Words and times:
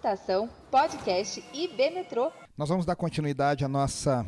Estação 0.00 0.48
Podcast 0.70 1.44
IB 1.52 1.90
Metrô. 1.90 2.32
Nós 2.56 2.70
vamos 2.70 2.86
dar 2.86 2.96
continuidade 2.96 3.66
à 3.66 3.68
nossa 3.68 4.26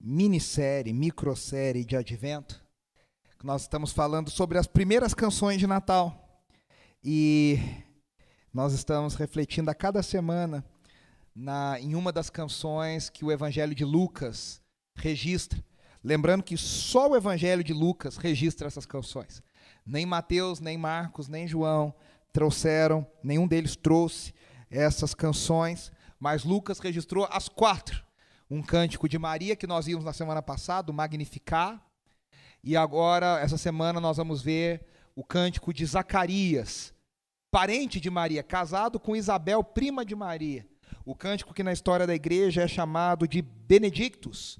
minissérie, 0.00 0.90
microsérie 0.90 1.84
de 1.84 1.98
advento. 1.98 2.64
Nós 3.44 3.60
estamos 3.60 3.92
falando 3.92 4.30
sobre 4.30 4.56
as 4.56 4.66
primeiras 4.66 5.12
canções 5.12 5.58
de 5.58 5.66
Natal. 5.66 6.42
E 7.04 7.58
nós 8.54 8.72
estamos 8.72 9.14
refletindo 9.16 9.70
a 9.70 9.74
cada 9.74 10.02
semana 10.02 10.64
na, 11.36 11.78
em 11.78 11.94
uma 11.94 12.10
das 12.10 12.30
canções 12.30 13.10
que 13.10 13.22
o 13.22 13.30
Evangelho 13.30 13.74
de 13.74 13.84
Lucas 13.84 14.62
registra. 14.96 15.62
Lembrando 16.02 16.42
que 16.42 16.56
só 16.56 17.10
o 17.10 17.16
Evangelho 17.16 17.62
de 17.62 17.74
Lucas 17.74 18.16
registra 18.16 18.66
essas 18.66 18.86
canções. 18.86 19.42
Nem 19.84 20.06
Mateus, 20.06 20.58
nem 20.58 20.78
Marcos, 20.78 21.28
nem 21.28 21.46
João 21.46 21.94
trouxeram, 22.32 23.06
nenhum 23.22 23.46
deles 23.46 23.76
trouxe 23.76 24.32
essas 24.70 25.14
canções, 25.14 25.90
mas 26.18 26.44
Lucas 26.44 26.78
registrou 26.78 27.26
as 27.30 27.48
quatro. 27.48 28.04
Um 28.50 28.62
cântico 28.62 29.08
de 29.08 29.18
Maria, 29.18 29.56
que 29.56 29.66
nós 29.66 29.86
vimos 29.86 30.04
na 30.04 30.12
semana 30.12 30.42
passada, 30.42 30.90
o 30.90 30.94
Magnificar. 30.94 31.84
E 32.62 32.76
agora, 32.76 33.40
essa 33.40 33.56
semana, 33.56 34.00
nós 34.00 34.16
vamos 34.16 34.42
ver 34.42 34.86
o 35.14 35.24
cântico 35.24 35.72
de 35.72 35.84
Zacarias, 35.86 36.94
parente 37.50 38.00
de 38.00 38.10
Maria, 38.10 38.42
casado 38.42 39.00
com 39.00 39.16
Isabel, 39.16 39.62
prima 39.64 40.04
de 40.04 40.14
Maria. 40.14 40.66
O 41.04 41.14
cântico 41.14 41.54
que 41.54 41.62
na 41.62 41.72
história 41.72 42.06
da 42.06 42.14
igreja 42.14 42.62
é 42.62 42.68
chamado 42.68 43.26
de 43.26 43.42
Benedictus, 43.42 44.58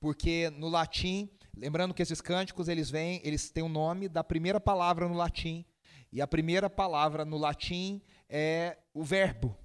porque 0.00 0.50
no 0.50 0.68
latim, 0.68 1.30
lembrando 1.56 1.94
que 1.94 2.02
esses 2.02 2.20
cânticos 2.20 2.68
eles 2.68 2.90
vêm, 2.90 3.20
eles 3.24 3.50
têm 3.50 3.62
o 3.62 3.68
nome 3.68 4.08
da 4.08 4.22
primeira 4.22 4.60
palavra 4.60 5.08
no 5.08 5.14
latim, 5.14 5.64
e 6.12 6.20
a 6.20 6.26
primeira 6.26 6.70
palavra 6.70 7.24
no 7.24 7.36
latim 7.36 8.00
é 8.28 8.76
o 8.92 9.02
verbo. 9.02 9.56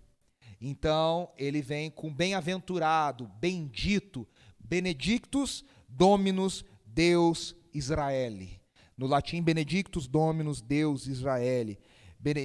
Então, 0.59 1.30
ele 1.38 1.62
vem 1.62 1.91
com 1.91 2.13
bem-aventurado, 2.13 3.29
bendito, 3.40 4.27
benedictus 4.57 5.65
dominus 5.90 6.63
Deus 6.85 7.55
Israeli. 7.74 8.62
No 8.98 9.07
latim, 9.07 9.41
benedictus 9.41 10.07
dominus 10.07 10.62
Deus 10.62 11.07
Israeli. 11.07 11.79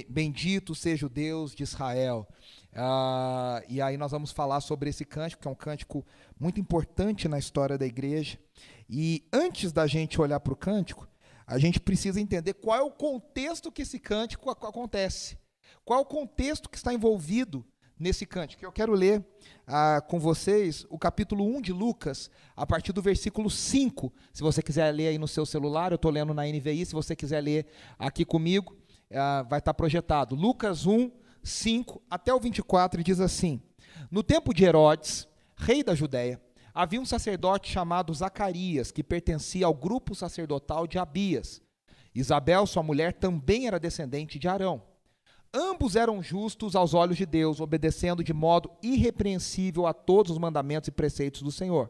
Bendito 0.09 0.75
seja 0.75 1.05
o 1.05 1.09
Deus 1.09 1.55
de 1.55 1.63
Israel. 1.63 2.27
Ah, 2.73 3.63
e 3.69 3.81
aí 3.81 3.95
nós 3.95 4.11
vamos 4.11 4.31
falar 4.31 4.59
sobre 4.59 4.89
esse 4.89 5.05
cântico, 5.05 5.41
que 5.41 5.47
é 5.47 5.51
um 5.51 5.55
cântico 5.55 6.05
muito 6.37 6.59
importante 6.59 7.29
na 7.29 7.39
história 7.39 7.77
da 7.77 7.85
igreja. 7.85 8.37
E 8.89 9.25
antes 9.31 9.71
da 9.71 9.87
gente 9.87 10.19
olhar 10.19 10.41
para 10.41 10.51
o 10.51 10.57
cântico, 10.57 11.07
a 11.47 11.57
gente 11.57 11.79
precisa 11.79 12.19
entender 12.19 12.55
qual 12.55 12.77
é 12.77 12.81
o 12.81 12.91
contexto 12.91 13.71
que 13.71 13.83
esse 13.83 13.97
cântico 13.97 14.49
acontece. 14.49 15.37
Qual 15.85 16.01
o 16.01 16.05
contexto 16.05 16.69
que 16.69 16.77
está 16.77 16.93
envolvido 16.93 17.65
nesse 17.99 18.25
cântico? 18.25 18.63
Eu 18.63 18.71
quero 18.71 18.93
ler 18.93 19.25
ah, 19.67 20.01
com 20.07 20.19
vocês 20.19 20.85
o 20.89 20.97
capítulo 20.97 21.45
1 21.45 21.61
de 21.61 21.73
Lucas, 21.73 22.29
a 22.55 22.65
partir 22.65 22.93
do 22.93 23.01
versículo 23.01 23.49
5. 23.49 24.13
Se 24.31 24.41
você 24.41 24.61
quiser 24.61 24.91
ler 24.91 25.07
aí 25.07 25.17
no 25.17 25.27
seu 25.27 25.45
celular, 25.45 25.91
eu 25.91 25.95
estou 25.95 26.11
lendo 26.11 26.33
na 26.33 26.43
NVI. 26.43 26.85
Se 26.85 26.93
você 26.93 27.15
quiser 27.15 27.41
ler 27.41 27.65
aqui 27.97 28.23
comigo, 28.23 28.77
ah, 29.13 29.43
vai 29.49 29.59
estar 29.59 29.73
projetado. 29.73 30.35
Lucas 30.35 30.85
1, 30.85 31.11
5 31.43 32.01
até 32.09 32.33
o 32.33 32.39
24 32.39 33.03
diz 33.03 33.19
assim: 33.19 33.61
No 34.11 34.23
tempo 34.23 34.53
de 34.53 34.63
Herodes, 34.63 35.27
rei 35.55 35.83
da 35.83 35.95
Judéia, 35.95 36.41
havia 36.73 37.01
um 37.01 37.05
sacerdote 37.05 37.71
chamado 37.71 38.13
Zacarias, 38.13 38.91
que 38.91 39.03
pertencia 39.03 39.65
ao 39.65 39.73
grupo 39.73 40.15
sacerdotal 40.15 40.87
de 40.87 40.97
Abias. 40.97 41.61
Isabel, 42.13 42.65
sua 42.65 42.83
mulher, 42.83 43.13
também 43.13 43.67
era 43.67 43.79
descendente 43.79 44.39
de 44.39 44.47
Arão. 44.47 44.88
Ambos 45.53 45.95
eram 45.95 46.21
justos 46.21 46.75
aos 46.75 46.93
olhos 46.93 47.17
de 47.17 47.25
Deus, 47.25 47.59
obedecendo 47.59 48.23
de 48.23 48.33
modo 48.33 48.69
irrepreensível 48.83 49.87
a 49.87 49.93
todos 49.93 50.31
os 50.31 50.37
mandamentos 50.37 50.87
e 50.87 50.91
preceitos 50.91 51.41
do 51.41 51.51
Senhor. 51.51 51.89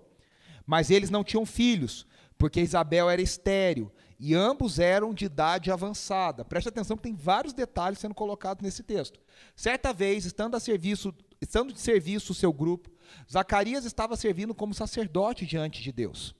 Mas 0.65 0.89
eles 0.89 1.09
não 1.09 1.23
tinham 1.23 1.45
filhos, 1.45 2.05
porque 2.37 2.61
Isabel 2.61 3.09
era 3.09 3.21
estéril, 3.21 3.91
e 4.17 4.33
ambos 4.33 4.79
eram 4.79 5.13
de 5.13 5.25
idade 5.25 5.71
avançada. 5.71 6.45
Preste 6.45 6.69
atenção 6.69 6.95
que 6.95 7.03
tem 7.03 7.15
vários 7.15 7.53
detalhes 7.53 7.99
sendo 7.99 8.15
colocados 8.15 8.63
nesse 8.63 8.81
texto. 8.81 9.19
Certa 9.55 9.91
vez, 9.91 10.25
estando 10.25 10.55
a 10.55 10.59
serviço, 10.59 11.13
estando 11.41 11.73
de 11.73 11.79
serviço 11.79 12.31
o 12.31 12.35
seu 12.35 12.53
grupo, 12.53 12.89
Zacarias 13.29 13.83
estava 13.83 14.15
servindo 14.15 14.53
como 14.55 14.73
sacerdote 14.73 15.45
diante 15.45 15.81
de 15.81 15.91
Deus. 15.91 16.35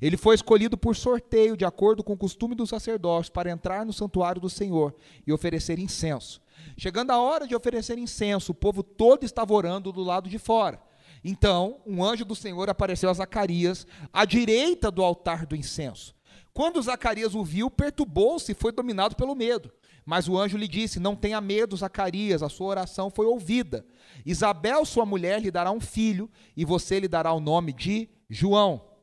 Ele 0.00 0.16
foi 0.16 0.34
escolhido 0.34 0.76
por 0.76 0.96
sorteio, 0.96 1.56
de 1.56 1.64
acordo 1.64 2.02
com 2.02 2.14
o 2.14 2.18
costume 2.18 2.54
dos 2.54 2.70
sacerdotes, 2.70 3.30
para 3.30 3.50
entrar 3.50 3.86
no 3.86 3.92
santuário 3.92 4.40
do 4.40 4.50
Senhor 4.50 4.94
e 5.26 5.32
oferecer 5.32 5.78
incenso. 5.78 6.42
Chegando 6.76 7.10
a 7.10 7.18
hora 7.18 7.46
de 7.46 7.54
oferecer 7.54 7.98
incenso, 7.98 8.52
o 8.52 8.54
povo 8.54 8.82
todo 8.82 9.24
estava 9.24 9.52
orando 9.52 9.92
do 9.92 10.02
lado 10.02 10.28
de 10.28 10.38
fora. 10.38 10.80
Então, 11.24 11.80
um 11.86 12.04
anjo 12.04 12.24
do 12.24 12.34
Senhor 12.34 12.68
apareceu 12.68 13.08
a 13.08 13.14
Zacarias 13.14 13.86
à 14.12 14.24
direita 14.24 14.90
do 14.90 15.02
altar 15.02 15.46
do 15.46 15.56
incenso. 15.56 16.14
Quando 16.52 16.80
Zacarias 16.82 17.34
o 17.34 17.42
viu, 17.42 17.70
perturbou-se 17.70 18.52
e 18.52 18.54
foi 18.54 18.70
dominado 18.70 19.16
pelo 19.16 19.34
medo. 19.34 19.72
Mas 20.04 20.28
o 20.28 20.38
anjo 20.38 20.56
lhe 20.56 20.68
disse: 20.68 21.00
Não 21.00 21.16
tenha 21.16 21.40
medo, 21.40 21.76
Zacarias, 21.76 22.42
a 22.42 22.48
sua 22.48 22.68
oração 22.68 23.10
foi 23.10 23.26
ouvida. 23.26 23.86
Isabel, 24.24 24.84
sua 24.84 25.06
mulher, 25.06 25.40
lhe 25.40 25.50
dará 25.50 25.70
um 25.70 25.80
filho, 25.80 26.30
e 26.56 26.64
você 26.64 27.00
lhe 27.00 27.08
dará 27.08 27.32
o 27.32 27.40
nome 27.40 27.72
de 27.72 28.08
João. 28.28 28.94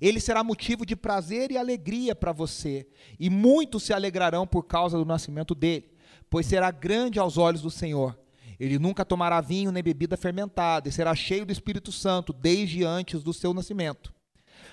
Ele 0.00 0.20
será 0.20 0.44
motivo 0.44 0.86
de 0.86 0.94
prazer 0.94 1.50
e 1.50 1.58
alegria 1.58 2.14
para 2.14 2.30
você, 2.30 2.86
e 3.18 3.28
muitos 3.28 3.82
se 3.82 3.92
alegrarão 3.92 4.46
por 4.46 4.62
causa 4.64 4.96
do 4.96 5.04
nascimento 5.04 5.54
dele, 5.54 5.90
pois 6.30 6.46
será 6.46 6.70
grande 6.70 7.18
aos 7.18 7.36
olhos 7.36 7.62
do 7.62 7.70
Senhor. 7.70 8.18
Ele 8.58 8.78
nunca 8.78 9.04
tomará 9.04 9.40
vinho 9.40 9.70
nem 9.70 9.82
bebida 9.82 10.16
fermentada, 10.16 10.88
e 10.88 10.92
será 10.92 11.14
cheio 11.14 11.46
do 11.46 11.52
Espírito 11.52 11.92
Santo 11.92 12.32
desde 12.32 12.84
antes 12.84 13.22
do 13.22 13.32
seu 13.32 13.54
nascimento. 13.54 14.12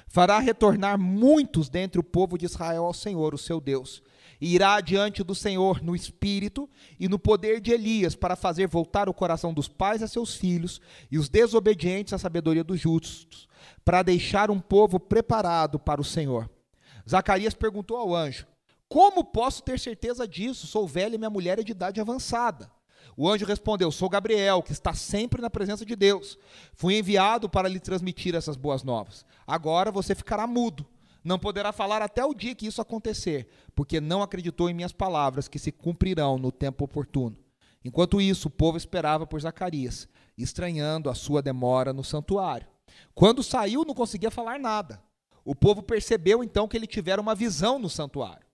Fará 0.07 0.39
retornar 0.39 0.99
muitos 0.99 1.69
dentre 1.69 1.99
o 1.99 2.03
povo 2.03 2.37
de 2.37 2.45
Israel 2.45 2.85
ao 2.85 2.93
Senhor, 2.93 3.33
o 3.33 3.37
seu 3.37 3.59
Deus 3.59 4.01
e 4.39 4.53
irá 4.53 4.79
diante 4.81 5.23
do 5.23 5.33
Senhor 5.33 5.81
no 5.81 5.95
espírito 5.95 6.69
e 6.99 7.07
no 7.07 7.17
poder 7.17 7.59
de 7.59 7.71
Elias 7.71 8.15
para 8.15 8.35
fazer 8.35 8.67
voltar 8.67 9.07
o 9.07 9.13
coração 9.13 9.53
dos 9.53 9.67
pais 9.67 10.01
a 10.03 10.07
seus 10.07 10.35
filhos 10.35 10.81
e 11.09 11.17
os 11.17 11.29
desobedientes 11.29 12.13
à 12.13 12.17
sabedoria 12.17 12.63
dos 12.63 12.79
justos, 12.79 13.47
para 13.83 14.03
deixar 14.03 14.51
um 14.51 14.59
povo 14.59 14.99
preparado 14.99 15.79
para 15.79 16.01
o 16.01 16.05
Senhor. 16.05 16.49
Zacarias 17.09 17.53
perguntou 17.53 17.97
ao 17.97 18.15
anjo: 18.15 18.45
Como 18.87 19.23
posso 19.23 19.63
ter 19.63 19.79
certeza 19.79 20.27
disso? 20.27 20.67
Sou 20.67 20.87
velho 20.87 21.15
e 21.15 21.17
minha 21.17 21.29
mulher 21.29 21.59
é 21.59 21.63
de 21.63 21.71
idade 21.71 21.99
avançada. 21.99 22.71
O 23.17 23.29
anjo 23.29 23.45
respondeu: 23.45 23.91
Sou 23.91 24.09
Gabriel, 24.09 24.61
que 24.61 24.71
está 24.71 24.93
sempre 24.93 25.41
na 25.41 25.49
presença 25.49 25.85
de 25.85 25.95
Deus. 25.95 26.37
Fui 26.73 26.97
enviado 26.97 27.49
para 27.49 27.69
lhe 27.69 27.79
transmitir 27.79 28.35
essas 28.35 28.55
boas 28.55 28.83
novas. 28.83 29.25
Agora 29.47 29.91
você 29.91 30.13
ficará 30.13 30.45
mudo 30.45 30.85
não 31.25 31.39
poderá 31.39 31.73
falar 31.73 32.03
até 32.03 32.23
o 32.23 32.35
dia 32.35 32.53
que 32.53 32.67
isso 32.67 32.79
acontecer, 32.79 33.47
porque 33.73 33.99
não 33.99 34.21
acreditou 34.21 34.69
em 34.69 34.75
minhas 34.75 34.91
palavras, 34.91 35.47
que 35.47 35.57
se 35.57 35.71
cumprirão 35.71 36.37
no 36.37 36.51
tempo 36.51 36.85
oportuno. 36.85 37.35
Enquanto 37.83 38.21
isso, 38.21 38.47
o 38.47 38.51
povo 38.51 38.77
esperava 38.77 39.25
por 39.25 39.41
Zacarias, 39.41 40.07
estranhando 40.37 41.09
a 41.09 41.15
sua 41.15 41.41
demora 41.41 41.91
no 41.91 42.03
santuário. 42.03 42.67
Quando 43.15 43.41
saiu, 43.41 43.83
não 43.83 43.95
conseguia 43.95 44.29
falar 44.29 44.59
nada. 44.59 45.01
O 45.43 45.55
povo 45.55 45.81
percebeu 45.81 46.43
então 46.43 46.67
que 46.67 46.77
ele 46.77 46.87
tivera 46.87 47.21
uma 47.21 47.33
visão 47.33 47.79
no 47.79 47.89
santuário. 47.89 48.44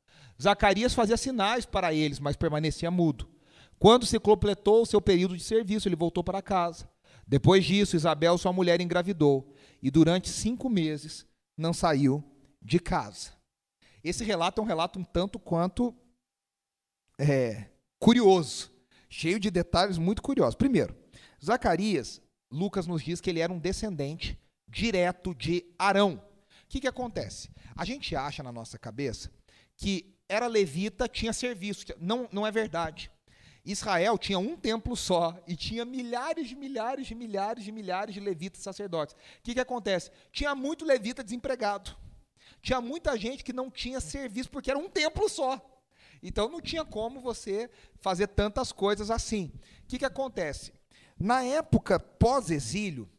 Zacarias 0.42 0.94
fazia 0.94 1.18
sinais 1.18 1.66
para 1.66 1.94
eles, 1.94 2.20
mas 2.20 2.36
permanecia 2.36 2.90
mudo. 2.90 3.30
Quando 3.78 4.06
se 4.06 4.20
completou 4.20 4.82
o 4.82 4.86
seu 4.86 5.00
período 5.00 5.38
de 5.38 5.44
serviço, 5.44 5.88
ele 5.88 5.96
voltou 5.96 6.24
para 6.24 6.42
casa. 6.42 6.90
Depois 7.28 7.64
disso, 7.64 7.96
Isabel, 7.96 8.38
sua 8.38 8.52
mulher, 8.52 8.82
engravidou, 8.82 9.54
e 9.82 9.92
durante 9.92 10.30
cinco 10.30 10.70
meses 10.70 11.28
não 11.56 11.74
saiu 11.74 12.24
de 12.62 12.80
casa. 12.80 13.34
Esse 14.04 14.24
relato 14.24 14.60
é 14.60 14.64
um 14.64 14.68
relato 14.68 15.00
um 15.00 15.04
tanto 15.04 15.38
quanto 15.38 15.96
é, 17.20 17.70
curioso, 18.00 18.72
cheio 19.10 19.40
de 19.40 19.52
detalhes 19.52 19.98
muito 19.98 20.22
curiosos. 20.24 20.56
Primeiro, 20.56 20.96
Zacarias, 21.44 22.20
Lucas 22.52 22.88
nos 22.88 23.04
diz 23.04 23.22
que 23.22 23.30
ele 23.30 23.40
era 23.40 23.54
um 23.54 23.60
descendente 23.60 24.40
direto 24.68 25.36
de 25.36 25.66
Arão. 25.78 26.16
O 26.16 26.68
que, 26.68 26.82
que 26.82 26.88
acontece? 26.88 27.50
A 27.76 27.86
gente 27.86 28.16
acha 28.16 28.42
na 28.42 28.52
nossa 28.52 28.80
cabeça 28.80 29.32
que 29.76 30.16
era 30.32 30.48
levita, 30.48 31.08
tinha 31.08 31.34
serviço. 31.34 31.86
Não, 32.00 32.28
não 32.32 32.46
é 32.46 32.52
verdade. 32.52 33.12
Israel 33.64 34.18
tinha 34.18 34.40
um 34.40 34.56
templo 34.56 34.96
só 34.96 35.38
e 35.48 35.56
tinha 35.56 35.86
milhares 35.86 36.48
de 36.48 36.56
milhares 36.56 37.06
de 37.06 37.14
milhares 37.14 37.64
de 37.64 37.72
milhares 37.72 38.14
de 38.14 38.20
levitas 38.20 38.62
sacerdotes. 38.62 39.14
O 39.14 39.44
que, 39.44 39.54
que 39.54 39.60
acontece? 39.60 40.10
Tinha 40.32 40.56
muito 40.56 40.84
levita 40.84 41.24
desempregado 41.24 41.96
tinha 42.62 42.80
muita 42.80 43.18
gente 43.18 43.44
que 43.44 43.52
não 43.52 43.70
tinha 43.70 44.00
serviço 44.00 44.50
porque 44.50 44.70
era 44.70 44.80
um 44.80 44.90
templo 44.90 45.28
só. 45.28 45.60
Então 46.22 46.48
não 46.48 46.62
tinha 46.62 46.86
como 46.86 47.20
você 47.20 47.70
fazer 48.00 48.28
tantas 48.28 48.72
coisas 48.72 49.10
assim. 49.10 49.52
O 49.84 49.88
que, 49.88 49.98
que 50.00 50.06
acontece? 50.06 50.72
Na 51.20 51.44
época 51.44 52.00
pós-exílio, 52.00 53.10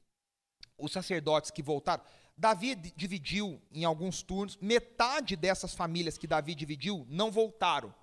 os 0.78 0.92
sacerdotes 0.92 1.50
que 1.50 1.62
voltaram, 1.62 2.04
Davi 2.36 2.74
dividiu 2.74 3.60
em 3.70 3.84
alguns 3.84 4.22
turnos, 4.22 4.56
metade 4.60 5.36
dessas 5.36 5.74
famílias 5.74 6.18
que 6.18 6.26
Davi 6.26 6.54
dividiu 6.54 7.06
não 7.08 7.30
voltaram 7.30 7.94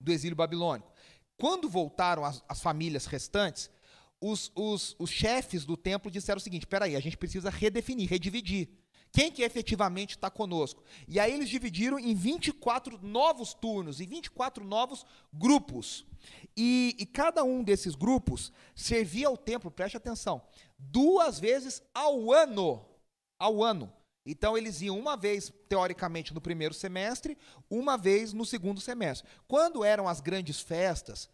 do 0.00 0.12
exílio 0.12 0.36
babilônico. 0.36 0.92
Quando 1.36 1.68
voltaram 1.68 2.24
as, 2.24 2.44
as 2.48 2.60
famílias 2.60 3.06
restantes, 3.06 3.70
os, 4.20 4.52
os, 4.54 4.94
os 4.98 5.10
chefes 5.10 5.64
do 5.64 5.76
templo 5.76 6.10
disseram 6.10 6.38
o 6.38 6.40
seguinte: 6.40 6.66
peraí, 6.66 6.94
a 6.94 7.00
gente 7.00 7.16
precisa 7.16 7.50
redefinir, 7.50 8.08
redividir. 8.08 8.68
Quem 9.12 9.32
que 9.32 9.42
efetivamente 9.42 10.10
está 10.10 10.30
conosco? 10.30 10.84
E 11.08 11.18
aí 11.18 11.32
eles 11.32 11.48
dividiram 11.48 11.98
em 11.98 12.14
24 12.14 12.98
novos 13.02 13.52
turnos, 13.54 14.00
em 14.00 14.06
24 14.06 14.64
novos 14.64 15.04
grupos. 15.32 16.06
E, 16.56 16.94
e 16.98 17.06
cada 17.06 17.42
um 17.42 17.64
desses 17.64 17.94
grupos 17.94 18.52
servia 18.74 19.26
ao 19.26 19.36
templo, 19.36 19.70
preste 19.70 19.96
atenção, 19.96 20.42
duas 20.78 21.40
vezes 21.40 21.82
ao 21.92 22.32
ano. 22.32 22.86
Ao 23.40 23.64
ano. 23.64 23.92
Então 24.24 24.56
eles 24.56 24.80
iam 24.82 24.98
uma 24.98 25.16
vez, 25.16 25.52
teoricamente, 25.68 26.32
no 26.32 26.40
primeiro 26.40 26.74
semestre, 26.74 27.36
uma 27.68 27.96
vez 27.96 28.32
no 28.32 28.44
segundo 28.44 28.80
semestre. 28.80 29.28
Quando 29.48 29.82
eram 29.82 30.06
as 30.06 30.20
grandes 30.20 30.60
festas, 30.60 31.28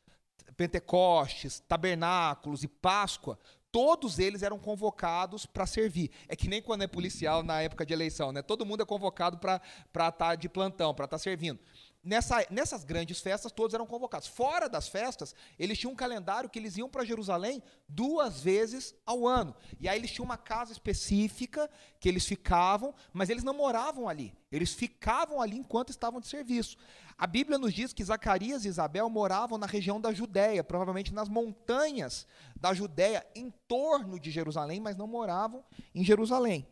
Pentecostes, 0.56 1.60
Tabernáculos 1.68 2.62
e 2.62 2.68
Páscoa, 2.68 3.38
todos 3.72 4.18
eles 4.18 4.42
eram 4.42 4.58
convocados 4.58 5.44
para 5.44 5.66
servir. 5.66 6.10
É 6.28 6.34
que 6.34 6.48
nem 6.48 6.62
quando 6.62 6.82
é 6.82 6.86
policial 6.86 7.42
na 7.42 7.60
época 7.60 7.84
de 7.84 7.92
eleição, 7.92 8.32
né? 8.32 8.40
Todo 8.40 8.64
mundo 8.64 8.82
é 8.82 8.86
convocado 8.86 9.36
para 9.36 9.60
estar 9.86 10.12
tá 10.12 10.34
de 10.34 10.48
plantão, 10.48 10.94
para 10.94 11.04
estar 11.04 11.18
tá 11.18 11.22
servindo. 11.22 11.58
Nessa, 12.06 12.46
nessas 12.50 12.84
grandes 12.84 13.18
festas, 13.18 13.50
todos 13.50 13.74
eram 13.74 13.84
convocados. 13.84 14.28
Fora 14.28 14.68
das 14.68 14.86
festas, 14.86 15.34
eles 15.58 15.76
tinham 15.76 15.92
um 15.92 15.96
calendário 15.96 16.48
que 16.48 16.56
eles 16.56 16.76
iam 16.76 16.88
para 16.88 17.04
Jerusalém 17.04 17.60
duas 17.88 18.40
vezes 18.40 18.94
ao 19.04 19.26
ano. 19.26 19.52
E 19.80 19.88
aí 19.88 19.98
eles 19.98 20.12
tinham 20.12 20.24
uma 20.24 20.36
casa 20.36 20.70
específica 20.70 21.68
que 21.98 22.08
eles 22.08 22.24
ficavam, 22.24 22.94
mas 23.12 23.28
eles 23.28 23.42
não 23.42 23.52
moravam 23.52 24.08
ali. 24.08 24.32
Eles 24.52 24.72
ficavam 24.72 25.42
ali 25.42 25.58
enquanto 25.58 25.90
estavam 25.90 26.20
de 26.20 26.28
serviço. 26.28 26.76
A 27.18 27.26
Bíblia 27.26 27.58
nos 27.58 27.74
diz 27.74 27.92
que 27.92 28.04
Zacarias 28.04 28.64
e 28.64 28.68
Isabel 28.68 29.10
moravam 29.10 29.58
na 29.58 29.66
região 29.66 30.00
da 30.00 30.12
Judéia, 30.12 30.62
provavelmente 30.62 31.12
nas 31.12 31.28
montanhas 31.28 32.24
da 32.54 32.72
Judéia, 32.72 33.26
em 33.34 33.50
torno 33.66 34.20
de 34.20 34.30
Jerusalém, 34.30 34.78
mas 34.78 34.94
não 34.94 35.08
moravam 35.08 35.64
em 35.92 36.04
Jerusalém. 36.04 36.68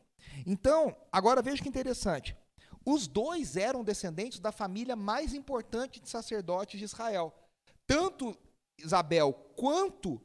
Então, 0.46 0.94
agora 1.10 1.42
veja 1.42 1.60
que 1.60 1.68
interessante. 1.68 2.36
Os 2.84 3.06
dois 3.06 3.56
eram 3.56 3.82
descendentes 3.82 4.38
da 4.38 4.52
família 4.52 4.94
mais 4.94 5.32
importante 5.32 6.00
de 6.00 6.08
sacerdotes 6.08 6.78
de 6.78 6.84
Israel. 6.84 7.34
Tanto 7.86 8.36
Isabel 8.78 9.32
quanto 9.56 10.20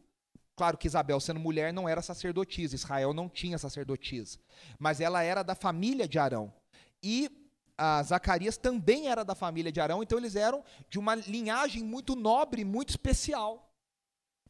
Claro 0.60 0.78
que 0.78 0.88
Isabel, 0.88 1.22
sendo 1.22 1.40
mulher, 1.40 1.72
não 1.72 1.88
era 1.88 2.02
sacerdotisa, 2.02 2.76
Israel 2.76 3.14
não 3.14 3.30
tinha 3.30 3.58
sacerdotisa, 3.58 4.38
mas 4.78 5.00
ela 5.00 5.24
era 5.24 5.42
da 5.42 5.56
família 5.56 6.06
de 6.06 6.20
Arão. 6.20 6.54
E 7.02 7.32
a 7.78 8.04
Zacarias 8.04 8.58
também 8.58 9.08
era 9.08 9.24
da 9.24 9.34
família 9.34 9.72
de 9.72 9.80
Arão, 9.80 10.04
então 10.04 10.18
eles 10.18 10.36
eram 10.36 10.62
de 10.90 11.00
uma 11.00 11.16
linhagem 11.16 11.82
muito 11.82 12.14
nobre, 12.14 12.66
muito 12.66 12.90
especial. 12.90 13.72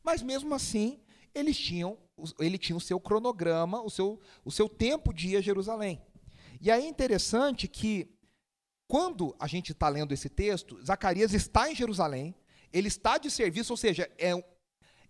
Mas 0.02 0.24
mesmo 0.24 0.56
assim, 0.56 1.00
eles 1.32 1.56
tinham, 1.56 1.96
ele 2.40 2.58
tinha 2.58 2.76
o 2.76 2.82
seu 2.82 3.00
cronograma, 3.00 3.80
o 3.80 3.90
seu, 3.92 4.20
o 4.44 4.52
seu 4.52 4.68
tempo 4.68 5.14
de 5.14 5.28
ir 5.28 5.38
a 5.38 5.42
Jerusalém. 5.42 6.02
E 6.60 6.70
aí 6.70 6.86
é 6.86 6.88
interessante 6.90 7.68
que, 7.68 8.10
quando 8.88 9.36
a 9.40 9.48
gente 9.48 9.72
está 9.72 9.88
lendo 9.88 10.14
esse 10.14 10.30
texto, 10.30 10.84
Zacarias 10.84 11.34
está 11.34 11.72
em 11.72 11.76
Jerusalém, 11.76 12.36
ele 12.72 12.88
está 12.88 13.18
de 13.18 13.32
serviço, 13.32 13.74
ou 13.74 13.78
seja, 13.78 14.10
é, 14.18 14.32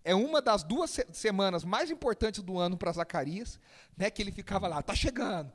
é 0.04 0.14
uma 0.14 0.40
das 0.40 0.62
duas 0.62 0.98
semanas 1.12 1.64
mais 1.64 1.90
importantes 1.90 2.42
do 2.42 2.58
ano 2.58 2.76
para 2.76 2.92
Zacarias, 2.92 3.58
né, 3.96 4.10
que 4.10 4.22
ele 4.22 4.32
ficava 4.32 4.68
lá, 4.68 4.80
está 4.80 4.94
chegando, 4.94 5.52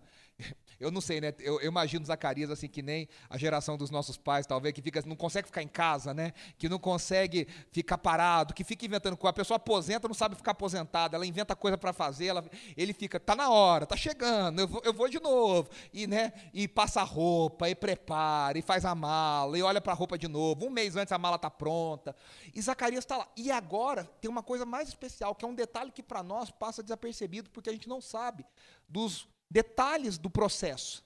eu 0.79 0.91
não 0.91 0.99
sei, 0.99 1.21
né? 1.21 1.33
Eu, 1.39 1.59
eu, 1.61 1.69
imagino 1.69 2.05
Zacarias 2.05 2.49
assim 2.49 2.67
que 2.67 2.81
nem 2.81 3.07
a 3.29 3.37
geração 3.37 3.77
dos 3.77 3.89
nossos 3.89 4.17
pais, 4.17 4.45
talvez, 4.45 4.73
que 4.73 4.81
fica, 4.81 5.01
não 5.05 5.15
consegue 5.15 5.47
ficar 5.47 5.61
em 5.61 5.67
casa, 5.67 6.13
né? 6.13 6.33
Que 6.57 6.67
não 6.67 6.77
consegue 6.77 7.47
ficar 7.71 7.97
parado, 7.97 8.53
que 8.53 8.63
fica 8.63 8.85
inventando 8.85 9.15
coisa. 9.15 9.31
A 9.31 9.33
pessoa 9.33 9.55
aposenta, 9.57 10.07
não 10.07 10.15
sabe 10.15 10.35
ficar 10.35 10.51
aposentada, 10.51 11.15
ela 11.15 11.25
inventa 11.25 11.55
coisa 11.55 11.77
para 11.77 11.93
fazer, 11.93 12.27
ela, 12.27 12.45
ele 12.75 12.93
fica, 12.93 13.19
tá 13.19 13.35
na 13.35 13.49
hora, 13.49 13.85
tá 13.85 13.95
chegando, 13.95 14.59
eu 14.59 14.67
vou, 14.67 14.81
eu 14.83 14.93
vou 14.93 15.07
de 15.07 15.19
novo. 15.19 15.69
E, 15.93 16.07
né? 16.07 16.33
E 16.53 16.67
passa 16.67 17.01
a 17.01 17.03
roupa, 17.03 17.69
e 17.69 17.75
prepara, 17.75 18.57
e 18.57 18.61
faz 18.61 18.83
a 18.85 18.93
mala, 18.93 19.57
e 19.57 19.61
olha 19.61 19.79
para 19.79 19.93
a 19.93 19.95
roupa 19.95 20.17
de 20.17 20.27
novo. 20.27 20.65
Um 20.65 20.69
mês 20.69 20.95
antes 20.95 21.11
a 21.11 21.17
mala 21.17 21.37
tá 21.37 21.49
pronta. 21.49 22.15
E 22.53 22.61
Zacarias 22.61 23.03
está 23.03 23.17
lá. 23.17 23.27
E 23.37 23.51
agora 23.51 24.03
tem 24.19 24.29
uma 24.29 24.43
coisa 24.43 24.65
mais 24.65 24.89
especial, 24.89 25.33
que 25.33 25.45
é 25.45 25.47
um 25.47 25.55
detalhe 25.55 25.91
que 25.91 26.03
para 26.03 26.21
nós 26.21 26.51
passa 26.51 26.83
desapercebido, 26.83 27.49
porque 27.49 27.69
a 27.69 27.73
gente 27.73 27.87
não 27.87 28.01
sabe 28.01 28.45
dos 28.87 29.27
detalhes 29.49 30.17
do 30.17 30.29
processo. 30.29 31.03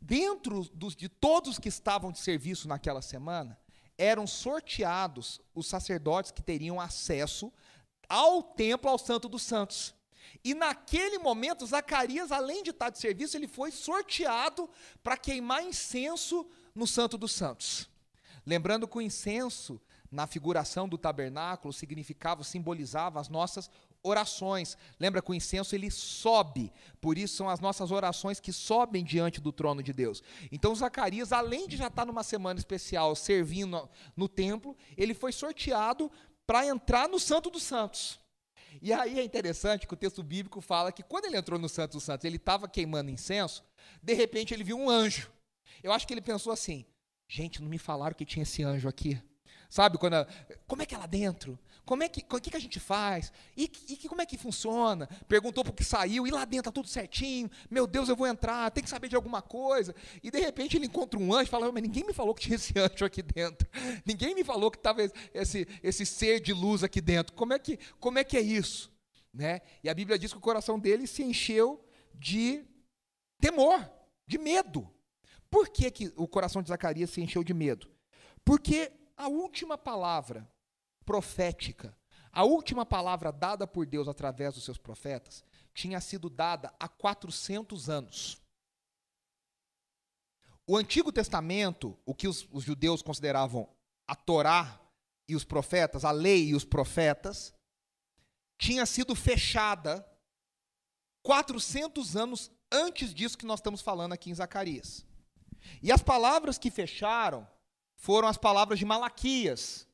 Dentro 0.00 0.64
dos, 0.74 0.96
de 0.96 1.08
todos 1.08 1.58
que 1.58 1.68
estavam 1.68 2.10
de 2.12 2.18
serviço 2.18 2.68
naquela 2.68 3.00
semana, 3.00 3.58
eram 3.96 4.26
sorteados 4.26 5.40
os 5.54 5.66
sacerdotes 5.66 6.30
que 6.30 6.42
teriam 6.42 6.80
acesso 6.80 7.52
ao 8.08 8.42
templo, 8.42 8.90
ao 8.90 8.98
Santo 8.98 9.28
dos 9.28 9.42
Santos. 9.42 9.94
E 10.44 10.54
naquele 10.54 11.18
momento, 11.18 11.66
Zacarias, 11.66 12.32
além 12.32 12.62
de 12.62 12.70
estar 12.70 12.90
de 12.90 12.98
serviço, 12.98 13.36
ele 13.36 13.46
foi 13.46 13.70
sorteado 13.70 14.68
para 15.02 15.16
queimar 15.16 15.62
incenso 15.62 16.46
no 16.74 16.86
Santo 16.86 17.16
dos 17.16 17.32
Santos. 17.32 17.88
Lembrando 18.44 18.88
que 18.88 18.98
o 18.98 19.00
incenso, 19.00 19.80
na 20.10 20.26
figuração 20.26 20.88
do 20.88 20.98
tabernáculo, 20.98 21.72
significava, 21.72 22.42
simbolizava 22.42 23.20
as 23.20 23.28
nossas 23.28 23.70
orações. 24.02 24.76
Lembra 24.98 25.22
que 25.22 25.30
o 25.30 25.34
incenso 25.34 25.74
ele 25.74 25.90
sobe, 25.90 26.72
por 27.00 27.16
isso 27.16 27.36
são 27.36 27.48
as 27.48 27.60
nossas 27.60 27.90
orações 27.90 28.40
que 28.40 28.52
sobem 28.52 29.04
diante 29.04 29.40
do 29.40 29.52
trono 29.52 29.82
de 29.82 29.92
Deus. 29.92 30.22
Então 30.50 30.74
Zacarias, 30.74 31.32
além 31.32 31.68
de 31.68 31.76
já 31.76 31.86
estar 31.86 32.04
numa 32.04 32.22
semana 32.22 32.58
especial 32.58 33.14
servindo 33.14 33.88
no 34.16 34.28
templo, 34.28 34.76
ele 34.96 35.14
foi 35.14 35.32
sorteado 35.32 36.10
para 36.46 36.66
entrar 36.66 37.08
no 37.08 37.18
Santo 37.18 37.50
dos 37.50 37.62
Santos. 37.62 38.20
E 38.80 38.92
aí 38.92 39.18
é 39.18 39.24
interessante 39.24 39.86
que 39.86 39.94
o 39.94 39.96
texto 39.96 40.22
bíblico 40.22 40.60
fala 40.60 40.90
que 40.90 41.02
quando 41.02 41.26
ele 41.26 41.36
entrou 41.36 41.58
no 41.58 41.68
Santo 41.68 41.92
dos 41.92 42.04
Santos, 42.04 42.24
ele 42.24 42.36
estava 42.36 42.68
queimando 42.68 43.10
incenso, 43.10 43.62
de 44.02 44.14
repente 44.14 44.54
ele 44.54 44.64
viu 44.64 44.78
um 44.78 44.88
anjo. 44.88 45.30
Eu 45.82 45.92
acho 45.92 46.06
que 46.06 46.14
ele 46.14 46.22
pensou 46.22 46.52
assim: 46.52 46.86
gente, 47.28 47.60
não 47.60 47.68
me 47.68 47.78
falaram 47.78 48.14
que 48.14 48.24
tinha 48.24 48.44
esse 48.44 48.62
anjo 48.62 48.88
aqui. 48.88 49.20
Sabe, 49.68 49.96
quando 49.98 50.26
como 50.66 50.82
é 50.82 50.86
que 50.86 50.94
é 50.94 50.98
lá 50.98 51.06
dentro? 51.06 51.58
Como 51.84 52.02
é 52.02 52.08
que, 52.08 52.20
o 52.20 52.40
que, 52.40 52.50
que 52.50 52.56
a 52.56 52.60
gente 52.60 52.78
faz? 52.78 53.32
E, 53.56 53.70
e 53.88 54.08
como 54.08 54.22
é 54.22 54.26
que 54.26 54.38
funciona? 54.38 55.08
Perguntou 55.26 55.64
para 55.64 55.72
o 55.72 55.74
que 55.74 55.82
saiu, 55.82 56.26
e 56.26 56.30
lá 56.30 56.44
dentro 56.44 56.60
está 56.60 56.72
tudo 56.72 56.88
certinho. 56.88 57.50
Meu 57.68 57.86
Deus, 57.86 58.08
eu 58.08 58.14
vou 58.14 58.26
entrar, 58.26 58.70
tem 58.70 58.84
que 58.84 58.90
saber 58.90 59.08
de 59.08 59.16
alguma 59.16 59.42
coisa. 59.42 59.94
E 60.22 60.30
de 60.30 60.38
repente 60.38 60.76
ele 60.76 60.86
encontra 60.86 61.18
um 61.18 61.34
anjo 61.34 61.44
e 61.44 61.50
fala: 61.50 61.70
Mas 61.72 61.82
ninguém 61.82 62.04
me 62.04 62.12
falou 62.12 62.34
que 62.34 62.42
tinha 62.42 62.54
esse 62.54 62.72
anjo 62.78 63.04
aqui 63.04 63.20
dentro. 63.20 63.68
Ninguém 64.06 64.34
me 64.34 64.44
falou 64.44 64.70
que 64.70 64.78
estava 64.78 65.02
esse, 65.34 65.66
esse 65.82 66.06
ser 66.06 66.40
de 66.40 66.52
luz 66.52 66.84
aqui 66.84 67.00
dentro. 67.00 67.34
Como 67.34 67.52
é 67.52 67.58
que, 67.58 67.78
como 67.98 68.18
é, 68.18 68.24
que 68.24 68.36
é 68.36 68.40
isso? 68.40 68.92
Né? 69.34 69.60
E 69.82 69.88
a 69.88 69.94
Bíblia 69.94 70.18
diz 70.18 70.32
que 70.32 70.38
o 70.38 70.42
coração 70.42 70.78
dele 70.78 71.06
se 71.06 71.22
encheu 71.22 71.84
de 72.14 72.64
temor, 73.40 73.90
de 74.26 74.38
medo. 74.38 74.88
Por 75.50 75.68
que, 75.68 75.90
que 75.90 76.12
o 76.16 76.28
coração 76.28 76.62
de 76.62 76.68
Zacarias 76.68 77.10
se 77.10 77.20
encheu 77.20 77.42
de 77.42 77.52
medo? 77.52 77.90
Porque 78.44 78.92
a 79.16 79.28
última 79.28 79.76
palavra 79.76 80.48
profética, 81.04 81.96
a 82.32 82.44
última 82.44 82.86
palavra 82.86 83.30
dada 83.30 83.66
por 83.66 83.86
Deus 83.86 84.08
através 84.08 84.54
dos 84.54 84.64
seus 84.64 84.78
profetas, 84.78 85.44
tinha 85.74 86.00
sido 86.00 86.30
dada 86.30 86.72
há 86.78 86.88
400 86.88 87.90
anos. 87.90 88.40
O 90.66 90.76
Antigo 90.76 91.12
Testamento, 91.12 91.98
o 92.06 92.14
que 92.14 92.28
os, 92.28 92.48
os 92.50 92.64
judeus 92.64 93.02
consideravam 93.02 93.68
a 94.06 94.14
Torá 94.14 94.80
e 95.28 95.34
os 95.34 95.44
profetas, 95.44 96.04
a 96.04 96.10
lei 96.10 96.48
e 96.48 96.54
os 96.54 96.64
profetas, 96.64 97.52
tinha 98.58 98.86
sido 98.86 99.14
fechada 99.14 100.06
400 101.22 102.16
anos 102.16 102.50
antes 102.70 103.12
disso 103.12 103.36
que 103.36 103.46
nós 103.46 103.58
estamos 103.58 103.80
falando 103.80 104.12
aqui 104.12 104.30
em 104.30 104.34
Zacarias. 104.34 105.04
E 105.82 105.92
as 105.92 106.02
palavras 106.02 106.58
que 106.58 106.70
fecharam 106.70 107.46
foram 107.96 108.28
as 108.28 108.36
palavras 108.36 108.78
de 108.78 108.84
Malaquias, 108.84 109.86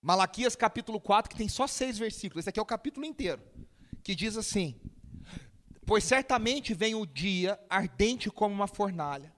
Malaquias 0.00 0.54
capítulo 0.54 1.00
4, 1.00 1.30
que 1.30 1.36
tem 1.36 1.48
só 1.48 1.66
seis 1.66 1.98
versículos, 1.98 2.42
esse 2.42 2.50
aqui 2.50 2.58
é 2.58 2.62
o 2.62 2.66
capítulo 2.66 3.04
inteiro, 3.04 3.42
que 4.02 4.14
diz 4.14 4.36
assim: 4.36 4.76
Pois 5.84 6.04
certamente 6.04 6.72
vem 6.72 6.94
o 6.94 7.04
dia 7.04 7.58
ardente 7.68 8.30
como 8.30 8.54
uma 8.54 8.68
fornalha, 8.68 9.34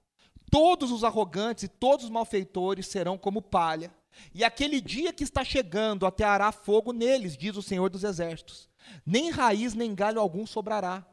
todos 0.51 0.93
os 0.93 1.03
arrogantes 1.03 1.65
e 1.65 1.69
todos 1.69 2.05
os 2.05 2.11
malfeitores 2.11 2.87
serão 2.87 3.17
como 3.17 3.41
palha, 3.41 3.91
e 4.35 4.45
aquele 4.45 4.81
dia 4.81 5.13
que 5.13 5.25
está 5.25 5.43
chegando 5.43 6.05
ateará 6.07 6.53
fogo 6.53 6.93
neles, 6.93 7.37
diz 7.37 7.57
o 7.57 7.63
Senhor 7.63 7.89
dos 7.89 8.05
Exércitos. 8.05 8.69
Nem 9.07 9.31
raiz 9.31 9.73
nem 9.75 9.95
galho 9.95 10.21
algum 10.21 10.47
sobrará. 10.47 11.07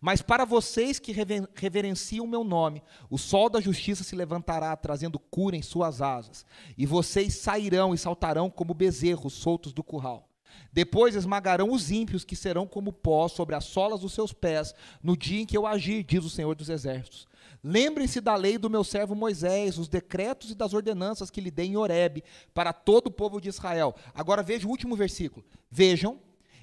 Mas 0.00 0.22
para 0.22 0.44
vocês 0.44 0.98
que 0.98 1.14
reverenciam 1.54 2.24
o 2.24 2.28
meu 2.28 2.42
nome, 2.44 2.82
o 3.08 3.18
sol 3.18 3.48
da 3.48 3.60
justiça 3.60 4.02
se 4.02 4.16
levantará, 4.16 4.76
trazendo 4.76 5.18
cura 5.18 5.56
em 5.56 5.62
suas 5.62 6.02
asas, 6.02 6.44
e 6.76 6.84
vocês 6.84 7.34
sairão 7.34 7.94
e 7.94 7.98
saltarão 7.98 8.50
como 8.50 8.74
bezerros 8.74 9.34
soltos 9.34 9.72
do 9.72 9.82
curral. 9.82 10.28
Depois 10.72 11.14
esmagarão 11.14 11.70
os 11.70 11.90
ímpios, 11.90 12.24
que 12.24 12.36
serão 12.36 12.66
como 12.66 12.92
pó 12.92 13.28
sobre 13.28 13.54
as 13.54 13.64
solas 13.64 14.00
dos 14.00 14.12
seus 14.12 14.32
pés, 14.32 14.74
no 15.02 15.16
dia 15.16 15.42
em 15.42 15.46
que 15.46 15.56
eu 15.56 15.66
agir, 15.66 16.02
diz 16.02 16.24
o 16.24 16.30
Senhor 16.30 16.54
dos 16.54 16.68
Exércitos. 16.68 17.28
Lembrem-se 17.62 18.20
da 18.20 18.34
lei 18.34 18.58
do 18.58 18.68
meu 18.68 18.82
servo 18.82 19.14
Moisés, 19.14 19.78
os 19.78 19.88
decretos 19.88 20.50
e 20.50 20.54
das 20.54 20.74
ordenanças 20.74 21.30
que 21.30 21.40
lhe 21.40 21.50
dei 21.50 21.66
em 21.66 21.76
Horebe 21.76 22.24
para 22.52 22.72
todo 22.72 23.06
o 23.06 23.10
povo 23.10 23.40
de 23.40 23.48
Israel. 23.48 23.94
Agora 24.14 24.42
veja 24.42 24.66
o 24.66 24.70
último 24.70 24.96
versículo. 24.96 25.44
Vejam, 25.70 26.18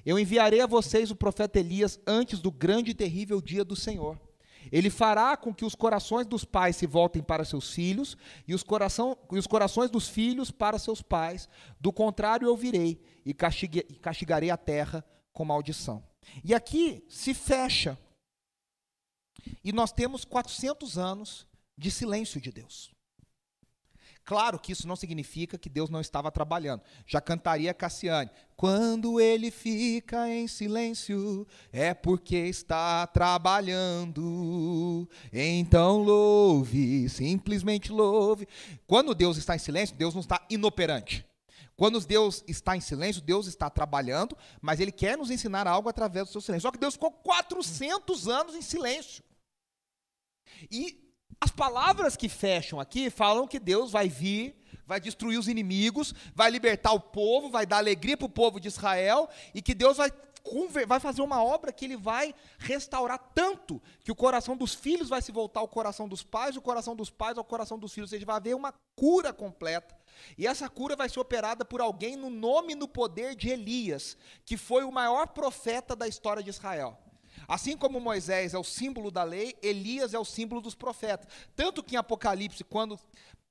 eu 0.09 0.17
enviarei 0.17 0.59
a 0.59 0.65
vocês 0.65 1.11
o 1.11 1.15
profeta 1.15 1.59
Elias 1.59 1.99
antes 2.07 2.39
do 2.39 2.49
grande 2.49 2.89
e 2.89 2.95
terrível 2.95 3.39
dia 3.39 3.63
do 3.63 3.75
Senhor. 3.75 4.19
Ele 4.71 4.89
fará 4.89 5.37
com 5.37 5.53
que 5.53 5.63
os 5.63 5.75
corações 5.75 6.25
dos 6.25 6.43
pais 6.43 6.75
se 6.75 6.87
voltem 6.87 7.21
para 7.21 7.45
seus 7.45 7.71
filhos 7.71 8.17
e 8.47 8.55
os, 8.55 8.63
coração, 8.63 9.15
e 9.31 9.37
os 9.37 9.45
corações 9.45 9.91
dos 9.91 10.07
filhos 10.07 10.49
para 10.49 10.79
seus 10.79 10.99
pais. 10.99 11.47
Do 11.79 11.93
contrário, 11.93 12.47
eu 12.47 12.57
virei 12.57 12.99
e 13.23 13.35
castigarei 13.35 14.49
a 14.49 14.57
terra 14.57 15.05
com 15.31 15.45
maldição. 15.45 16.03
E 16.43 16.55
aqui 16.55 17.05
se 17.07 17.35
fecha. 17.35 17.95
E 19.63 19.71
nós 19.71 19.91
temos 19.91 20.25
400 20.25 20.97
anos 20.97 21.45
de 21.77 21.91
silêncio 21.91 22.41
de 22.41 22.51
Deus. 22.51 22.89
Claro 24.29 24.59
que 24.59 24.73
isso 24.73 24.87
não 24.87 24.95
significa 24.95 25.57
que 25.57 25.67
Deus 25.67 25.89
não 25.89 25.99
estava 25.99 26.31
trabalhando. 26.31 26.83
Já 27.07 27.19
cantaria 27.19 27.73
Cassiane. 27.73 28.29
Quando 28.55 29.19
ele 29.19 29.49
fica 29.49 30.29
em 30.29 30.47
silêncio, 30.47 31.47
é 31.73 31.95
porque 31.95 32.35
está 32.35 33.07
trabalhando. 33.07 35.09
Então 35.33 36.03
louve, 36.03 37.09
simplesmente 37.09 37.91
louve. 37.91 38.47
Quando 38.85 39.15
Deus 39.15 39.35
está 39.35 39.55
em 39.55 39.59
silêncio, 39.59 39.95
Deus 39.95 40.13
não 40.13 40.21
está 40.21 40.45
inoperante. 40.47 41.25
Quando 41.75 41.99
Deus 41.99 42.43
está 42.47 42.77
em 42.77 42.81
silêncio, 42.81 43.23
Deus 43.23 43.47
está 43.47 43.67
trabalhando, 43.67 44.37
mas 44.61 44.79
Ele 44.79 44.91
quer 44.91 45.17
nos 45.17 45.31
ensinar 45.31 45.65
algo 45.65 45.89
através 45.89 46.27
do 46.27 46.33
seu 46.33 46.41
silêncio. 46.41 46.67
Só 46.67 46.71
que 46.71 46.77
Deus 46.77 46.93
ficou 46.93 47.11
400 47.11 48.27
anos 48.27 48.53
em 48.53 48.61
silêncio. 48.61 49.23
E 50.69 51.08
as 51.41 51.51
palavras 51.51 52.17
que 52.17 52.27
fecham 52.27 52.79
aqui 52.79 53.09
falam 53.09 53.47
que 53.47 53.59
Deus 53.59 53.91
vai 53.91 54.09
vir, 54.09 54.55
vai 54.85 54.99
destruir 54.99 55.37
os 55.37 55.47
inimigos, 55.47 56.13
vai 56.35 56.49
libertar 56.49 56.91
o 56.91 56.99
povo, 56.99 57.49
vai 57.49 57.65
dar 57.65 57.77
alegria 57.77 58.17
para 58.17 58.25
o 58.25 58.29
povo 58.29 58.59
de 58.59 58.67
Israel 58.67 59.29
e 59.53 59.61
que 59.61 59.73
Deus 59.73 59.97
vai, 59.97 60.11
vai 60.85 60.99
fazer 60.99 61.21
uma 61.21 61.43
obra 61.43 61.71
que 61.71 61.85
ele 61.85 61.95
vai 61.95 62.35
restaurar 62.57 63.19
tanto 63.33 63.81
que 64.03 64.11
o 64.11 64.15
coração 64.15 64.57
dos 64.57 64.73
filhos 64.73 65.07
vai 65.07 65.21
se 65.21 65.31
voltar 65.31 65.61
ao 65.61 65.67
coração 65.67 66.09
dos 66.09 66.23
pais, 66.23 66.57
o 66.57 66.61
coração 66.61 66.95
dos 66.95 67.09
pais 67.09 67.37
ao 67.37 67.43
coração 67.43 67.79
dos 67.79 67.93
filhos. 67.93 68.09
Ou 68.09 68.17
seja, 68.17 68.25
vai 68.25 68.35
haver 68.35 68.55
uma 68.55 68.73
cura 68.95 69.31
completa. 69.31 69.95
E 70.37 70.45
essa 70.45 70.67
cura 70.67 70.95
vai 70.95 71.07
ser 71.07 71.19
operada 71.19 71.63
por 71.63 71.79
alguém 71.79 72.17
no 72.17 72.29
nome 72.29 72.73
e 72.73 72.75
no 72.75 72.87
poder 72.87 73.35
de 73.35 73.49
Elias, 73.49 74.17
que 74.43 74.57
foi 74.57 74.83
o 74.83 74.91
maior 74.91 75.27
profeta 75.27 75.95
da 75.95 76.07
história 76.07 76.43
de 76.43 76.49
Israel. 76.49 76.97
Assim 77.49 77.75
como 77.75 77.99
Moisés 77.99 78.53
é 78.53 78.59
o 78.59 78.63
símbolo 78.63 79.09
da 79.09 79.23
lei, 79.23 79.57
Elias 79.63 80.13
é 80.13 80.19
o 80.19 80.23
símbolo 80.23 80.61
dos 80.61 80.75
profetas. 80.75 81.27
Tanto 81.55 81.81
que 81.81 81.95
em 81.95 81.97
Apocalipse, 81.97 82.63
quando 82.63 82.99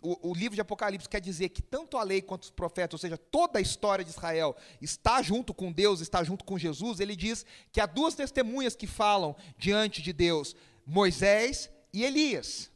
o, 0.01 0.31
o, 0.31 0.35
livro 0.35 0.55
de 0.55 0.61
Apocalipse 0.61 1.09
quer 1.09 1.21
dizer 1.21 1.49
que 1.49 1.61
tanto 1.61 1.97
a 1.97 2.05
lei 2.05 2.23
quanto 2.23 2.45
os 2.45 2.51
profetas, 2.51 2.93
ou 2.95 2.99
seja, 3.01 3.19
toda 3.19 3.59
a 3.59 3.61
história 3.61 4.05
de 4.05 4.13
Israel, 4.13 4.57
está 4.81 5.21
junto 5.21 5.53
com 5.53 5.73
Deus, 5.73 6.01
está 6.01 6.23
junto 6.23 6.45
com 6.45 6.57
Jesus, 6.57 7.01
ele 7.01 7.17
diz 7.17 7.45
que 7.73 7.81
há 7.81 7.87
duas 7.87 8.15
testemunhas 8.15 8.77
que 8.77 8.87
falam 8.87 9.35
diante 9.59 10.01
de 10.01 10.13
Deus: 10.13 10.55
Moisés 10.87 11.69
e 11.93 12.05
Elias. 12.05 12.71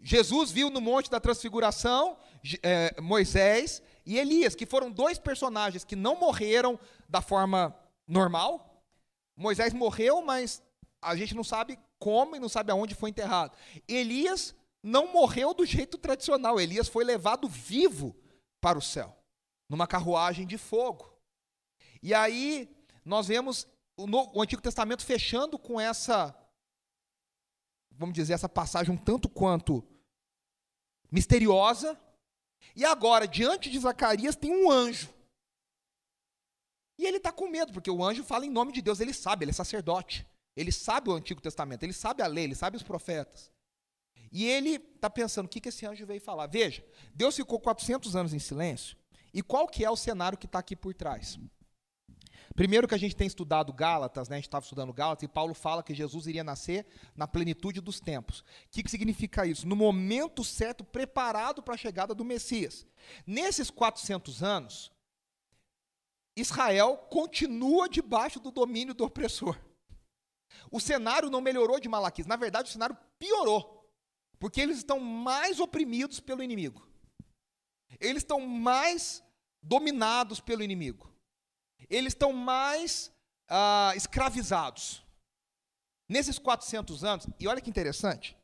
Jesus 0.00 0.52
viu 0.52 0.70
no 0.70 0.80
Monte 0.80 1.10
da 1.10 1.18
Transfiguração 1.18 2.16
é, 2.62 2.94
Moisés 3.00 3.82
e 4.06 4.18
Elias, 4.18 4.54
que 4.54 4.66
foram 4.66 4.88
dois 4.88 5.18
personagens 5.18 5.84
que 5.84 5.96
não 5.96 6.14
morreram 6.14 6.78
da 7.08 7.20
forma 7.20 7.76
normal, 8.06 8.69
Moisés 9.40 9.72
morreu, 9.72 10.20
mas 10.20 10.62
a 11.00 11.16
gente 11.16 11.34
não 11.34 11.42
sabe 11.42 11.78
como 11.98 12.36
e 12.36 12.38
não 12.38 12.48
sabe 12.48 12.70
aonde 12.70 12.94
foi 12.94 13.08
enterrado. 13.08 13.56
Elias 13.88 14.54
não 14.82 15.14
morreu 15.14 15.54
do 15.54 15.64
jeito 15.64 15.96
tradicional. 15.96 16.60
Elias 16.60 16.88
foi 16.88 17.04
levado 17.04 17.48
vivo 17.48 18.14
para 18.60 18.78
o 18.78 18.82
céu, 18.82 19.16
numa 19.66 19.86
carruagem 19.86 20.46
de 20.46 20.58
fogo. 20.58 21.10
E 22.02 22.12
aí 22.12 22.68
nós 23.02 23.28
vemos 23.28 23.66
o, 23.96 24.04
o 24.38 24.42
Antigo 24.42 24.60
Testamento 24.60 25.06
fechando 25.06 25.58
com 25.58 25.80
essa, 25.80 26.36
vamos 27.92 28.14
dizer, 28.14 28.34
essa 28.34 28.48
passagem 28.48 28.92
um 28.92 28.98
tanto 28.98 29.26
quanto 29.26 29.82
misteriosa. 31.10 31.98
E 32.76 32.84
agora, 32.84 33.26
diante 33.26 33.70
de 33.70 33.78
Zacarias, 33.78 34.36
tem 34.36 34.50
um 34.52 34.70
anjo 34.70 35.08
e 37.00 37.06
ele 37.06 37.16
está 37.16 37.32
com 37.32 37.48
medo, 37.48 37.72
porque 37.72 37.90
o 37.90 38.04
anjo 38.04 38.22
fala 38.22 38.44
em 38.44 38.50
nome 38.50 38.72
de 38.72 38.82
Deus, 38.82 39.00
ele 39.00 39.14
sabe, 39.14 39.44
ele 39.44 39.52
é 39.52 39.54
sacerdote. 39.54 40.26
Ele 40.54 40.70
sabe 40.70 41.08
o 41.08 41.14
Antigo 41.14 41.40
Testamento, 41.40 41.82
ele 41.82 41.94
sabe 41.94 42.22
a 42.22 42.26
lei, 42.26 42.44
ele 42.44 42.54
sabe 42.54 42.76
os 42.76 42.82
profetas. 42.82 43.50
E 44.30 44.44
ele 44.44 44.74
está 44.74 45.08
pensando, 45.08 45.46
o 45.46 45.48
que, 45.48 45.62
que 45.62 45.70
esse 45.70 45.86
anjo 45.86 46.04
veio 46.04 46.20
falar? 46.20 46.46
Veja, 46.46 46.84
Deus 47.14 47.34
ficou 47.34 47.58
400 47.58 48.14
anos 48.14 48.34
em 48.34 48.38
silêncio, 48.38 48.98
e 49.32 49.42
qual 49.42 49.66
que 49.66 49.82
é 49.82 49.90
o 49.90 49.96
cenário 49.96 50.36
que 50.36 50.44
está 50.44 50.58
aqui 50.58 50.76
por 50.76 50.92
trás? 50.92 51.38
Primeiro 52.54 52.86
que 52.86 52.94
a 52.94 52.98
gente 52.98 53.16
tem 53.16 53.26
estudado 53.26 53.72
Gálatas, 53.72 54.28
né? 54.28 54.36
a 54.36 54.38
gente 54.38 54.48
estava 54.48 54.62
estudando 54.62 54.92
Gálatas, 54.92 55.22
e 55.22 55.28
Paulo 55.28 55.54
fala 55.54 55.82
que 55.82 55.94
Jesus 55.94 56.26
iria 56.26 56.44
nascer 56.44 56.84
na 57.16 57.26
plenitude 57.26 57.80
dos 57.80 57.98
tempos. 57.98 58.40
O 58.40 58.44
que, 58.72 58.82
que 58.82 58.90
significa 58.90 59.46
isso? 59.46 59.66
No 59.66 59.74
momento 59.74 60.44
certo, 60.44 60.84
preparado 60.84 61.62
para 61.62 61.72
a 61.72 61.78
chegada 61.78 62.14
do 62.14 62.26
Messias. 62.26 62.86
Nesses 63.26 63.70
400 63.70 64.42
anos, 64.42 64.92
Israel 66.40 66.96
continua 67.10 67.88
debaixo 67.88 68.40
do 68.40 68.50
domínio 68.50 68.94
do 68.94 69.04
opressor. 69.04 69.58
O 70.70 70.80
cenário 70.80 71.30
não 71.30 71.40
melhorou 71.40 71.80
de 71.80 71.88
Malaquias, 71.88 72.26
na 72.26 72.36
verdade 72.36 72.68
o 72.68 72.72
cenário 72.72 72.96
piorou, 73.18 73.88
porque 74.38 74.60
eles 74.60 74.78
estão 74.78 74.98
mais 74.98 75.60
oprimidos 75.60 76.20
pelo 76.20 76.42
inimigo. 76.42 76.86
Eles 77.98 78.22
estão 78.22 78.40
mais 78.40 79.22
dominados 79.62 80.40
pelo 80.40 80.62
inimigo. 80.62 81.12
Eles 81.88 82.12
estão 82.12 82.32
mais 82.32 83.12
ah, 83.48 83.92
escravizados. 83.96 85.04
Nesses 86.08 86.38
400 86.38 87.04
anos, 87.04 87.26
e 87.38 87.46
olha 87.46 87.60
que 87.60 87.70
interessante, 87.70 88.36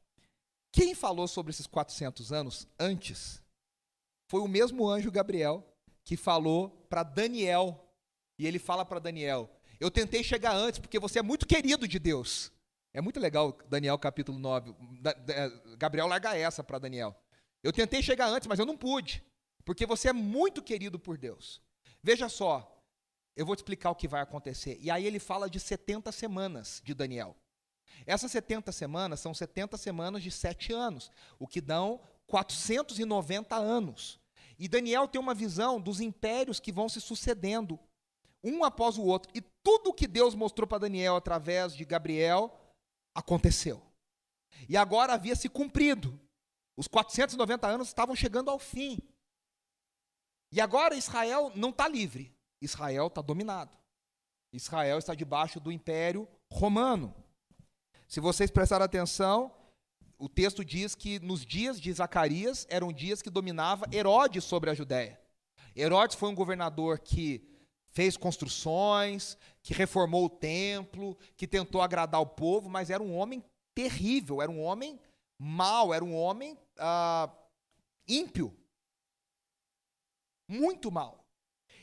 quem 0.72 0.94
falou 0.94 1.26
sobre 1.26 1.50
esses 1.50 1.66
400 1.66 2.32
anos 2.32 2.68
antes 2.78 3.42
foi 4.28 4.40
o 4.40 4.48
mesmo 4.48 4.88
anjo 4.88 5.10
Gabriel 5.10 5.66
que 6.04 6.16
falou 6.16 6.70
para 6.88 7.02
Daniel 7.02 7.86
e 8.38 8.47
ele 8.47 8.59
fala 8.59 8.85
para 8.85 8.99
Daniel: 8.99 9.50
Eu 9.81 9.90
tentei 9.90 10.23
chegar 10.23 10.55
antes 10.55 10.78
porque 10.78 10.99
você 10.99 11.19
é 11.19 11.23
muito 11.23 11.47
querido 11.47 11.87
de 11.87 11.99
Deus. 11.99 12.52
É 12.93 13.00
muito 13.00 13.21
legal, 13.21 13.57
Daniel 13.69 13.99
capítulo 13.99 14.38
9. 14.38 14.75
Gabriel 15.76 16.07
larga 16.07 16.37
essa 16.37 16.64
para 16.64 16.78
Daniel. 16.78 17.14
Eu 17.62 17.73
tentei 17.73 18.02
chegar 18.02 18.28
antes, 18.28 18.49
mas 18.49 18.59
eu 18.59 18.64
não 18.64 18.76
pude, 18.76 19.23
porque 19.64 19.85
você 19.85 20.09
é 20.09 20.12
muito 20.12 20.62
querido 20.62 20.99
por 20.99 21.19
Deus. 21.19 21.61
Veja 22.02 22.28
só, 22.28 22.83
eu 23.37 23.45
vou 23.45 23.55
te 23.55 23.59
explicar 23.59 23.90
o 23.90 23.95
que 23.95 24.09
vai 24.09 24.23
acontecer. 24.23 24.78
E 24.81 24.90
aí 24.90 25.05
ele 25.05 25.19
fala 25.19 25.50
de 25.50 25.61
70 25.61 26.11
semanas 26.11 26.81
de 26.85 26.95
Daniel. 26.95 27.37
Essas 28.07 28.31
70 28.31 28.73
semanas 28.73 29.21
são 29.21 29.35
70 29.35 29.76
semanas 29.76 30.23
de 30.23 30.31
7 30.31 30.73
anos, 30.73 31.11
o 31.38 31.47
que 31.47 31.61
dão 31.61 32.00
490 32.26 33.57
anos. 33.57 34.19
E 34.59 34.69
Daniel 34.69 35.07
tem 35.07 35.21
uma 35.21 35.35
visão 35.35 35.81
dos 35.81 36.00
impérios 36.00 36.59
que 36.59 36.73
vão 36.73 36.88
se 36.88 37.00
sucedendo 37.00 37.78
um 38.43 38.64
após 38.64 38.99
o 38.99 39.02
outro. 39.02 39.31
E 39.35 39.40
tudo 39.40 39.93
que 39.93 40.07
Deus 40.07 40.35
mostrou 40.35 40.66
para 40.66 40.78
Daniel 40.78 41.16
através 41.16 41.75
de 41.75 41.85
Gabriel 41.85 42.57
aconteceu. 43.14 43.83
E 44.69 44.76
agora 44.76 45.14
havia 45.14 45.35
se 45.35 45.49
cumprido. 45.49 46.19
Os 46.76 46.87
490 46.87 47.66
anos 47.66 47.88
estavam 47.88 48.14
chegando 48.14 48.50
ao 48.50 48.59
fim. 48.59 48.99
E 50.52 50.61
agora 50.61 50.95
Israel 50.95 51.50
não 51.55 51.71
está 51.71 51.88
livre. 51.88 52.35
Israel 52.61 53.09
está 53.09 53.21
dominado. 53.21 53.76
Israel 54.52 54.99
está 54.99 55.14
debaixo 55.14 55.61
do 55.61 55.73
império 55.73 56.28
romano. 56.50 57.14
Se 58.07 58.21
vocês 58.21 58.50
prestarem 58.50 58.85
atenção, 58.85 59.52
o 60.19 60.28
texto 60.28 60.64
diz 60.64 60.95
que 60.95 61.19
nos 61.19 61.45
dias 61.45 61.81
de 61.81 61.93
Zacarias 61.93 62.66
eram 62.71 62.93
dias 62.93 63.21
que 63.21 63.28
dominava 63.28 63.87
Herodes 63.93 64.45
sobre 64.45 64.71
a 64.71 64.75
Judéia. 64.75 65.21
Herodes 65.75 66.16
foi 66.16 66.31
um 66.31 66.35
governador 66.35 66.99
que 66.99 67.55
fez 67.96 68.14
construções, 68.14 69.38
que 69.62 69.72
reformou 69.72 70.26
o 70.26 70.28
templo, 70.28 71.16
que 71.34 71.46
tentou 71.46 71.80
agradar 71.80 72.20
o 72.20 72.26
povo, 72.26 72.68
mas 72.68 72.90
era 72.90 73.02
um 73.02 73.16
homem 73.16 73.42
terrível, 73.74 74.42
era 74.42 74.50
um 74.50 74.62
homem 74.62 75.00
mau, 75.38 75.94
era 75.94 76.04
um 76.04 76.14
homem 76.14 76.58
ah, 76.78 77.32
ímpio. 78.06 78.54
Muito 80.46 80.92
mal. 80.92 81.24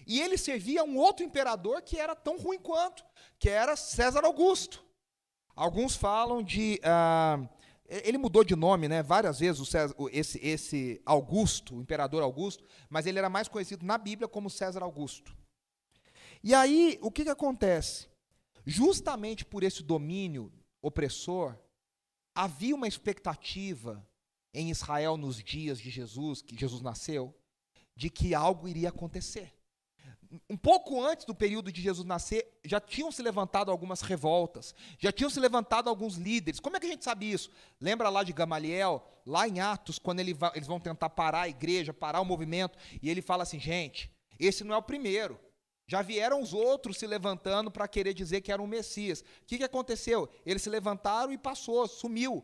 E 0.05 0.21
ele 0.21 0.37
servia 0.37 0.81
a 0.81 0.83
um 0.83 0.97
outro 0.97 1.25
imperador 1.25 1.81
que 1.81 1.97
era 1.97 2.15
tão 2.15 2.37
ruim 2.37 2.59
quanto, 2.59 3.03
que 3.39 3.49
era 3.49 3.75
César 3.75 4.23
Augusto. 4.23 4.85
Alguns 5.55 5.95
falam 5.95 6.43
de. 6.43 6.79
Ah, 6.83 7.39
ele 7.87 8.19
mudou 8.19 8.43
de 8.43 8.55
nome, 8.55 8.87
né? 8.87 9.01
Várias 9.01 9.39
vezes 9.39 9.67
César, 9.67 9.95
esse, 10.11 10.39
esse 10.45 11.01
Augusto, 11.07 11.75
o 11.75 11.81
imperador 11.81 12.21
Augusto, 12.21 12.63
mas 12.87 13.07
ele 13.07 13.17
era 13.17 13.31
mais 13.31 13.47
conhecido 13.47 13.83
na 13.83 13.97
Bíblia 13.97 14.27
como 14.27 14.47
César 14.47 14.83
Augusto. 14.83 15.41
E 16.43 16.53
aí, 16.53 16.99
o 17.01 17.09
que, 17.09 17.23
que 17.23 17.29
acontece? 17.29 18.07
Justamente 18.65 19.45
por 19.45 19.63
esse 19.63 19.81
domínio 19.81 20.51
opressor, 20.81 21.57
havia 22.35 22.75
uma 22.75 22.87
expectativa 22.87 24.05
em 24.53 24.69
Israel 24.69 25.15
nos 25.15 25.41
dias 25.41 25.79
de 25.79 25.89
Jesus, 25.89 26.41
que 26.41 26.57
Jesus 26.57 26.81
nasceu, 26.81 27.33
de 27.95 28.09
que 28.09 28.35
algo 28.35 28.67
iria 28.67 28.89
acontecer. 28.89 29.53
Um 30.49 30.57
pouco 30.57 31.01
antes 31.01 31.25
do 31.25 31.35
período 31.35 31.71
de 31.71 31.81
Jesus 31.81 32.05
nascer, 32.05 32.59
já 32.65 32.79
tinham 32.79 33.11
se 33.11 33.21
levantado 33.21 33.69
algumas 33.69 34.01
revoltas, 34.01 34.73
já 34.97 35.11
tinham 35.11 35.29
se 35.29 35.39
levantado 35.39 35.89
alguns 35.89 36.15
líderes. 36.15 36.59
Como 36.59 36.75
é 36.75 36.79
que 36.79 36.87
a 36.87 36.89
gente 36.89 37.03
sabe 37.03 37.31
isso? 37.31 37.51
Lembra 37.79 38.09
lá 38.09 38.23
de 38.23 38.33
Gamaliel, 38.33 39.05
lá 39.25 39.47
em 39.47 39.59
Atos, 39.59 39.99
quando 39.99 40.19
ele 40.19 40.35
eles 40.55 40.67
vão 40.67 40.79
tentar 40.79 41.11
parar 41.11 41.41
a 41.41 41.49
igreja, 41.49 41.93
parar 41.93 42.19
o 42.19 42.25
movimento, 42.25 42.77
e 43.01 43.09
ele 43.09 43.21
fala 43.21 43.43
assim: 43.43 43.59
gente, 43.59 44.11
esse 44.39 44.63
não 44.63 44.73
é 44.73 44.77
o 44.77 44.81
primeiro. 44.81 45.39
Já 45.93 46.01
vieram 46.01 46.41
os 46.41 46.55
outros 46.55 46.97
se 46.97 47.05
levantando 47.05 47.69
para 47.69 47.87
querer 47.87 48.15
dizer 48.15 48.41
que 48.41 48.51
era 48.51 48.59
um 48.59 48.65
Messias. 48.65 49.21
O 49.21 49.25
que, 49.45 49.59
que 49.59 49.63
aconteceu? 49.63 50.27
Eles 50.43 50.63
se 50.63 50.67
levantaram 50.67 51.31
e 51.31 51.37
passou, 51.37 51.87
sumiu. 51.87 52.43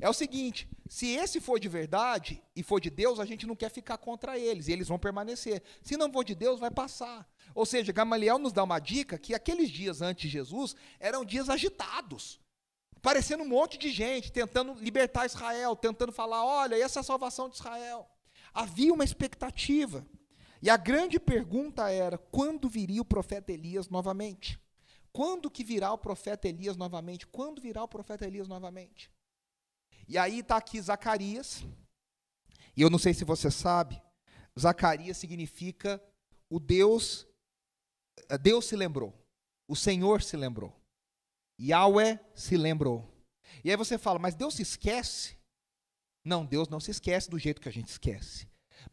É 0.00 0.08
o 0.08 0.14
seguinte: 0.14 0.66
se 0.88 1.08
esse 1.08 1.38
for 1.38 1.60
de 1.60 1.68
verdade 1.68 2.42
e 2.56 2.62
for 2.62 2.80
de 2.80 2.88
Deus, 2.88 3.20
a 3.20 3.26
gente 3.26 3.46
não 3.46 3.54
quer 3.54 3.68
ficar 3.68 3.98
contra 3.98 4.38
eles, 4.38 4.66
e 4.66 4.72
eles 4.72 4.88
vão 4.88 4.98
permanecer. 4.98 5.62
Se 5.82 5.94
não 5.94 6.10
for 6.10 6.24
de 6.24 6.34
Deus, 6.34 6.58
vai 6.58 6.70
passar. 6.70 7.28
Ou 7.54 7.66
seja, 7.66 7.92
Gamaliel 7.92 8.38
nos 8.38 8.54
dá 8.54 8.64
uma 8.64 8.78
dica 8.78 9.18
que 9.18 9.34
aqueles 9.34 9.68
dias 9.68 10.00
antes 10.00 10.22
de 10.22 10.30
Jesus 10.30 10.74
eram 10.98 11.22
dias 11.22 11.50
agitados. 11.50 12.40
Parecendo 13.02 13.42
um 13.42 13.48
monte 13.48 13.76
de 13.76 13.90
gente 13.90 14.32
tentando 14.32 14.72
libertar 14.72 15.26
Israel, 15.26 15.76
tentando 15.76 16.12
falar: 16.12 16.42
olha, 16.46 16.82
essa 16.82 17.00
é 17.00 17.02
a 17.02 17.04
salvação 17.04 17.50
de 17.50 17.56
Israel. 17.56 18.08
Havia 18.54 18.94
uma 18.94 19.04
expectativa. 19.04 20.06
E 20.62 20.70
a 20.70 20.76
grande 20.76 21.18
pergunta 21.18 21.90
era: 21.90 22.18
quando 22.18 22.68
viria 22.68 23.02
o 23.02 23.04
profeta 23.04 23.52
Elias 23.52 23.88
novamente? 23.88 24.58
Quando 25.12 25.50
que 25.50 25.64
virá 25.64 25.92
o 25.92 25.98
profeta 25.98 26.46
Elias 26.48 26.76
novamente? 26.76 27.26
Quando 27.26 27.60
virá 27.60 27.82
o 27.82 27.88
profeta 27.88 28.26
Elias 28.26 28.48
novamente? 28.48 29.10
E 30.06 30.18
aí 30.18 30.40
está 30.40 30.56
aqui 30.56 30.80
Zacarias. 30.80 31.64
E 32.76 32.82
eu 32.82 32.90
não 32.90 32.98
sei 32.98 33.14
se 33.14 33.24
você 33.24 33.50
sabe, 33.50 34.00
Zacarias 34.58 35.16
significa 35.16 36.02
o 36.50 36.60
Deus, 36.60 37.26
eh, 38.28 38.36
Deus 38.36 38.66
se 38.66 38.76
lembrou. 38.76 39.14
O 39.66 39.74
Senhor 39.74 40.22
se 40.22 40.36
lembrou. 40.36 40.78
Yahweh 41.58 42.20
se 42.34 42.56
lembrou. 42.56 43.10
E 43.64 43.70
aí 43.70 43.76
você 43.76 43.96
fala, 43.96 44.18
mas 44.18 44.34
Deus 44.34 44.54
se 44.54 44.62
esquece? 44.62 45.36
Não, 46.24 46.44
Deus 46.44 46.68
não 46.68 46.78
se 46.78 46.90
esquece 46.90 47.30
do 47.30 47.38
jeito 47.38 47.60
que 47.60 47.68
a 47.68 47.72
gente 47.72 47.88
esquece. 47.88 48.46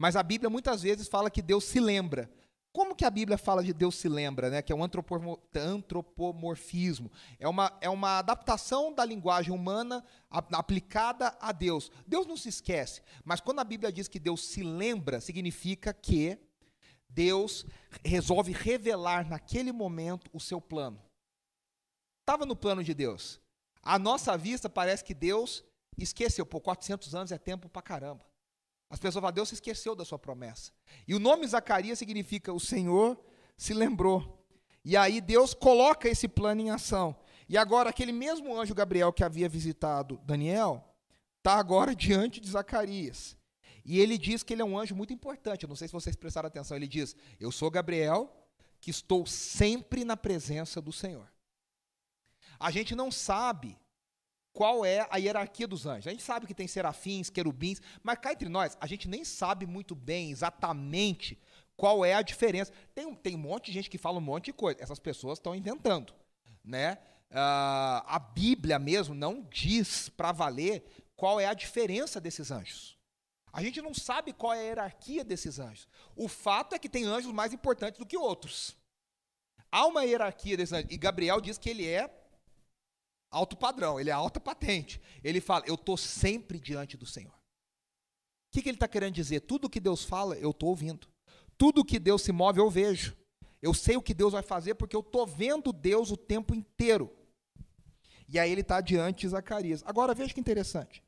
Mas 0.03 0.17
a 0.17 0.22
Bíblia 0.22 0.50
muitas 0.50 0.81
vezes 0.81 1.07
fala 1.07 1.31
que 1.31 1.41
Deus 1.41 1.63
se 1.63 1.79
lembra. 1.79 2.29
Como 2.74 2.93
que 2.93 3.05
a 3.05 3.10
Bíblia 3.10 3.38
fala 3.38 3.63
de 3.63 3.72
Deus 3.72 3.95
se 3.95 4.10
lembra, 4.10 4.50
né? 4.50 4.62
Que 4.62 4.74
é 4.74 4.75
um 4.75 4.83
antropomorfismo. 4.83 7.10
É 7.39 7.48
uma, 7.48 7.72
é 7.79 7.89
uma 7.89 8.19
adaptação 8.19 8.93
da 8.93 9.05
linguagem 9.05 9.53
humana 9.53 10.03
aplicada 10.29 11.33
a 11.39 11.53
Deus. 11.53 11.89
Deus 12.05 12.27
não 12.27 12.36
se 12.36 12.50
esquece, 12.50 13.01
mas 13.24 13.39
quando 13.39 13.60
a 13.60 13.63
Bíblia 13.63 13.93
diz 13.93 14.10
que 14.10 14.19
Deus 14.19 14.43
se 14.43 14.62
lembra, 14.62 15.22
significa 15.22 15.93
que 15.93 16.38
Deus 17.07 17.65
resolve 18.03 18.51
revelar 18.51 19.29
naquele 19.29 19.72
momento 19.72 20.29
o 20.33 20.39
seu 20.41 20.60
plano. 20.60 21.01
Estava 22.19 22.45
no 22.45 22.57
plano 22.57 22.83
de 22.83 22.93
Deus. 22.93 23.39
A 23.81 23.98
nossa 23.98 24.38
vista 24.38 24.69
parece 24.69 25.01
que 25.01 25.13
Deus 25.13 25.63
esqueceu. 25.98 26.45
Por 26.45 26.60
400 26.60 27.15
anos 27.15 27.31
é 27.31 27.38
tempo 27.38 27.69
pra 27.69 27.81
caramba. 27.81 28.32
As 28.93 29.00
pessoas 29.00 29.23
falam, 29.23 29.33
Deus 29.33 29.50
se 29.50 29.55
esqueceu 29.55 29.95
da 29.95 30.05
sua 30.05 30.19
promessa. 30.19 30.71
E 31.07 31.15
o 31.15 31.19
nome 31.19 31.47
Zacarias 31.47 31.97
significa 31.97 32.53
o 32.53 32.59
Senhor 32.59 33.19
se 33.57 33.73
lembrou. 33.73 34.45
E 34.85 34.95
aí 34.95 35.19
Deus 35.19 35.55
coloca 35.55 36.07
esse 36.07 36.27
plano 36.27 36.62
em 36.62 36.69
ação. 36.69 37.15
E 37.50 37.57
agora 37.57 37.89
aquele 37.89 38.12
mesmo 38.12 38.55
anjo 38.55 38.75
Gabriel 38.75 39.12
que 39.12 39.23
havia 39.23 39.50
visitado 39.50 40.21
Daniel, 40.23 40.95
está 41.39 41.55
agora 41.55 41.95
diante 41.97 42.39
de 42.39 42.47
Zacarias. 42.47 43.35
E 43.83 44.00
ele 44.00 44.15
diz 44.15 44.43
que 44.43 44.53
ele 44.53 44.62
é 44.62 44.65
um 44.65 44.77
anjo 44.77 44.95
muito 44.95 45.12
importante. 45.12 45.63
Eu 45.63 45.69
não 45.69 45.75
sei 45.75 45.88
se 45.88 45.91
vocês 45.91 46.15
prestaram 46.15 46.45
atenção. 46.45 46.77
Ele 46.77 46.88
diz: 46.88 47.15
Eu 47.39 47.51
sou 47.51 47.71
Gabriel, 47.71 48.31
que 48.79 48.91
estou 48.91 49.25
sempre 49.25 50.05
na 50.05 50.15
presença 50.15 50.79
do 50.79 50.93
Senhor. 50.93 51.27
A 52.60 52.69
gente 52.69 52.93
não 52.93 53.12
sabe 53.12 53.75
qual 54.53 54.85
é 54.85 55.07
a 55.09 55.17
hierarquia 55.17 55.67
dos 55.67 55.85
anjos. 55.85 56.07
A 56.07 56.11
gente 56.11 56.23
sabe 56.23 56.45
que 56.45 56.53
tem 56.53 56.67
serafins, 56.67 57.29
querubins, 57.29 57.81
mas 58.03 58.19
cá 58.19 58.31
entre 58.31 58.47
nós, 58.47 58.77
a 58.79 58.85
gente 58.85 59.07
nem 59.09 59.25
sabe 59.25 59.65
muito 59.65 59.95
bem 59.95 60.31
exatamente 60.31 61.37
qual 61.75 62.05
é 62.05 62.13
a 62.13 62.21
diferença. 62.21 62.71
Tem, 62.93 63.13
tem 63.15 63.35
um 63.35 63.39
monte 63.39 63.65
de 63.65 63.73
gente 63.73 63.89
que 63.89 63.97
fala 63.97 64.19
um 64.19 64.21
monte 64.21 64.45
de 64.45 64.53
coisa. 64.53 64.81
Essas 64.81 64.99
pessoas 64.99 65.39
estão 65.39 65.55
inventando. 65.55 66.13
Né? 66.63 66.99
Uh, 67.31 68.05
a 68.05 68.19
Bíblia 68.33 68.77
mesmo 68.77 69.15
não 69.15 69.41
diz 69.41 70.07
para 70.07 70.31
valer 70.31 70.85
qual 71.15 71.39
é 71.39 71.47
a 71.47 71.53
diferença 71.53 72.21
desses 72.21 72.51
anjos. 72.51 72.95
A 73.51 73.61
gente 73.61 73.81
não 73.81 73.93
sabe 73.93 74.33
qual 74.33 74.53
é 74.53 74.59
a 74.59 74.63
hierarquia 74.63 75.23
desses 75.23 75.59
anjos. 75.59 75.87
O 76.15 76.27
fato 76.27 76.75
é 76.75 76.79
que 76.79 76.89
tem 76.89 77.05
anjos 77.05 77.31
mais 77.31 77.53
importantes 77.53 77.99
do 77.99 78.05
que 78.05 78.17
outros. 78.17 78.75
Há 79.71 79.85
uma 79.87 80.05
hierarquia 80.05 80.55
desses 80.55 80.73
anjos. 80.73 80.91
E 80.91 80.97
Gabriel 80.97 81.41
diz 81.41 81.57
que 81.57 81.69
ele 81.69 81.87
é 81.87 82.07
alto 83.34 83.58
padrão, 83.58 84.00
ele 84.00 84.10
é 84.10 84.13
alta 84.13 84.39
patente. 84.39 85.02
Ele 85.24 85.41
fala: 85.41 85.65
Eu 85.67 85.76
estou 85.76 85.98
sempre 85.98 86.60
diante 86.60 86.96
do 86.96 87.06
Senhor. 87.06 87.34
O 87.34 88.52
que, 88.52 88.62
que 88.62 88.69
ele 88.69 88.76
está 88.76 88.88
querendo 88.88 89.15
dizer? 89.15 89.41
Tudo 89.41 89.69
que 89.69 89.80
Deus 89.80 90.04
fala, 90.04 90.36
eu 90.36 90.52
estou 90.52 90.69
ouvindo. 90.69 91.08
Tudo 91.58 91.84
que 91.84 91.98
Deus 92.00 92.22
se 92.22 92.32
move, 92.32 92.60
eu 92.60 92.69
vejo. 92.69 93.17
Eu 93.62 93.74
sei 93.74 93.98
o 93.98 94.02
que 94.02 94.13
Deus 94.13 94.34
vai 94.34 94.43
fazer 94.43 94.76
porque 94.76 94.96
eu 94.96 95.00
estou 95.00 95.26
vendo 95.26 95.74
Deus 95.74 96.12
o 96.12 96.17
tempo 96.17 96.54
inteiro. 96.54 97.12
E 98.28 98.38
aí 98.38 98.52
ele 98.52 98.62
está 98.62 98.80
diante 98.82 99.22
de 99.22 99.30
Zacarias. 99.30 99.84
Agora 99.86 100.13
veja 100.13 100.34
que 100.34 100.39
interessante. 100.39 101.04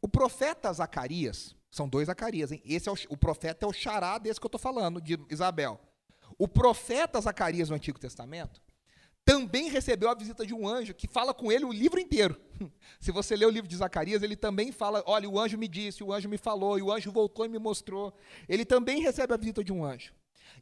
O 0.00 0.08
profeta 0.08 0.72
Zacarias, 0.72 1.54
são 1.70 1.88
dois 1.88 2.06
Zacarias, 2.06 2.52
hein? 2.52 2.62
Esse 2.64 2.88
é 2.88 2.92
o, 2.92 2.96
o 3.08 3.16
profeta 3.16 3.64
é 3.64 3.68
o 3.68 3.72
xará 3.72 4.18
desse 4.18 4.40
que 4.40 4.46
eu 4.46 4.48
estou 4.48 4.60
falando, 4.60 5.00
de 5.00 5.18
Isabel. 5.30 5.80
O 6.38 6.48
profeta 6.48 7.20
Zacarias 7.20 7.68
no 7.68 7.76
Antigo 7.76 7.98
Testamento, 7.98 8.60
também 9.30 9.68
recebeu 9.68 10.10
a 10.10 10.14
visita 10.14 10.44
de 10.44 10.52
um 10.52 10.66
anjo 10.66 10.92
que 10.92 11.06
fala 11.06 11.32
com 11.32 11.52
ele 11.52 11.64
o 11.64 11.72
livro 11.72 12.00
inteiro. 12.00 12.36
Se 12.98 13.12
você 13.12 13.36
ler 13.36 13.46
o 13.46 13.50
livro 13.50 13.68
de 13.68 13.76
Zacarias, 13.76 14.24
ele 14.24 14.34
também 14.34 14.72
fala: 14.72 15.04
olha, 15.06 15.30
o 15.30 15.38
anjo 15.38 15.56
me 15.56 15.68
disse, 15.68 16.02
o 16.02 16.12
anjo 16.12 16.28
me 16.28 16.36
falou, 16.36 16.76
e 16.76 16.82
o 16.82 16.90
anjo 16.90 17.12
voltou 17.12 17.46
e 17.46 17.48
me 17.48 17.58
mostrou. 17.58 18.12
Ele 18.48 18.64
também 18.64 19.00
recebe 19.00 19.32
a 19.32 19.36
visita 19.36 19.62
de 19.62 19.72
um 19.72 19.84
anjo. 19.84 20.12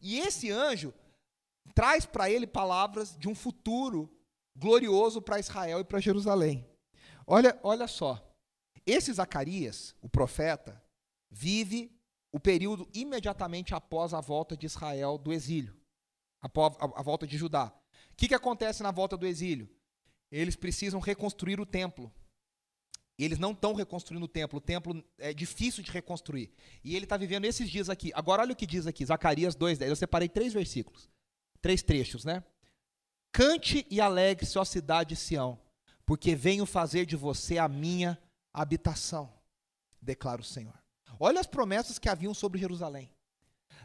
E 0.02 0.18
esse 0.18 0.50
anjo 0.50 0.92
traz 1.74 2.04
para 2.04 2.30
ele 2.30 2.46
palavras 2.46 3.16
de 3.18 3.26
um 3.26 3.34
futuro 3.34 4.10
glorioso 4.54 5.22
para 5.22 5.40
Israel 5.40 5.80
e 5.80 5.84
para 5.84 5.98
Jerusalém. 5.98 6.68
Olha, 7.26 7.58
olha 7.62 7.88
só. 7.88 8.22
Esse 8.84 9.10
Zacarias, 9.14 9.94
o 10.02 10.10
profeta, 10.10 10.82
vive 11.30 11.90
o 12.30 12.38
período 12.38 12.86
imediatamente 12.92 13.74
após 13.74 14.12
a 14.12 14.20
volta 14.20 14.54
de 14.54 14.66
Israel 14.66 15.16
do 15.16 15.32
exílio, 15.32 15.74
após 16.38 16.76
a, 16.78 17.00
a 17.00 17.02
volta 17.02 17.26
de 17.26 17.38
Judá 17.38 17.72
que, 18.18 18.26
que 18.26 18.34
acontece 18.34 18.82
na 18.82 18.90
volta 18.90 19.16
do 19.16 19.26
exílio? 19.26 19.70
Eles 20.30 20.56
precisam 20.56 20.98
reconstruir 20.98 21.60
o 21.60 21.64
templo. 21.64 22.12
E 23.16 23.24
eles 23.24 23.38
não 23.38 23.52
estão 23.52 23.74
reconstruindo 23.74 24.24
o 24.24 24.28
templo. 24.28 24.58
O 24.58 24.60
templo 24.60 25.04
é 25.16 25.32
difícil 25.32 25.84
de 25.84 25.90
reconstruir. 25.92 26.52
E 26.82 26.96
ele 26.96 27.04
está 27.04 27.16
vivendo 27.16 27.44
esses 27.44 27.70
dias 27.70 27.88
aqui. 27.88 28.10
Agora, 28.14 28.42
olha 28.42 28.52
o 28.52 28.56
que 28.56 28.66
diz 28.66 28.86
aqui, 28.88 29.04
Zacarias 29.06 29.56
2,10. 29.56 29.88
Eu 29.88 29.96
separei 29.96 30.28
três 30.28 30.52
versículos. 30.52 31.08
Três 31.62 31.80
trechos, 31.80 32.24
né? 32.24 32.42
Cante 33.32 33.86
e 33.88 34.00
alegre-se, 34.00 34.58
ó 34.58 34.64
cidade 34.64 35.10
de 35.10 35.16
Sião, 35.16 35.58
porque 36.04 36.34
venho 36.34 36.66
fazer 36.66 37.06
de 37.06 37.14
você 37.14 37.58
a 37.58 37.68
minha 37.68 38.18
habitação, 38.52 39.32
declara 40.02 40.40
o 40.40 40.44
Senhor. 40.44 40.76
Olha 41.20 41.40
as 41.40 41.46
promessas 41.46 41.98
que 41.98 42.08
haviam 42.08 42.34
sobre 42.34 42.58
Jerusalém. 42.58 43.10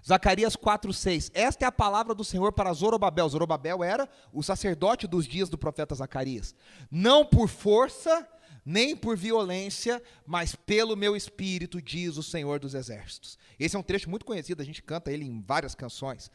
Zacarias 0.05 0.55
4:6. 0.55 1.31
Esta 1.33 1.65
é 1.65 1.67
a 1.67 1.71
palavra 1.71 2.13
do 2.13 2.23
Senhor 2.23 2.51
para 2.51 2.73
Zorobabel. 2.73 3.29
Zorobabel 3.29 3.83
era 3.83 4.09
o 4.33 4.43
sacerdote 4.43 5.07
dos 5.07 5.25
dias 5.25 5.49
do 5.49 5.57
profeta 5.57 5.95
Zacarias. 5.95 6.53
Não 6.91 7.25
por 7.25 7.47
força, 7.47 8.27
nem 8.65 8.95
por 8.95 9.15
violência, 9.15 10.01
mas 10.25 10.55
pelo 10.55 10.95
meu 10.95 11.15
espírito, 11.15 11.81
diz 11.81 12.17
o 12.17 12.23
Senhor 12.23 12.59
dos 12.59 12.73
exércitos. 12.73 13.37
Esse 13.57 13.75
é 13.75 13.79
um 13.79 13.83
trecho 13.83 14.09
muito 14.09 14.25
conhecido, 14.25 14.61
a 14.61 14.65
gente 14.65 14.83
canta 14.83 15.11
ele 15.11 15.25
em 15.25 15.41
várias 15.41 15.73
canções. 15.73 16.29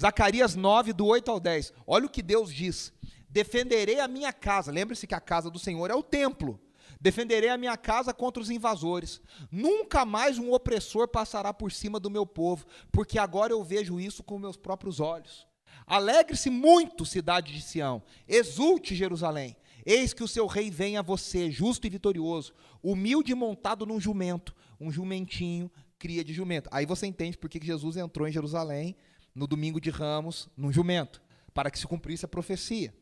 Zacarias 0.00 0.54
9, 0.54 0.92
do 0.92 1.06
8 1.06 1.30
ao 1.30 1.40
10. 1.40 1.72
Olha 1.86 2.06
o 2.06 2.10
que 2.10 2.22
Deus 2.22 2.52
diz: 2.52 2.92
Defenderei 3.28 3.98
a 3.98 4.06
minha 4.06 4.32
casa. 4.32 4.70
Lembre-se 4.70 5.06
que 5.06 5.14
a 5.14 5.20
casa 5.20 5.50
do 5.50 5.58
Senhor 5.58 5.90
é 5.90 5.94
o 5.94 6.02
templo. 6.02 6.60
Defenderei 7.00 7.48
a 7.48 7.56
minha 7.56 7.76
casa 7.76 8.12
contra 8.12 8.42
os 8.42 8.50
invasores. 8.50 9.22
Nunca 9.50 10.04
mais 10.04 10.38
um 10.38 10.52
opressor 10.52 11.08
passará 11.08 11.52
por 11.52 11.72
cima 11.72 11.98
do 11.98 12.10
meu 12.10 12.26
povo, 12.26 12.66
porque 12.92 13.18
agora 13.18 13.52
eu 13.52 13.64
vejo 13.64 13.98
isso 13.98 14.22
com 14.22 14.38
meus 14.38 14.56
próprios 14.56 15.00
olhos. 15.00 15.46
Alegre-se 15.86 16.50
muito, 16.50 17.06
cidade 17.06 17.52
de 17.52 17.62
Sião. 17.62 18.02
Exulte, 18.28 18.94
Jerusalém. 18.94 19.56
Eis 19.84 20.12
que 20.12 20.22
o 20.22 20.28
seu 20.28 20.46
rei 20.46 20.70
vem 20.70 20.98
a 20.98 21.02
você, 21.02 21.50
justo 21.50 21.86
e 21.86 21.90
vitorioso, 21.90 22.52
humilde 22.82 23.32
e 23.32 23.34
montado 23.34 23.86
num 23.86 23.98
jumento, 23.98 24.54
um 24.78 24.90
jumentinho, 24.90 25.70
cria 25.98 26.22
de 26.22 26.34
jumento. 26.34 26.68
Aí 26.70 26.84
você 26.84 27.06
entende 27.06 27.38
por 27.38 27.48
que 27.48 27.64
Jesus 27.64 27.96
entrou 27.96 28.28
em 28.28 28.32
Jerusalém 28.32 28.94
no 29.34 29.46
domingo 29.46 29.80
de 29.80 29.88
Ramos, 29.88 30.48
num 30.56 30.70
jumento, 30.70 31.22
para 31.54 31.70
que 31.70 31.78
se 31.78 31.86
cumprisse 31.86 32.24
a 32.24 32.28
profecia. 32.28 32.94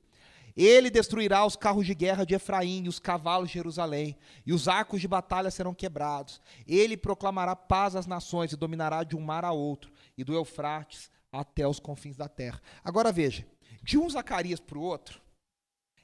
Ele 0.60 0.90
destruirá 0.90 1.46
os 1.46 1.54
carros 1.54 1.86
de 1.86 1.94
guerra 1.94 2.26
de 2.26 2.34
Efraim 2.34 2.82
e 2.82 2.88
os 2.88 2.98
cavalos 2.98 3.48
de 3.48 3.54
Jerusalém, 3.54 4.18
e 4.44 4.52
os 4.52 4.66
arcos 4.66 5.00
de 5.00 5.06
batalha 5.06 5.52
serão 5.52 5.72
quebrados. 5.72 6.40
Ele 6.66 6.96
proclamará 6.96 7.54
paz 7.54 7.94
às 7.94 8.08
nações 8.08 8.50
e 8.50 8.56
dominará 8.56 9.04
de 9.04 9.14
um 9.14 9.20
mar 9.20 9.44
a 9.44 9.52
outro, 9.52 9.92
e 10.16 10.24
do 10.24 10.34
Eufrates 10.34 11.12
até 11.30 11.64
os 11.64 11.78
confins 11.78 12.16
da 12.16 12.28
terra. 12.28 12.60
Agora 12.82 13.12
veja, 13.12 13.46
de 13.84 13.96
um 13.96 14.10
Zacarias 14.10 14.58
para 14.58 14.76
o 14.76 14.82
outro, 14.82 15.20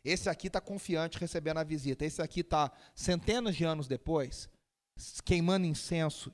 esse 0.04 0.28
aqui 0.28 0.46
está 0.46 0.60
confiante 0.60 1.18
recebendo 1.18 1.58
a 1.58 1.64
visita, 1.64 2.04
esse 2.04 2.22
aqui 2.22 2.38
está 2.38 2.70
centenas 2.94 3.56
de 3.56 3.64
anos 3.64 3.88
depois, 3.88 4.48
queimando 5.24 5.66
incenso 5.66 6.32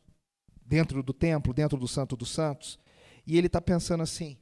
dentro 0.61 1.03
do 1.03 1.15
templo, 1.15 1.55
dentro 1.55 1.79
do 1.79 1.89
Santo 1.89 2.19
dos 2.19 2.31
Santos, 2.31 2.79
e 3.27 3.39
ele 3.39 3.47
está 3.47 3.63
pensando 3.63 4.03
assim: 4.03 4.37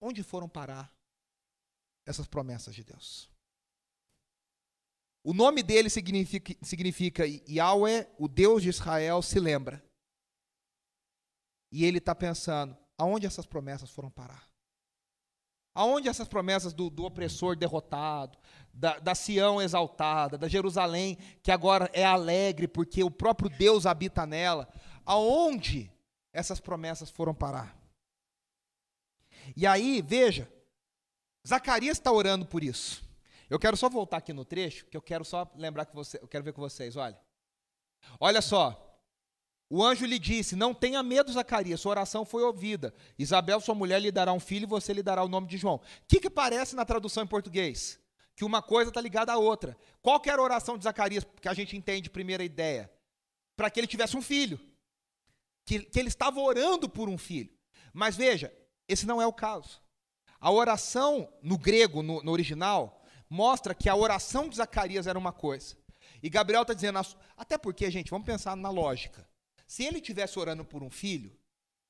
onde 0.00 0.22
foram 0.22 0.48
parar 0.48 0.90
essas 2.06 2.26
promessas 2.26 2.74
de 2.74 2.84
Deus? 2.84 3.30
O 5.22 5.34
nome 5.34 5.62
dele 5.62 5.90
significa, 5.90 6.54
significa 6.62 7.24
Yahweh, 7.26 8.08
o 8.18 8.26
Deus 8.26 8.62
de 8.62 8.70
Israel, 8.70 9.20
se 9.20 9.38
lembra. 9.38 9.84
E 11.70 11.84
ele 11.84 11.98
está 11.98 12.14
pensando: 12.14 12.76
aonde 12.96 13.26
essas 13.26 13.46
promessas 13.46 13.90
foram 13.90 14.10
parar? 14.10 14.48
Aonde 15.74 16.08
essas 16.08 16.26
promessas 16.26 16.72
do, 16.72 16.90
do 16.90 17.04
opressor 17.04 17.54
derrotado, 17.54 18.36
da, 18.72 18.98
da 18.98 19.14
Sião 19.14 19.62
exaltada, 19.62 20.36
da 20.36 20.48
Jerusalém 20.48 21.16
que 21.42 21.52
agora 21.52 21.88
é 21.92 22.04
alegre 22.04 22.66
porque 22.66 23.04
o 23.04 23.10
próprio 23.10 23.48
Deus 23.48 23.86
habita 23.86 24.26
nela, 24.26 24.68
aonde 25.04 25.92
essas 26.32 26.60
promessas 26.60 27.10
foram 27.10 27.34
parar? 27.34 27.78
E 29.56 29.66
aí, 29.66 30.02
veja, 30.02 30.50
Zacarias 31.46 31.98
está 31.98 32.12
orando 32.12 32.46
por 32.46 32.62
isso. 32.62 33.02
Eu 33.48 33.58
quero 33.58 33.76
só 33.76 33.88
voltar 33.88 34.18
aqui 34.18 34.32
no 34.32 34.44
trecho, 34.44 34.86
que 34.86 34.96
eu 34.96 35.02
quero 35.02 35.24
só 35.24 35.50
lembrar 35.56 35.84
que 35.86 35.94
você, 35.94 36.18
eu 36.22 36.28
quero 36.28 36.44
ver 36.44 36.52
com 36.52 36.60
vocês, 36.60 36.96
olha. 36.96 37.18
Olha 38.18 38.40
só. 38.40 38.86
O 39.68 39.84
anjo 39.84 40.04
lhe 40.04 40.18
disse: 40.18 40.56
Não 40.56 40.74
tenha 40.74 41.02
medo, 41.02 41.32
Zacarias, 41.32 41.80
sua 41.80 41.90
oração 41.90 42.24
foi 42.24 42.42
ouvida. 42.42 42.94
Isabel, 43.18 43.60
sua 43.60 43.74
mulher, 43.74 44.00
lhe 44.00 44.10
dará 44.10 44.32
um 44.32 44.40
filho 44.40 44.64
e 44.64 44.66
você 44.66 44.92
lhe 44.92 45.02
dará 45.02 45.22
o 45.22 45.28
nome 45.28 45.46
de 45.46 45.56
João. 45.56 45.76
O 45.76 45.82
que, 46.08 46.20
que 46.20 46.30
parece 46.30 46.74
na 46.74 46.84
tradução 46.84 47.22
em 47.22 47.26
português? 47.26 47.98
Que 48.34 48.44
uma 48.44 48.62
coisa 48.62 48.90
está 48.90 49.00
ligada 49.00 49.32
à 49.32 49.36
outra. 49.36 49.76
Qual 50.02 50.18
que 50.18 50.30
era 50.30 50.40
a 50.40 50.44
oração 50.44 50.76
de 50.76 50.84
Zacarias, 50.84 51.24
que 51.40 51.48
a 51.48 51.54
gente 51.54 51.76
entende 51.76 52.10
primeira 52.10 52.42
ideia? 52.42 52.90
Para 53.56 53.70
que 53.70 53.78
ele 53.78 53.86
tivesse 53.86 54.16
um 54.16 54.22
filho. 54.22 54.58
Que, 55.64 55.80
que 55.80 55.98
ele 55.98 56.08
estava 56.08 56.40
orando 56.40 56.88
por 56.88 57.08
um 57.08 57.18
filho. 57.18 57.52
Mas 57.92 58.16
veja, 58.16 58.52
esse 58.88 59.06
não 59.06 59.20
é 59.20 59.26
o 59.26 59.32
caso. 59.32 59.80
A 60.40 60.50
oração, 60.50 61.30
no 61.42 61.58
grego, 61.58 62.02
no, 62.02 62.22
no 62.22 62.32
original, 62.32 63.02
mostra 63.28 63.74
que 63.74 63.88
a 63.88 63.94
oração 63.94 64.48
de 64.48 64.56
Zacarias 64.56 65.06
era 65.06 65.18
uma 65.18 65.32
coisa. 65.32 65.76
E 66.22 66.30
Gabriel 66.30 66.62
está 66.62 66.74
dizendo, 66.74 66.98
até 67.36 67.58
porque, 67.58 67.90
gente, 67.90 68.10
vamos 68.10 68.26
pensar 68.26 68.56
na 68.56 68.70
lógica. 68.70 69.28
Se 69.66 69.84
ele 69.84 69.98
estivesse 69.98 70.38
orando 70.38 70.64
por 70.64 70.82
um 70.82 70.90
filho, 70.90 71.36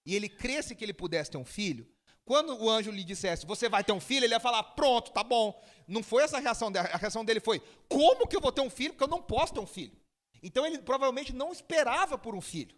e 0.05 0.15
ele 0.15 0.29
cresce 0.29 0.75
que 0.75 0.85
ele 0.85 0.93
pudesse 0.93 1.31
ter 1.31 1.39
um 1.39 1.45
filho, 1.45 1.89
quando 2.25 2.57
o 2.61 2.71
anjo 2.71 2.91
lhe 2.91 3.03
dissesse, 3.03 3.47
você 3.47 3.69
vai 3.69 3.83
ter 3.83 3.93
um 3.93 4.01
filho, 4.01 4.25
ele 4.25 4.35
ia 4.35 4.41
falar, 4.41 4.63
pronto, 4.63 5.11
tá 5.11 5.25
bom. 5.25 5.61
Não 5.87 6.03
foi 6.03 6.23
essa 6.23 6.37
a 6.37 6.41
reação 6.41 6.71
dele. 6.71 6.89
A 6.93 6.97
reação 6.97 7.25
dele 7.25 7.41
foi, 7.41 7.61
como 7.89 8.27
que 8.27 8.37
eu 8.37 8.41
vou 8.41 8.53
ter 8.53 8.61
um 8.61 8.71
filho? 8.71 8.93
Porque 8.93 9.05
eu 9.05 9.09
não 9.09 9.23
posso 9.23 9.55
ter 9.55 9.61
um 9.61 9.67
filho. 9.67 9.99
Então 10.43 10.65
ele 10.65 10.79
provavelmente 10.79 11.33
não 11.33 11.53
esperava 11.53 12.17
por 12.17 12.35
um 12.35 12.41
filho. 12.41 12.77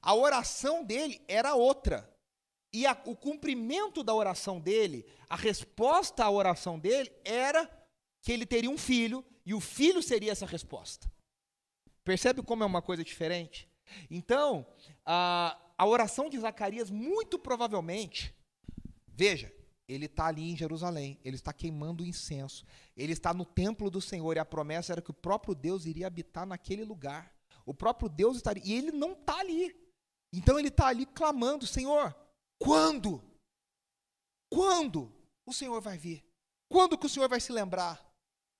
A 0.00 0.14
oração 0.14 0.84
dele 0.84 1.20
era 1.26 1.54
outra. 1.54 2.08
E 2.72 2.86
a, 2.86 2.96
o 3.04 3.16
cumprimento 3.16 4.02
da 4.02 4.14
oração 4.14 4.60
dele, 4.60 5.04
a 5.28 5.36
resposta 5.36 6.24
à 6.24 6.30
oração 6.30 6.78
dele, 6.78 7.10
era 7.24 7.68
que 8.22 8.32
ele 8.32 8.46
teria 8.46 8.70
um 8.70 8.78
filho, 8.78 9.24
e 9.44 9.54
o 9.54 9.60
filho 9.60 10.02
seria 10.02 10.32
essa 10.32 10.46
resposta. 10.46 11.10
Percebe 12.04 12.42
como 12.42 12.62
é 12.62 12.66
uma 12.66 12.82
coisa 12.82 13.02
diferente? 13.02 13.68
Então, 14.10 14.66
a, 15.04 15.58
a 15.76 15.86
oração 15.86 16.28
de 16.28 16.38
Zacarias, 16.38 16.90
muito 16.90 17.38
provavelmente, 17.38 18.34
veja, 19.08 19.52
ele 19.88 20.06
está 20.06 20.26
ali 20.26 20.52
em 20.52 20.56
Jerusalém, 20.56 21.18
ele 21.24 21.36
está 21.36 21.52
queimando 21.52 22.04
incenso, 22.04 22.64
ele 22.96 23.12
está 23.12 23.34
no 23.34 23.44
templo 23.44 23.90
do 23.90 24.00
Senhor, 24.00 24.36
e 24.36 24.40
a 24.40 24.44
promessa 24.44 24.92
era 24.92 25.02
que 25.02 25.10
o 25.10 25.14
próprio 25.14 25.54
Deus 25.54 25.86
iria 25.86 26.06
habitar 26.06 26.46
naquele 26.46 26.84
lugar. 26.84 27.34
O 27.66 27.74
próprio 27.74 28.08
Deus 28.08 28.36
estaria, 28.36 28.62
e 28.64 28.72
ele 28.72 28.92
não 28.92 29.12
está 29.12 29.40
ali. 29.40 29.74
Então 30.32 30.58
ele 30.58 30.68
está 30.68 30.86
ali 30.86 31.06
clamando: 31.06 31.66
Senhor, 31.66 32.14
quando? 32.60 33.24
Quando 34.50 35.10
o 35.46 35.52
Senhor 35.52 35.80
vai 35.80 35.96
vir? 35.96 36.24
Quando 36.68 36.98
que 36.98 37.06
o 37.06 37.08
Senhor 37.08 37.28
vai 37.28 37.40
se 37.40 37.50
lembrar? 37.50 38.06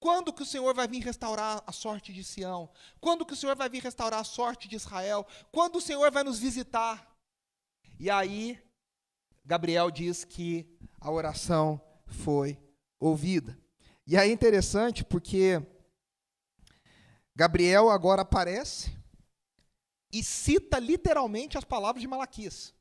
Quando 0.00 0.32
que 0.32 0.42
o 0.42 0.46
Senhor 0.46 0.74
vai 0.74 0.88
vir 0.88 1.00
restaurar 1.00 1.62
a 1.66 1.72
sorte 1.72 2.12
de 2.12 2.24
Sião? 2.24 2.70
Quando 2.98 3.26
que 3.26 3.34
o 3.34 3.36
Senhor 3.36 3.54
vai 3.54 3.68
vir 3.68 3.82
restaurar 3.82 4.20
a 4.20 4.24
sorte 4.24 4.66
de 4.66 4.76
Israel? 4.76 5.26
Quando 5.52 5.76
o 5.76 5.80
Senhor 5.80 6.10
vai 6.10 6.24
nos 6.24 6.38
visitar? 6.38 7.14
E 7.98 8.08
aí, 8.08 8.58
Gabriel 9.44 9.90
diz 9.90 10.24
que 10.24 10.66
a 10.98 11.10
oração 11.10 11.78
foi 12.06 12.58
ouvida. 12.98 13.58
E 14.06 14.16
aí 14.16 14.30
é 14.30 14.32
interessante 14.32 15.04
porque 15.04 15.62
Gabriel 17.36 17.90
agora 17.90 18.22
aparece 18.22 18.98
e 20.10 20.24
cita 20.24 20.78
literalmente 20.78 21.58
as 21.58 21.64
palavras 21.64 22.00
de 22.00 22.08
Malaquias. 22.08 22.74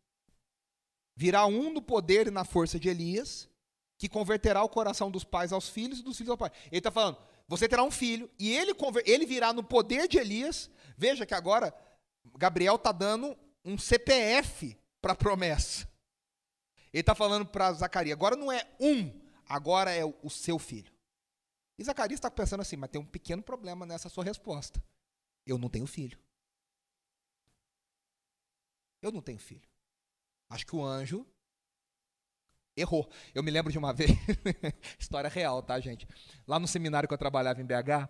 Virá 1.19 1.45
um 1.45 1.69
no 1.69 1.81
poder 1.81 2.27
e 2.27 2.31
na 2.31 2.45
força 2.45 2.79
de 2.79 2.87
Elias, 2.87 3.49
que 3.97 4.07
converterá 4.07 4.63
o 4.63 4.69
coração 4.69 5.11
dos 5.11 5.25
pais 5.25 5.51
aos 5.51 5.67
filhos 5.67 5.99
e 5.99 6.01
dos 6.01 6.15
filhos 6.15 6.31
ao 6.31 6.37
pai. 6.37 6.49
Ele 6.67 6.77
está 6.77 6.89
falando, 6.89 7.17
você 7.45 7.67
terá 7.67 7.83
um 7.83 7.91
filho, 7.91 8.31
e 8.39 8.55
ele, 8.55 8.71
ele 9.03 9.25
virá 9.25 9.51
no 9.51 9.61
poder 9.61 10.07
de 10.07 10.17
Elias. 10.17 10.71
Veja 10.97 11.25
que 11.25 11.33
agora 11.33 11.75
Gabriel 12.37 12.75
está 12.75 12.93
dando 12.93 13.37
um 13.65 13.77
CPF 13.77 14.79
para 15.01 15.11
a 15.11 15.15
promessa. 15.15 15.89
Ele 16.93 17.01
está 17.01 17.13
falando 17.13 17.45
para 17.45 17.73
Zacarias, 17.73 18.15
agora 18.15 18.37
não 18.37 18.49
é 18.49 18.65
um, 18.79 19.11
agora 19.45 19.93
é 19.93 20.05
o 20.05 20.29
seu 20.29 20.57
filho. 20.57 20.93
E 21.77 21.83
Zacarias 21.83 22.19
está 22.19 22.31
pensando 22.31 22.61
assim, 22.61 22.77
mas 22.77 22.91
tem 22.91 23.01
um 23.01 23.05
pequeno 23.05 23.43
problema 23.43 23.85
nessa 23.85 24.07
sua 24.07 24.23
resposta. 24.23 24.81
Eu 25.45 25.57
não 25.57 25.67
tenho 25.67 25.85
filho. 25.85 26.17
Eu 29.01 29.11
não 29.11 29.21
tenho 29.21 29.37
filho. 29.37 29.67
Acho 30.49 30.65
que 30.65 30.75
o 30.75 30.83
anjo 30.83 31.25
errou. 32.75 33.09
Eu 33.33 33.43
me 33.43 33.51
lembro 33.51 33.71
de 33.71 33.77
uma 33.77 33.91
vez, 33.93 34.11
história 34.97 35.29
real, 35.29 35.61
tá, 35.61 35.79
gente? 35.79 36.07
Lá 36.47 36.59
no 36.59 36.67
seminário 36.67 37.07
que 37.07 37.13
eu 37.13 37.17
trabalhava 37.17 37.61
em 37.61 37.65
BH, 37.65 38.09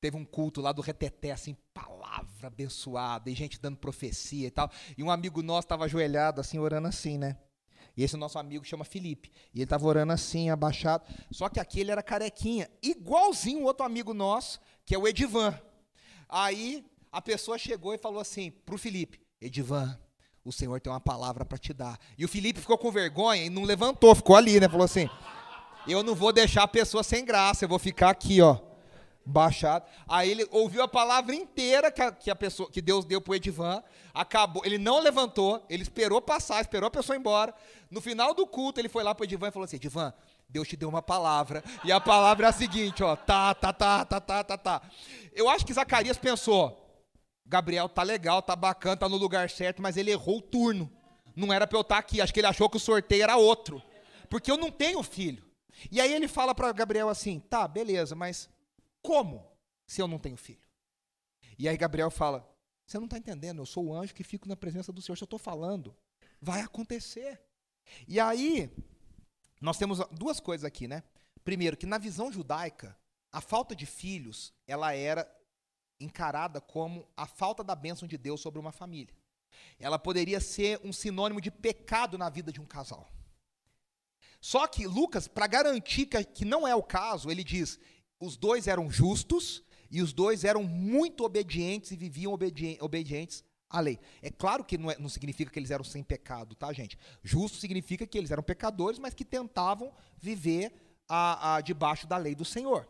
teve 0.00 0.16
um 0.16 0.24
culto 0.24 0.60
lá 0.60 0.72
do 0.72 0.82
reteté, 0.82 1.32
assim, 1.32 1.56
palavra 1.72 2.48
abençoada, 2.48 3.30
e 3.30 3.34
gente 3.34 3.60
dando 3.60 3.76
profecia 3.76 4.46
e 4.46 4.50
tal. 4.50 4.70
E 4.96 5.02
um 5.02 5.10
amigo 5.10 5.42
nosso 5.42 5.66
estava 5.66 5.84
ajoelhado, 5.84 6.40
assim, 6.40 6.58
orando 6.58 6.88
assim, 6.88 7.18
né? 7.18 7.38
E 7.96 8.02
esse 8.02 8.16
nosso 8.16 8.38
amigo 8.38 8.64
chama 8.64 8.84
Felipe. 8.84 9.30
E 9.52 9.58
ele 9.58 9.64
estava 9.64 9.86
orando 9.86 10.12
assim, 10.12 10.50
abaixado. 10.50 11.04
Só 11.30 11.48
que 11.48 11.60
aqui 11.60 11.80
ele 11.80 11.90
era 11.90 12.02
carequinha, 12.02 12.70
igualzinho 12.82 13.60
o 13.60 13.64
outro 13.64 13.84
amigo 13.84 14.14
nosso, 14.14 14.60
que 14.84 14.94
é 14.94 14.98
o 14.98 15.06
Edivan. 15.06 15.58
Aí 16.28 16.84
a 17.10 17.20
pessoa 17.20 17.58
chegou 17.58 17.92
e 17.92 17.98
falou 17.98 18.20
assim 18.20 18.50
para 18.50 18.74
o 18.74 18.78
Felipe: 18.78 19.20
Edivan, 19.40 19.98
o 20.44 20.52
Senhor 20.52 20.80
tem 20.80 20.92
uma 20.92 21.00
palavra 21.00 21.44
para 21.44 21.58
te 21.58 21.72
dar. 21.72 21.98
E 22.18 22.24
o 22.24 22.28
Felipe 22.28 22.60
ficou 22.60 22.76
com 22.76 22.90
vergonha 22.90 23.44
e 23.44 23.50
não 23.50 23.62
levantou, 23.62 24.14
ficou 24.14 24.36
ali, 24.36 24.58
né? 24.58 24.68
Falou 24.68 24.84
assim: 24.84 25.08
Eu 25.86 26.02
não 26.02 26.14
vou 26.14 26.32
deixar 26.32 26.64
a 26.64 26.68
pessoa 26.68 27.02
sem 27.02 27.24
graça, 27.24 27.64
eu 27.64 27.68
vou 27.68 27.78
ficar 27.78 28.10
aqui, 28.10 28.40
ó, 28.42 28.58
baixado. 29.24 29.84
Aí 30.08 30.30
ele 30.30 30.46
ouviu 30.50 30.82
a 30.82 30.88
palavra 30.88 31.34
inteira 31.34 31.92
que 31.92 32.02
a, 32.02 32.10
que 32.10 32.30
a 32.30 32.36
pessoa, 32.36 32.68
que 32.70 32.82
Deus 32.82 33.04
deu 33.04 33.20
para 33.20 33.32
o 33.32 33.34
Edivan, 33.34 33.82
acabou, 34.12 34.62
ele 34.64 34.78
não 34.78 35.00
levantou, 35.00 35.64
ele 35.70 35.82
esperou 35.82 36.20
passar, 36.20 36.60
esperou 36.60 36.88
a 36.88 36.90
pessoa 36.90 37.16
ir 37.16 37.20
embora. 37.20 37.54
No 37.90 38.00
final 38.00 38.34
do 38.34 38.46
culto, 38.46 38.80
ele 38.80 38.88
foi 38.88 39.04
lá 39.04 39.14
para 39.14 39.22
o 39.22 39.26
Edivan 39.26 39.48
e 39.48 39.52
falou 39.52 39.64
assim: 39.64 39.76
Edivan, 39.76 40.12
Deus 40.48 40.66
te 40.66 40.76
deu 40.76 40.88
uma 40.88 41.02
palavra, 41.02 41.62
e 41.84 41.92
a 41.92 42.00
palavra 42.00 42.46
é 42.46 42.48
a 42.50 42.52
seguinte, 42.52 43.02
ó, 43.02 43.14
tá, 43.14 43.54
tá, 43.54 43.72
tá, 43.72 44.04
tá, 44.04 44.20
tá, 44.20 44.44
tá, 44.44 44.58
tá. 44.58 44.82
Eu 45.32 45.48
acho 45.48 45.64
que 45.64 45.72
Zacarias 45.72 46.18
pensou, 46.18 46.81
Gabriel 47.44 47.88
tá 47.88 48.02
legal, 48.02 48.40
tá 48.42 48.56
bacana, 48.56 48.96
tá 48.96 49.08
no 49.08 49.16
lugar 49.16 49.50
certo, 49.50 49.82
mas 49.82 49.96
ele 49.96 50.10
errou 50.10 50.38
o 50.38 50.42
turno. 50.42 50.90
Não 51.34 51.52
era 51.52 51.66
para 51.66 51.78
eu 51.78 51.82
estar 51.82 51.96
tá 51.96 51.98
aqui. 51.98 52.20
Acho 52.20 52.32
que 52.32 52.40
ele 52.40 52.46
achou 52.46 52.68
que 52.68 52.76
o 52.76 52.80
sorteio 52.80 53.22
era 53.22 53.36
outro. 53.36 53.82
Porque 54.28 54.50
eu 54.50 54.56
não 54.56 54.70
tenho 54.70 55.02
filho. 55.02 55.44
E 55.90 56.00
aí 56.00 56.12
ele 56.12 56.28
fala 56.28 56.54
para 56.54 56.72
Gabriel 56.72 57.08
assim: 57.08 57.40
tá, 57.40 57.66
beleza, 57.66 58.14
mas 58.14 58.48
como 59.02 59.46
se 59.86 60.00
eu 60.00 60.08
não 60.08 60.18
tenho 60.18 60.36
filho? 60.36 60.62
E 61.58 61.68
aí 61.68 61.76
Gabriel 61.76 62.10
fala: 62.10 62.48
você 62.86 62.98
não 62.98 63.06
está 63.06 63.18
entendendo, 63.18 63.60
eu 63.60 63.66
sou 63.66 63.86
o 63.86 63.94
anjo 63.94 64.14
que 64.14 64.24
fico 64.24 64.48
na 64.48 64.56
presença 64.56 64.92
do 64.92 65.00
Senhor. 65.00 65.16
Se 65.16 65.22
eu 65.22 65.26
estou 65.26 65.38
falando, 65.38 65.96
vai 66.40 66.60
acontecer. 66.60 67.40
E 68.06 68.20
aí, 68.20 68.70
nós 69.60 69.78
temos 69.78 69.98
duas 70.10 70.40
coisas 70.40 70.64
aqui, 70.64 70.86
né? 70.86 71.02
Primeiro, 71.44 71.76
que 71.76 71.86
na 71.86 71.98
visão 71.98 72.30
judaica, 72.30 72.96
a 73.30 73.40
falta 73.40 73.74
de 73.74 73.86
filhos, 73.86 74.52
ela 74.66 74.94
era 74.94 75.28
encarada 76.02 76.60
como 76.60 77.08
a 77.16 77.26
falta 77.26 77.62
da 77.62 77.74
bênção 77.74 78.06
de 78.08 78.18
Deus 78.18 78.40
sobre 78.40 78.60
uma 78.60 78.72
família. 78.72 79.14
Ela 79.78 79.98
poderia 79.98 80.40
ser 80.40 80.80
um 80.84 80.92
sinônimo 80.92 81.40
de 81.40 81.50
pecado 81.50 82.18
na 82.18 82.28
vida 82.28 82.52
de 82.52 82.60
um 82.60 82.66
casal. 82.66 83.10
Só 84.40 84.66
que 84.66 84.86
Lucas, 84.86 85.28
para 85.28 85.46
garantir 85.46 86.06
que, 86.06 86.44
não 86.44 86.66
é 86.66 86.74
o 86.74 86.82
caso, 86.82 87.30
ele 87.30 87.44
diz: 87.44 87.78
os 88.18 88.36
dois 88.36 88.66
eram 88.66 88.90
justos 88.90 89.62
e 89.90 90.02
os 90.02 90.12
dois 90.12 90.42
eram 90.44 90.64
muito 90.64 91.24
obedientes 91.24 91.92
e 91.92 91.96
viviam 91.96 92.32
obedi 92.32 92.76
obedientes 92.80 93.44
à 93.70 93.78
lei. 93.78 94.00
É 94.20 94.30
claro 94.30 94.64
que 94.64 94.76
não, 94.76 94.90
é, 94.90 94.98
não, 94.98 95.08
significa 95.08 95.50
que 95.50 95.58
eles 95.58 95.70
eram 95.70 95.84
sem 95.84 96.02
pecado, 96.02 96.54
tá, 96.54 96.72
gente? 96.72 96.98
Justo 97.22 97.58
significa 97.58 98.06
que 98.06 98.18
eles 98.18 98.30
eram 98.30 98.42
pecadores, 98.42 98.98
mas 98.98 99.14
que 99.14 99.24
tentavam 99.24 99.92
viver 100.18 100.72
a, 101.08 101.54
a, 101.54 101.60
debaixo 101.60 102.06
da 102.06 102.16
lei 102.16 102.34
do 102.34 102.44
Senhor. 102.44 102.88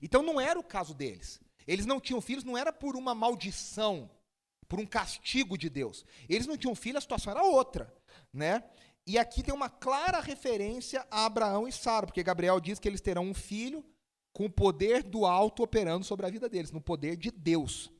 Então 0.00 0.22
não 0.22 0.40
era 0.40 0.58
o 0.58 0.64
caso 0.64 0.94
deles. 0.94 1.40
Eles 1.66 1.86
não 1.86 2.00
tinham 2.00 2.20
filhos, 2.20 2.44
não 2.44 2.56
era 2.56 2.72
por 2.72 2.96
uma 2.96 3.14
maldição, 3.14 4.10
por 4.68 4.78
um 4.78 4.86
castigo 4.86 5.56
de 5.56 5.68
Deus. 5.68 6.04
Eles 6.28 6.46
não 6.46 6.56
tinham 6.56 6.74
filho, 6.74 6.98
a 6.98 7.00
situação 7.00 7.32
era 7.32 7.42
outra, 7.42 7.92
né? 8.32 8.62
E 9.06 9.18
aqui 9.18 9.42
tem 9.42 9.54
uma 9.54 9.68
clara 9.68 10.20
referência 10.20 11.06
a 11.10 11.26
Abraão 11.26 11.68
e 11.68 11.72
Sara, 11.72 12.06
porque 12.06 12.22
Gabriel 12.22 12.60
diz 12.60 12.78
que 12.78 12.88
eles 12.88 13.00
terão 13.00 13.24
um 13.24 13.34
filho 13.34 13.84
com 14.32 14.46
o 14.46 14.50
poder 14.50 15.02
do 15.02 15.24
alto 15.24 15.62
operando 15.62 16.04
sobre 16.04 16.26
a 16.26 16.30
vida 16.30 16.48
deles, 16.48 16.72
no 16.72 16.80
poder 16.80 17.16
de 17.16 17.30
Deus. 17.30 17.90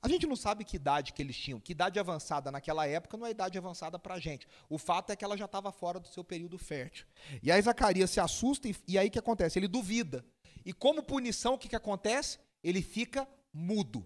A 0.00 0.08
gente 0.08 0.26
não 0.26 0.36
sabe 0.36 0.64
que 0.64 0.76
idade 0.76 1.12
que 1.12 1.20
eles 1.20 1.36
tinham, 1.36 1.58
que 1.58 1.72
idade 1.72 1.98
avançada 1.98 2.50
naquela 2.50 2.86
época 2.86 3.16
não 3.16 3.26
é 3.26 3.30
idade 3.30 3.58
avançada 3.58 3.98
para 3.98 4.14
a 4.14 4.20
gente. 4.20 4.46
O 4.68 4.78
fato 4.78 5.10
é 5.10 5.16
que 5.16 5.24
ela 5.24 5.36
já 5.36 5.46
estava 5.46 5.72
fora 5.72 5.98
do 5.98 6.06
seu 6.06 6.22
período 6.22 6.58
fértil. 6.58 7.06
E 7.42 7.50
aí 7.50 7.60
Zacarias 7.60 8.10
se 8.10 8.20
assusta 8.20 8.68
e, 8.68 8.76
e 8.86 8.96
aí 8.96 9.08
o 9.08 9.10
que 9.10 9.18
acontece? 9.18 9.58
Ele 9.58 9.66
duvida. 9.66 10.24
E 10.64 10.72
como 10.72 11.02
punição, 11.02 11.54
o 11.54 11.58
que, 11.58 11.68
que 11.68 11.76
acontece? 11.76 12.38
Ele 12.66 12.82
fica 12.82 13.28
mudo. 13.52 14.04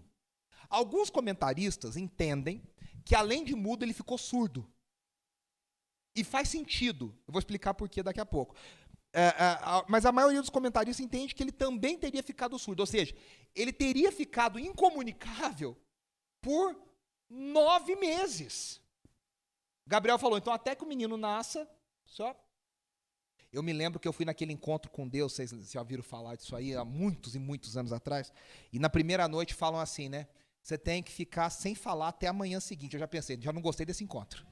Alguns 0.69 1.09
comentaristas 1.09 1.97
entendem 1.97 2.61
que 3.03 3.15
além 3.15 3.43
de 3.43 3.55
mudo 3.55 3.83
ele 3.83 3.91
ficou 3.91 4.19
surdo. 4.19 4.71
E 6.15 6.23
faz 6.23 6.49
sentido. 6.49 7.17
Eu 7.27 7.31
vou 7.31 7.39
explicar 7.39 7.73
por 7.73 7.89
que 7.89 8.03
daqui 8.03 8.19
a 8.19 8.25
pouco. 8.25 8.55
É, 9.11 9.23
é, 9.23 9.35
mas 9.89 10.05
a 10.05 10.11
maioria 10.11 10.39
dos 10.39 10.51
comentaristas 10.51 11.03
entende 11.03 11.33
que 11.33 11.41
ele 11.41 11.51
também 11.51 11.97
teria 11.97 12.21
ficado 12.21 12.59
surdo. 12.59 12.81
Ou 12.81 12.85
seja, 12.85 13.15
ele 13.55 13.73
teria 13.73 14.11
ficado 14.11 14.59
incomunicável 14.59 15.75
por 16.39 16.79
nove 17.27 17.95
meses. 17.95 18.79
Gabriel 19.87 20.19
falou, 20.19 20.37
então 20.37 20.53
até 20.53 20.75
que 20.75 20.83
o 20.83 20.87
menino 20.87 21.17
nasça, 21.17 21.67
só. 22.05 22.39
Eu 23.51 23.61
me 23.61 23.73
lembro 23.73 23.99
que 23.99 24.07
eu 24.07 24.13
fui 24.13 24.25
naquele 24.25 24.53
encontro 24.53 24.89
com 24.89 25.05
Deus, 25.05 25.33
vocês 25.33 25.51
já 25.69 25.81
ouviram 25.81 26.01
falar 26.01 26.35
disso 26.35 26.55
aí 26.55 26.73
há 26.73 26.85
muitos 26.85 27.35
e 27.35 27.39
muitos 27.39 27.75
anos 27.75 27.91
atrás. 27.91 28.31
E 28.71 28.79
na 28.79 28.89
primeira 28.89 29.27
noite 29.27 29.53
falam 29.53 29.79
assim, 29.79 30.07
né? 30.07 30.27
Você 30.63 30.77
tem 30.77 31.03
que 31.03 31.11
ficar 31.11 31.49
sem 31.49 31.75
falar 31.75 32.09
até 32.09 32.27
amanhã 32.27 32.61
seguinte. 32.61 32.93
Eu 32.93 32.99
já 32.99 33.07
pensei, 33.07 33.37
já 33.41 33.51
não 33.51 33.61
gostei 33.61 33.85
desse 33.85 34.03
encontro. 34.03 34.45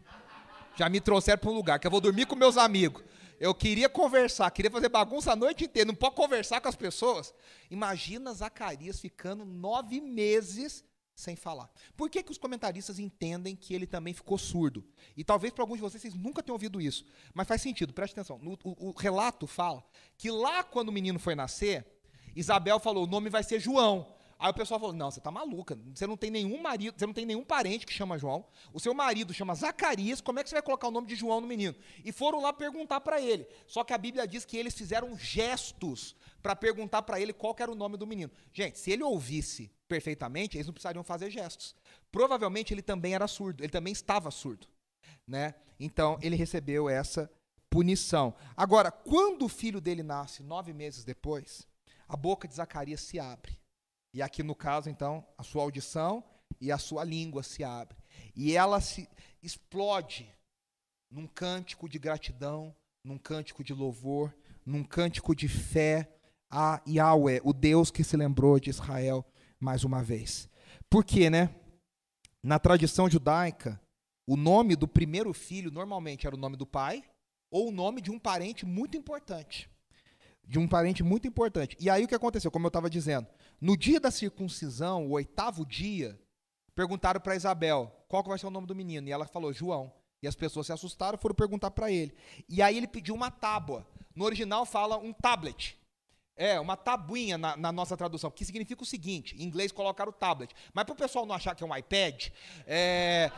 Já 0.76 0.90
me 0.90 1.00
trouxeram 1.00 1.40
para 1.40 1.50
um 1.50 1.54
lugar 1.54 1.80
que 1.80 1.88
eu 1.88 1.92
vou 1.92 2.02
dormir 2.02 2.26
com 2.26 2.36
meus 2.36 2.58
amigos. 2.58 3.04
Eu 3.40 3.56
queria 3.56 3.88
conversar, 3.88 4.52
queria 4.52 4.72
fazer 4.72 4.90
bagunça 4.90 5.32
a 5.32 5.36
noite 5.36 5.64
inteira. 5.64 5.88
Não 5.88 5.96
pode 5.96 6.16
conversar 6.16 6.60
com 6.60 6.68
as 6.68 6.76
pessoas. 6.76 7.34
Imagina 7.72 8.34
Zacarias 8.34 9.00
ficando 9.00 9.46
nove 9.46 10.02
meses 10.02 10.84
sem 11.20 11.36
falar. 11.36 11.70
Por 11.98 12.10
que, 12.10 12.24
que 12.24 12.32
os 12.32 12.38
comentaristas 12.38 12.98
entendem 12.98 13.56
que 13.56 13.74
ele 13.74 13.86
também 13.86 14.14
ficou 14.14 14.38
surdo? 14.38 14.84
E 15.16 15.24
talvez 15.24 15.54
para 15.54 15.64
alguns 15.64 15.76
de 15.78 15.82
vocês, 15.82 16.02
vocês 16.02 16.14
nunca 16.14 16.42
tenham 16.42 16.56
ouvido 16.56 16.80
isso. 16.82 17.06
Mas 17.34 17.48
faz 17.48 17.62
sentido, 17.62 17.94
preste 17.94 18.14
atenção. 18.14 18.40
No, 18.40 18.58
o, 18.64 18.90
o 18.90 18.92
relato 18.92 19.46
fala 19.46 19.84
que 20.18 20.32
lá 20.32 20.64
quando 20.64 20.90
o 20.90 20.92
menino 20.92 21.20
foi 21.20 21.36
nascer, 21.36 21.86
Isabel 22.36 22.80
falou: 22.80 23.04
o 23.04 23.08
nome 23.08 23.30
vai 23.30 23.44
ser 23.44 23.60
João. 23.60 24.08
Aí 24.40 24.50
o 24.50 24.54
pessoal 24.54 24.80
falou: 24.80 24.96
não, 24.96 25.12
você 25.12 25.20
está 25.20 25.30
maluca. 25.30 25.78
Você 25.94 26.08
não 26.08 26.16
tem 26.16 26.32
nenhum 26.32 26.62
marido, 26.62 26.98
você 26.98 27.06
não 27.06 27.14
tem 27.14 27.26
nenhum 27.26 27.44
parente 27.44 27.86
que 27.86 27.92
chama 27.92 28.18
João. 28.18 28.46
O 28.74 28.80
seu 28.80 28.94
marido 28.94 29.34
chama 29.34 29.54
Zacarias. 29.54 30.22
Como 30.22 30.40
é 30.40 30.44
que 30.44 30.50
você 30.50 30.56
vai 30.56 30.62
colocar 30.62 30.88
o 30.88 30.92
nome 30.92 31.08
de 31.08 31.16
João 31.16 31.42
no 31.42 31.48
menino? 31.48 31.76
E 32.06 32.14
foram 32.14 32.42
lá 32.42 32.54
perguntar 32.54 33.02
para 33.02 33.20
ele. 33.20 33.46
Só 33.68 33.84
que 33.84 33.92
a 33.92 33.98
Bíblia 33.98 34.26
diz 34.26 34.46
que 34.46 34.56
eles 34.56 34.74
fizeram 34.74 35.18
gestos 35.18 36.16
para 36.42 36.56
perguntar 36.56 37.02
para 37.02 37.20
ele 37.20 37.34
qual 37.34 37.54
era 37.60 37.70
o 37.70 37.76
nome 37.76 37.98
do 37.98 38.08
menino. 38.08 38.32
Gente, 38.54 38.80
se 38.80 38.90
ele 38.90 39.04
ouvisse 39.04 39.70
perfeitamente, 39.90 40.56
eles 40.56 40.68
não 40.68 40.74
precisariam 40.74 41.04
fazer 41.04 41.30
gestos. 41.30 41.76
Provavelmente 42.10 42.74
ele 42.74 42.82
também 42.82 43.14
era 43.14 43.28
surdo, 43.28 43.62
ele 43.62 43.72
também 43.72 43.92
estava 43.92 44.32
surdo, 44.32 44.68
né? 45.28 45.54
Então 45.78 46.18
ele 46.22 46.38
recebeu 46.38 46.88
essa 46.88 47.30
punição. 47.70 48.34
Agora, 48.56 48.90
quando 48.90 49.44
o 49.44 49.50
filho 49.50 49.82
dele 49.82 50.02
nasce, 50.02 50.42
nove 50.44 50.72
meses 50.72 51.04
depois, 51.04 51.68
a 52.08 52.16
boca 52.16 52.48
de 52.48 52.56
Zacarias 52.56 53.02
se 53.02 53.20
abre. 53.20 53.59
E 54.14 54.22
aqui 54.22 54.42
no 54.42 54.56
caso, 54.56 54.90
então, 54.90 55.26
a 55.38 55.44
sua 55.44 55.64
audição 55.64 56.24
e 56.60 56.72
a 56.72 56.78
sua 56.78 57.04
língua 57.04 57.44
se 57.44 57.64
abre. 57.64 57.98
E 58.36 58.56
ela 58.56 58.82
se 58.82 59.08
explode 59.42 60.28
num 61.10 61.28
cântico 61.28 61.88
de 61.88 62.00
gratidão, 62.00 62.76
num 63.04 63.18
cântico 63.18 63.64
de 63.64 63.74
louvor, 63.74 64.36
num 64.66 64.84
cântico 64.84 65.36
de 65.36 65.48
fé 65.48 66.10
a 66.50 66.82
Yahweh, 66.88 67.42
o 67.44 67.54
Deus 67.54 67.92
que 67.92 68.04
se 68.04 68.18
lembrou 68.18 68.60
de 68.60 68.70
Israel 68.70 69.26
mais 69.60 69.84
uma 69.84 70.04
vez. 70.04 70.50
Por 70.90 71.04
quê, 71.04 71.30
né? 71.30 71.54
Na 72.44 72.58
tradição 72.58 73.10
judaica, 73.10 73.80
o 74.28 74.36
nome 74.36 74.76
do 74.76 74.88
primeiro 74.88 75.34
filho 75.34 75.72
normalmente 75.72 76.26
era 76.26 76.36
o 76.36 76.40
nome 76.40 76.56
do 76.56 76.66
pai 76.66 77.04
ou 77.52 77.70
o 77.70 77.72
nome 77.72 78.02
de 78.02 78.12
um 78.12 78.20
parente 78.20 78.66
muito 78.66 78.98
importante. 78.98 79.70
De 80.50 80.58
um 80.58 80.68
parente 80.68 81.04
muito 81.04 81.28
importante. 81.28 81.78
E 81.80 81.92
aí 81.92 82.04
o 82.04 82.08
que 82.08 82.16
aconteceu? 82.16 82.50
Como 82.50 82.66
eu 82.66 82.70
estava 82.70 82.90
dizendo, 82.90 83.28
no 83.62 83.78
dia 83.78 84.00
da 84.00 84.10
circuncisão, 84.10 85.06
o 85.06 85.12
oitavo 85.12 85.64
dia, 85.64 86.20
perguntaram 86.74 87.22
para 87.22 87.36
Isabel 87.36 87.96
qual 88.08 88.24
que 88.24 88.30
vai 88.30 88.40
ser 88.40 88.48
o 88.48 88.50
nome 88.50 88.66
do 88.66 88.74
menino. 88.74 89.08
E 89.08 89.12
ela 89.12 89.28
falou 89.28 89.54
João. 89.54 89.94
E 90.24 90.28
as 90.28 90.34
pessoas 90.34 90.66
se 90.66 90.74
assustaram 90.74 91.20
foram 91.20 91.36
perguntar 91.36 91.70
para 91.70 91.92
ele. 91.92 92.16
E 92.50 92.64
aí 92.64 92.76
ele 92.76 92.88
pediu 92.88 93.14
uma 93.14 93.30
tábua. 93.30 93.86
No 94.16 94.26
original 94.26 94.66
fala 94.66 94.98
um 94.98 95.14
tablet. 95.14 95.78
É, 96.36 96.60
uma 96.60 96.76
tabuinha 96.76 97.38
na, 97.38 97.56
na, 97.56 97.72
nossa 97.72 97.96
tradução, 97.96 98.32
que 98.32 98.44
significa 98.44 98.82
o 98.82 98.86
seguinte: 98.88 99.36
em 99.38 99.44
inglês 99.44 99.72
colocaram 99.72 100.10
o 100.10 100.14
tablet. 100.14 100.56
Mas 100.74 100.84
para 100.84 100.94
o 100.94 100.98
pessoal 100.98 101.28
não 101.28 101.36
achar 101.36 101.54
que 101.54 101.64
é 101.64 101.68
um 101.68 101.78
iPad, 101.78 102.30
é, 102.66 103.32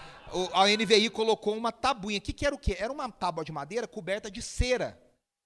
a 0.53 0.65
NVI 0.65 1.09
colocou 1.09 1.57
uma 1.57 1.73
tabuinha. 1.73 2.19
O 2.19 2.21
que, 2.21 2.31
que 2.31 2.45
era 2.45 2.55
o 2.55 2.57
quê? 2.57 2.77
Era 2.79 2.93
uma 2.93 3.11
tábua 3.11 3.43
de 3.43 3.51
madeira 3.51 3.85
coberta 3.85 4.31
de 4.31 4.41
cera. 4.41 4.97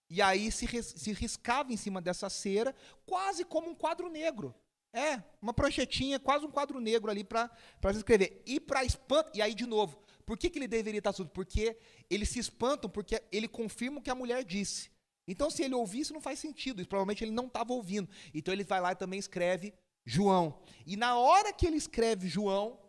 E 0.10 0.22
aí 0.22 0.52
se, 0.52 0.68
se 0.84 1.14
riscava 1.14 1.74
em 1.74 1.78
cima 1.78 2.02
dessa 2.02 2.30
cera, 2.30 2.76
quase 3.06 3.44
como 3.44 3.70
um 3.70 3.76
quadro 3.76 4.10
negro. 4.10 4.54
É, 4.94 5.22
uma 5.42 5.54
pranchetinha, 5.54 6.20
quase 6.20 6.46
um 6.46 6.52
quadro 6.52 6.80
negro 6.80 7.12
ali 7.12 7.24
para 7.24 7.50
se 7.92 7.98
escrever. 7.98 8.42
E 8.46 8.60
para 8.60 8.86
espanto. 8.86 9.32
E 9.34 9.42
aí, 9.42 9.54
de 9.54 9.66
novo, 9.66 10.02
por 10.26 10.38
que, 10.38 10.50
que 10.50 10.58
ele 10.58 10.68
deveria 10.68 11.00
estar 11.00 11.12
surdo? 11.12 11.32
Porque 11.32 11.78
eles 12.10 12.30
se 12.30 12.40
espantam, 12.40 12.90
porque 12.90 13.22
ele 13.32 13.48
confirma 13.48 14.00
o 14.00 14.02
que 14.02 14.10
a 14.10 14.16
mulher 14.16 14.44
disse. 14.46 14.90
Então, 15.28 15.50
se 15.50 15.64
ele 15.64 15.76
ouvisse, 15.76 16.14
não 16.14 16.22
faz 16.22 16.40
sentido. 16.40 16.82
E 16.82 16.86
provavelmente 16.86 17.24
ele 17.24 17.32
não 17.32 17.48
estava 17.48 17.74
ouvindo. 17.74 18.08
Então, 18.34 18.54
ele 18.54 18.64
vai 18.64 18.80
lá 18.80 18.94
e 18.94 18.96
também 18.96 19.20
escreve 19.20 19.74
João. 20.06 20.62
E 20.86 20.96
na 20.96 21.18
hora 21.18 21.52
que 21.52 21.66
ele 21.66 21.78
escreve 21.78 22.30
João, 22.30 22.80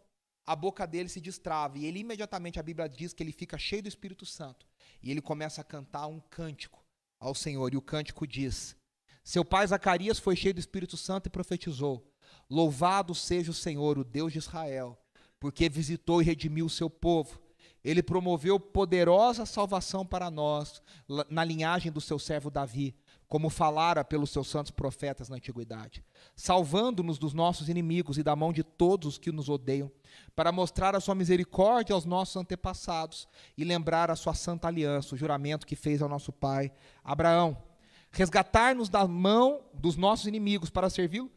a 0.46 0.54
boca 0.54 0.86
dele 0.86 1.08
se 1.08 1.20
destrava. 1.20 1.76
E 1.76 1.86
ele 1.86 2.00
imediatamente, 2.00 2.60
a 2.60 2.62
Bíblia 2.62 2.88
diz 2.88 3.12
que 3.12 3.22
ele 3.22 3.32
fica 3.32 3.58
cheio 3.58 3.82
do 3.82 3.88
Espírito 3.88 4.24
Santo. 4.24 4.64
E 5.02 5.10
ele 5.10 5.20
começa 5.20 5.60
a 5.60 5.64
cantar 5.64 6.06
um 6.06 6.20
cântico 6.20 6.85
ao 7.26 7.34
Senhor. 7.34 7.72
E 7.72 7.76
o 7.76 7.82
cântico 7.82 8.26
diz: 8.26 8.76
Seu 9.24 9.44
pai 9.44 9.66
Zacarias 9.66 10.18
foi 10.18 10.36
cheio 10.36 10.54
do 10.54 10.60
Espírito 10.60 10.96
Santo 10.96 11.26
e 11.26 11.30
profetizou: 11.30 12.10
Louvado 12.48 13.14
seja 13.14 13.50
o 13.50 13.54
Senhor, 13.54 13.98
o 13.98 14.04
Deus 14.04 14.32
de 14.32 14.38
Israel, 14.38 14.98
porque 15.40 15.68
visitou 15.68 16.22
e 16.22 16.24
redimiu 16.24 16.66
o 16.66 16.70
seu 16.70 16.88
povo 16.88 17.40
ele 17.86 18.02
promoveu 18.02 18.58
poderosa 18.58 19.46
salvação 19.46 20.04
para 20.04 20.28
nós 20.28 20.82
na 21.30 21.44
linhagem 21.44 21.92
do 21.92 22.00
seu 22.00 22.18
servo 22.18 22.50
Davi, 22.50 22.96
como 23.28 23.50
falara 23.50 24.04
pelos 24.04 24.30
seus 24.30 24.48
santos 24.48 24.70
profetas 24.70 25.28
na 25.28 25.36
antiguidade, 25.36 26.04
salvando-nos 26.34 27.18
dos 27.18 27.34
nossos 27.34 27.68
inimigos 27.68 28.18
e 28.18 28.22
da 28.22 28.36
mão 28.36 28.52
de 28.52 28.62
todos 28.62 29.14
os 29.14 29.18
que 29.18 29.32
nos 29.32 29.48
odeiam, 29.48 29.90
para 30.34 30.52
mostrar 30.52 30.94
a 30.94 31.00
sua 31.00 31.14
misericórdia 31.14 31.94
aos 31.94 32.04
nossos 32.04 32.36
antepassados 32.36 33.28
e 33.56 33.64
lembrar 33.64 34.10
a 34.10 34.16
sua 34.16 34.34
santa 34.34 34.68
aliança, 34.68 35.14
o 35.14 35.18
juramento 35.18 35.66
que 35.66 35.74
fez 35.74 36.00
ao 36.00 36.08
nosso 36.08 36.32
pai 36.32 36.70
Abraão, 37.02 37.60
resgatar-nos 38.12 38.88
da 38.88 39.06
mão 39.06 39.64
dos 39.74 39.96
nossos 39.96 40.26
inimigos 40.26 40.70
para 40.70 40.88
servi-lo 40.88 41.30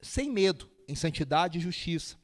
sem 0.00 0.30
medo, 0.30 0.70
em 0.88 0.94
santidade 0.94 1.58
e 1.58 1.60
justiça, 1.60 2.16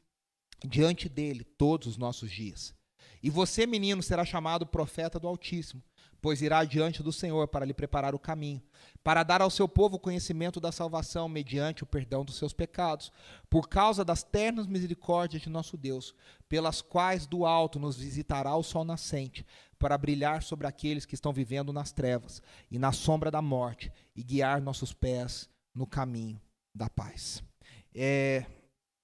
diante 0.65 1.09
dele 1.09 1.43
todos 1.43 1.87
os 1.87 1.97
nossos 1.97 2.31
dias. 2.31 2.73
E 3.21 3.29
você, 3.29 3.65
menino, 3.65 4.01
será 4.03 4.25
chamado 4.25 4.65
profeta 4.65 5.19
do 5.19 5.27
Altíssimo, 5.27 5.81
pois 6.23 6.41
irá 6.41 6.63
diante 6.63 7.03
do 7.03 7.11
Senhor 7.11 7.49
para 7.49 7.65
lhe 7.65 7.73
preparar 7.73 8.15
o 8.15 8.19
caminho, 8.19 8.63
para 9.03 9.23
dar 9.23 9.41
ao 9.41 9.49
seu 9.49 9.67
povo 9.67 9.99
conhecimento 9.99 10.57
da 10.57 10.71
salvação 10.71 11.27
mediante 11.27 11.83
o 11.83 11.85
perdão 11.85 12.23
dos 12.23 12.37
seus 12.37 12.53
pecados, 12.53 13.11
por 13.49 13.67
causa 13.67 14.05
das 14.05 14.23
ternas 14.23 14.65
misericórdias 14.65 15.41
de 15.41 15.49
nosso 15.49 15.75
Deus, 15.75 16.15
pelas 16.47 16.81
quais 16.81 17.27
do 17.27 17.45
alto 17.45 17.77
nos 17.77 17.97
visitará 17.97 18.55
o 18.55 18.63
sol 18.63 18.85
nascente, 18.85 19.45
para 19.77 19.97
brilhar 19.97 20.41
sobre 20.41 20.65
aqueles 20.65 21.05
que 21.05 21.13
estão 21.13 21.33
vivendo 21.33 21.73
nas 21.73 21.91
trevas 21.91 22.41
e 22.71 22.79
na 22.79 22.93
sombra 22.93 23.29
da 23.29 23.41
morte, 23.41 23.91
e 24.15 24.23
guiar 24.23 24.61
nossos 24.61 24.93
pés 24.93 25.49
no 25.75 25.85
caminho 25.85 26.39
da 26.73 26.89
paz. 26.89 27.43
É, 27.93 28.45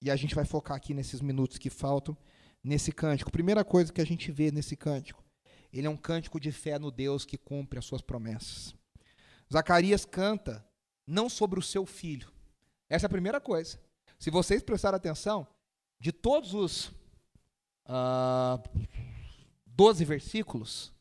e 0.02 0.10
a 0.10 0.16
gente 0.16 0.34
vai 0.34 0.46
focar 0.46 0.78
aqui 0.78 0.94
nesses 0.94 1.20
minutos 1.20 1.58
que 1.58 1.70
faltam 1.70 2.16
nesse 2.64 2.94
cântico. 2.94 3.30
Primeira 3.30 3.66
coisa 3.66 3.92
que 3.92 4.00
a 4.00 4.06
gente 4.06 4.32
vê 4.32 4.52
nesse 4.52 4.78
cântico, 4.78 5.22
ele 5.72 5.88
é 5.88 5.90
um 5.90 5.98
cântico 5.98 6.40
de 6.40 6.52
fé 6.52 6.80
no 6.80 6.92
Deus 6.92 7.26
que 7.26 7.38
cumpre 7.38 7.80
as 7.80 7.86
suas 7.86 8.02
promessas. 8.02 8.76
Zacarias 9.52 10.06
canta 10.06 10.66
não 11.06 11.30
sobre 11.30 11.60
o 11.60 11.64
seu 11.64 11.86
filho. 11.86 12.32
Essa 12.88 13.06
é 13.06 13.08
a 13.08 13.12
primeira 13.12 13.40
coisa. 13.40 13.80
Se 14.18 14.30
vocês 14.30 14.62
prestarem 14.62 14.98
atenção, 14.98 15.48
de 16.00 16.12
todos 16.12 16.54
os 16.54 16.88
uh, 16.88 16.96
ah, 17.88 18.64
12 19.66 20.06
versículos, 20.06 20.94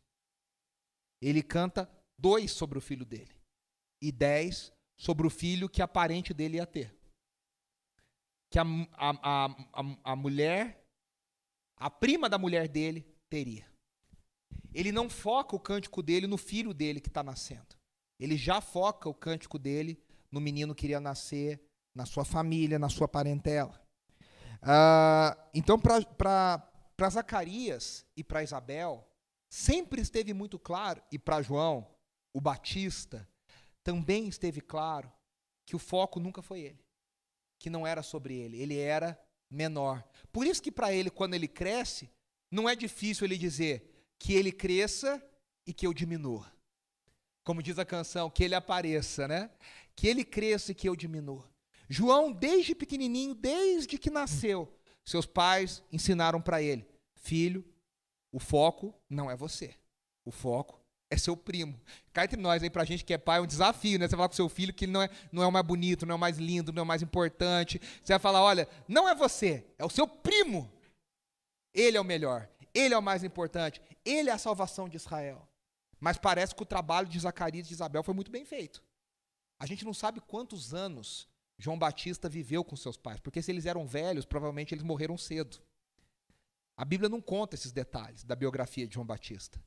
ele 1.20 1.42
canta 1.42 1.90
dois 2.18 2.52
sobre 2.52 2.78
o 2.78 2.80
filho 2.80 3.04
dele 3.04 3.34
e 4.00 4.12
dez 4.12 4.72
sobre 4.96 5.26
o 5.26 5.30
filho 5.30 5.68
que 5.68 5.82
a 5.82 5.88
parente 5.88 6.34
dele 6.34 6.56
ia 6.56 6.66
ter. 6.66 6.94
Que 8.50 8.58
a, 8.58 8.64
a, 8.92 9.46
a, 9.46 9.96
a 10.04 10.16
mulher, 10.16 10.84
a 11.76 11.90
prima 11.90 12.28
da 12.28 12.38
mulher 12.38 12.68
dele, 12.68 13.06
teria. 13.28 13.66
Ele 14.78 14.92
não 14.92 15.10
foca 15.10 15.56
o 15.56 15.58
cântico 15.58 16.00
dele 16.00 16.28
no 16.28 16.38
filho 16.38 16.72
dele 16.72 17.00
que 17.00 17.08
está 17.08 17.20
nascendo. 17.20 17.74
Ele 18.16 18.36
já 18.36 18.60
foca 18.60 19.08
o 19.08 19.14
cântico 19.14 19.58
dele 19.58 20.00
no 20.30 20.40
menino 20.40 20.72
que 20.72 20.86
iria 20.86 21.00
nascer 21.00 21.60
na 21.92 22.06
sua 22.06 22.24
família, 22.24 22.78
na 22.78 22.88
sua 22.88 23.08
parentela. 23.08 23.84
Uh, 24.62 25.34
então, 25.52 25.80
para 25.80 27.10
Zacarias 27.10 28.06
e 28.16 28.22
para 28.22 28.44
Isabel, 28.44 29.04
sempre 29.50 30.00
esteve 30.00 30.32
muito 30.32 30.60
claro, 30.60 31.02
e 31.10 31.18
para 31.18 31.42
João, 31.42 31.84
o 32.32 32.40
Batista, 32.40 33.28
também 33.82 34.28
esteve 34.28 34.60
claro 34.60 35.12
que 35.66 35.74
o 35.74 35.78
foco 35.80 36.20
nunca 36.20 36.40
foi 36.40 36.60
ele, 36.60 36.84
que 37.58 37.68
não 37.68 37.84
era 37.84 38.04
sobre 38.04 38.36
ele, 38.36 38.62
ele 38.62 38.78
era 38.78 39.20
menor. 39.50 40.04
Por 40.30 40.46
isso 40.46 40.62
que 40.62 40.70
para 40.70 40.92
ele, 40.92 41.10
quando 41.10 41.34
ele 41.34 41.48
cresce, 41.48 42.08
não 42.48 42.68
é 42.68 42.76
difícil 42.76 43.24
ele 43.24 43.36
dizer 43.36 43.97
que 44.18 44.34
ele 44.34 44.52
cresça 44.52 45.22
e 45.66 45.72
que 45.72 45.86
eu 45.86 45.94
diminua. 45.94 46.50
Como 47.44 47.62
diz 47.62 47.78
a 47.78 47.84
canção, 47.84 48.28
que 48.28 48.44
ele 48.44 48.54
apareça, 48.54 49.26
né? 49.26 49.50
Que 49.94 50.06
ele 50.08 50.24
cresça 50.24 50.72
e 50.72 50.74
que 50.74 50.88
eu 50.88 50.96
diminua. 50.96 51.48
João, 51.88 52.30
desde 52.30 52.74
pequenininho, 52.74 53.34
desde 53.34 53.96
que 53.98 54.10
nasceu, 54.10 54.70
seus 55.04 55.24
pais 55.24 55.82
ensinaram 55.90 56.40
para 56.40 56.60
ele: 56.60 56.86
filho, 57.14 57.64
o 58.30 58.38
foco 58.38 58.94
não 59.08 59.30
é 59.30 59.36
você. 59.36 59.74
O 60.24 60.30
foco 60.30 60.78
é 61.10 61.16
seu 61.16 61.36
primo. 61.36 61.80
Cá 62.12 62.24
entre 62.24 62.40
nós 62.40 62.62
aí 62.62 62.68
pra 62.68 62.84
gente 62.84 63.04
que 63.04 63.14
é 63.14 63.18
pai 63.18 63.38
é 63.38 63.40
um 63.40 63.46
desafio, 63.46 63.98
né? 63.98 64.06
Você 64.06 64.16
falar 64.16 64.28
com 64.28 64.34
seu 64.34 64.48
filho 64.48 64.74
que 64.74 64.84
ele 64.84 64.92
não 64.92 65.02
é, 65.02 65.08
não 65.32 65.42
é 65.42 65.46
o 65.46 65.52
mais 65.52 65.64
bonito, 65.64 66.04
não 66.04 66.12
é 66.12 66.16
o 66.16 66.18
mais 66.18 66.36
lindo, 66.36 66.72
não 66.72 66.80
é 66.80 66.84
o 66.84 66.86
mais 66.86 67.02
importante. 67.02 67.80
Você 68.04 68.12
vai 68.12 68.18
falar, 68.18 68.42
olha, 68.42 68.68
não 68.86 69.08
é 69.08 69.14
você, 69.14 69.64
é 69.78 69.84
o 69.84 69.90
seu 69.90 70.06
primo. 70.06 70.70
Ele 71.72 71.96
é 71.96 72.00
o 72.00 72.04
melhor, 72.04 72.48
ele 72.78 72.94
é 72.94 72.98
o 72.98 73.02
mais 73.02 73.24
importante, 73.24 73.80
ele 74.04 74.30
é 74.30 74.32
a 74.32 74.38
salvação 74.38 74.88
de 74.88 74.96
Israel. 74.96 75.48
Mas 75.98 76.16
parece 76.16 76.54
que 76.54 76.62
o 76.62 76.66
trabalho 76.66 77.08
de 77.08 77.18
Zacarias 77.18 77.66
e 77.66 77.68
de 77.68 77.74
Isabel 77.74 78.02
foi 78.02 78.14
muito 78.14 78.30
bem 78.30 78.44
feito. 78.44 78.82
A 79.58 79.66
gente 79.66 79.84
não 79.84 79.92
sabe 79.92 80.20
quantos 80.20 80.72
anos 80.72 81.28
João 81.58 81.78
Batista 81.78 82.28
viveu 82.28 82.62
com 82.62 82.76
seus 82.76 82.96
pais, 82.96 83.18
porque 83.18 83.42
se 83.42 83.50
eles 83.50 83.66
eram 83.66 83.86
velhos, 83.86 84.24
provavelmente 84.24 84.72
eles 84.72 84.84
morreram 84.84 85.18
cedo. 85.18 85.60
A 86.76 86.84
Bíblia 86.84 87.08
não 87.08 87.20
conta 87.20 87.56
esses 87.56 87.72
detalhes 87.72 88.22
da 88.22 88.36
biografia 88.36 88.86
de 88.86 88.94
João 88.94 89.06
Batista. 89.06 89.60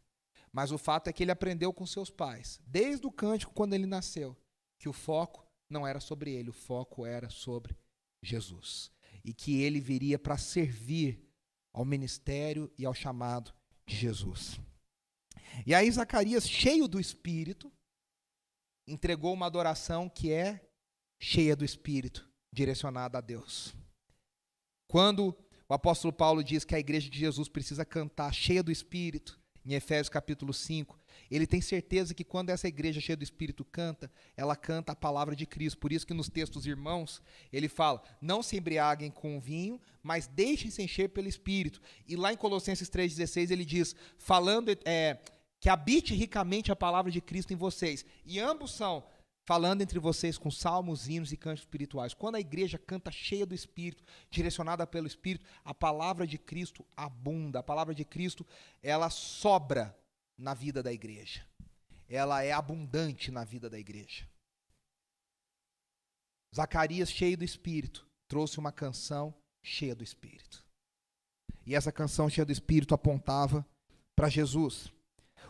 Mas 0.53 0.71
o 0.71 0.77
fato 0.77 1.09
é 1.09 1.13
que 1.13 1.23
ele 1.23 1.31
aprendeu 1.31 1.73
com 1.73 1.85
seus 1.85 2.09
pais, 2.09 2.61
desde 2.65 3.05
o 3.05 3.11
cântico 3.11 3.53
quando 3.53 3.73
ele 3.73 3.85
nasceu, 3.85 4.37
que 4.79 4.87
o 4.87 4.93
foco 4.93 5.45
não 5.69 5.85
era 5.85 5.99
sobre 5.99 6.31
ele, 6.31 6.49
o 6.49 6.53
foco 6.53 7.05
era 7.05 7.29
sobre 7.29 7.77
Jesus. 8.21 8.89
E 9.23 9.33
que 9.33 9.61
ele 9.61 9.81
viria 9.81 10.17
para 10.17 10.37
servir 10.37 11.30
ao 11.73 11.85
ministério 11.85 12.71
e 12.77 12.85
ao 12.85 12.93
chamado 12.93 13.53
de 13.85 13.95
Jesus. 13.95 14.59
E 15.65 15.73
aí 15.73 15.89
Zacarias, 15.91 16.47
cheio 16.47 16.87
do 16.87 16.99
Espírito, 16.99 17.71
entregou 18.87 19.33
uma 19.33 19.45
adoração 19.45 20.09
que 20.09 20.31
é 20.31 20.69
cheia 21.19 21.55
do 21.55 21.65
Espírito, 21.65 22.29
direcionada 22.51 23.17
a 23.17 23.21
Deus. 23.21 23.73
Quando 24.87 25.35
o 25.67 25.73
apóstolo 25.73 26.11
Paulo 26.13 26.43
diz 26.43 26.65
que 26.65 26.75
a 26.75 26.79
igreja 26.79 27.09
de 27.09 27.17
Jesus 27.17 27.47
precisa 27.47 27.85
cantar 27.85 28.33
cheia 28.33 28.61
do 28.61 28.71
Espírito, 28.71 29.40
em 29.65 29.73
Efésios 29.73 30.09
capítulo 30.09 30.53
5, 30.53 30.99
ele 31.29 31.45
tem 31.45 31.61
certeza 31.61 32.13
que 32.13 32.23
quando 32.23 32.49
essa 32.49 32.67
igreja 32.67 32.99
cheia 32.99 33.15
do 33.15 33.23
Espírito 33.23 33.63
canta, 33.63 34.11
ela 34.35 34.55
canta 34.55 34.91
a 34.91 34.95
palavra 34.95 35.35
de 35.35 35.45
Cristo. 35.45 35.77
Por 35.77 35.91
isso 35.91 36.05
que 36.05 36.13
nos 36.13 36.29
textos 36.29 36.65
irmãos, 36.65 37.21
ele 37.53 37.69
fala: 37.69 38.01
não 38.19 38.41
se 38.41 38.57
embriaguem 38.57 39.11
com 39.11 39.39
vinho, 39.39 39.79
mas 40.01 40.27
deixem-se 40.27 40.81
encher 40.81 41.09
pelo 41.09 41.27
Espírito. 41.27 41.81
E 42.07 42.15
lá 42.15 42.33
em 42.33 42.37
Colossenses 42.37 42.89
3,16 42.89 43.51
ele 43.51 43.65
diz: 43.65 43.95
falando 44.17 44.75
é, 44.83 45.19
que 45.59 45.69
habite 45.69 46.15
ricamente 46.15 46.71
a 46.71 46.75
palavra 46.75 47.11
de 47.11 47.21
Cristo 47.21 47.53
em 47.53 47.55
vocês. 47.55 48.03
E 48.25 48.39
ambos 48.39 48.71
são 48.73 49.03
falando 49.45 49.81
entre 49.81 49.99
vocês 49.99 50.37
com 50.37 50.51
salmos, 50.51 51.07
hinos 51.07 51.31
e 51.31 51.37
cantos 51.37 51.63
espirituais. 51.63 52.13
Quando 52.13 52.35
a 52.35 52.39
igreja 52.39 52.77
canta 52.77 53.11
cheia 53.11 53.45
do 53.45 53.55
Espírito, 53.55 54.03
direcionada 54.29 54.85
pelo 54.85 55.07
Espírito, 55.07 55.45
a 55.63 55.73
palavra 55.73 56.27
de 56.27 56.37
Cristo 56.37 56.85
abunda. 56.95 57.59
A 57.59 57.63
palavra 57.63 57.93
de 57.93 58.05
Cristo, 58.05 58.45
ela 58.81 59.09
sobra 59.09 59.97
na 60.37 60.53
vida 60.53 60.81
da 60.83 60.91
igreja. 60.91 61.45
Ela 62.07 62.43
é 62.43 62.51
abundante 62.51 63.31
na 63.31 63.43
vida 63.43 63.69
da 63.69 63.79
igreja. 63.79 64.27
Zacarias, 66.53 67.09
cheio 67.09 67.37
do 67.37 67.45
Espírito, 67.45 68.05
trouxe 68.27 68.59
uma 68.59 68.71
canção 68.71 69.33
cheia 69.63 69.95
do 69.95 70.03
Espírito. 70.03 70.63
E 71.65 71.75
essa 71.75 71.91
canção 71.91 72.29
cheia 72.29 72.45
do 72.45 72.51
Espírito 72.51 72.93
apontava 72.93 73.65
para 74.15 74.29
Jesus. 74.29 74.91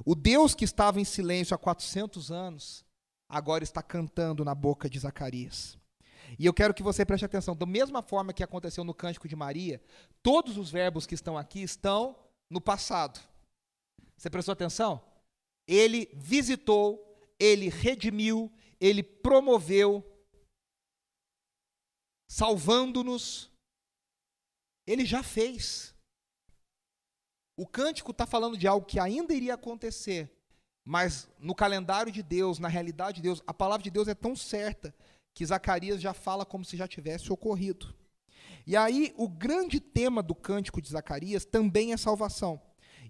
O 0.05 0.13
Deus 0.13 0.53
que 0.53 0.65
estava 0.65 0.99
em 0.99 1.05
silêncio 1.05 1.55
há 1.55 1.57
400 1.57 2.31
anos, 2.31 2.85
agora 3.31 3.63
está 3.63 3.81
cantando 3.81 4.43
na 4.43 4.53
boca 4.53 4.89
de 4.89 4.99
Zacarias. 4.99 5.77
E 6.37 6.45
eu 6.45 6.53
quero 6.53 6.73
que 6.73 6.83
você 6.83 7.05
preste 7.05 7.25
atenção, 7.25 7.55
da 7.55 7.65
mesma 7.65 8.01
forma 8.01 8.33
que 8.33 8.43
aconteceu 8.43 8.83
no 8.83 8.93
Cântico 8.93 9.27
de 9.27 9.35
Maria, 9.35 9.81
todos 10.21 10.57
os 10.57 10.69
verbos 10.69 11.05
que 11.05 11.15
estão 11.15 11.37
aqui 11.37 11.61
estão 11.61 12.15
no 12.49 12.59
passado. 12.59 13.19
Você 14.17 14.29
prestou 14.29 14.51
atenção? 14.51 15.01
Ele 15.65 16.09
visitou, 16.13 17.17
ele 17.39 17.69
redimiu, 17.69 18.51
ele 18.79 19.01
promoveu, 19.01 20.05
salvando-nos. 22.27 23.49
Ele 24.85 25.05
já 25.05 25.23
fez. 25.23 25.95
O 27.55 27.65
cântico 27.65 28.11
está 28.11 28.25
falando 28.25 28.57
de 28.57 28.67
algo 28.67 28.85
que 28.85 28.99
ainda 28.99 29.33
iria 29.33 29.53
acontecer, 29.53 30.29
mas 30.83 31.29
no 31.39 31.53
calendário 31.53 32.11
de 32.11 32.23
Deus, 32.23 32.59
na 32.59 32.67
realidade 32.67 33.17
de 33.17 33.21
Deus, 33.21 33.41
a 33.45 33.53
palavra 33.53 33.83
de 33.83 33.91
Deus 33.91 34.07
é 34.07 34.15
tão 34.15 34.35
certa 34.35 34.93
que 35.33 35.45
Zacarias 35.45 36.01
já 36.01 36.13
fala 36.13 36.45
como 36.45 36.65
se 36.65 36.75
já 36.75 36.87
tivesse 36.87 37.31
ocorrido. 37.31 37.95
E 38.65 38.75
aí, 38.75 39.13
o 39.17 39.27
grande 39.27 39.79
tema 39.79 40.21
do 40.21 40.35
cântico 40.35 40.81
de 40.81 40.89
Zacarias 40.89 41.45
também 41.45 41.93
é 41.93 41.97
salvação. 41.97 42.61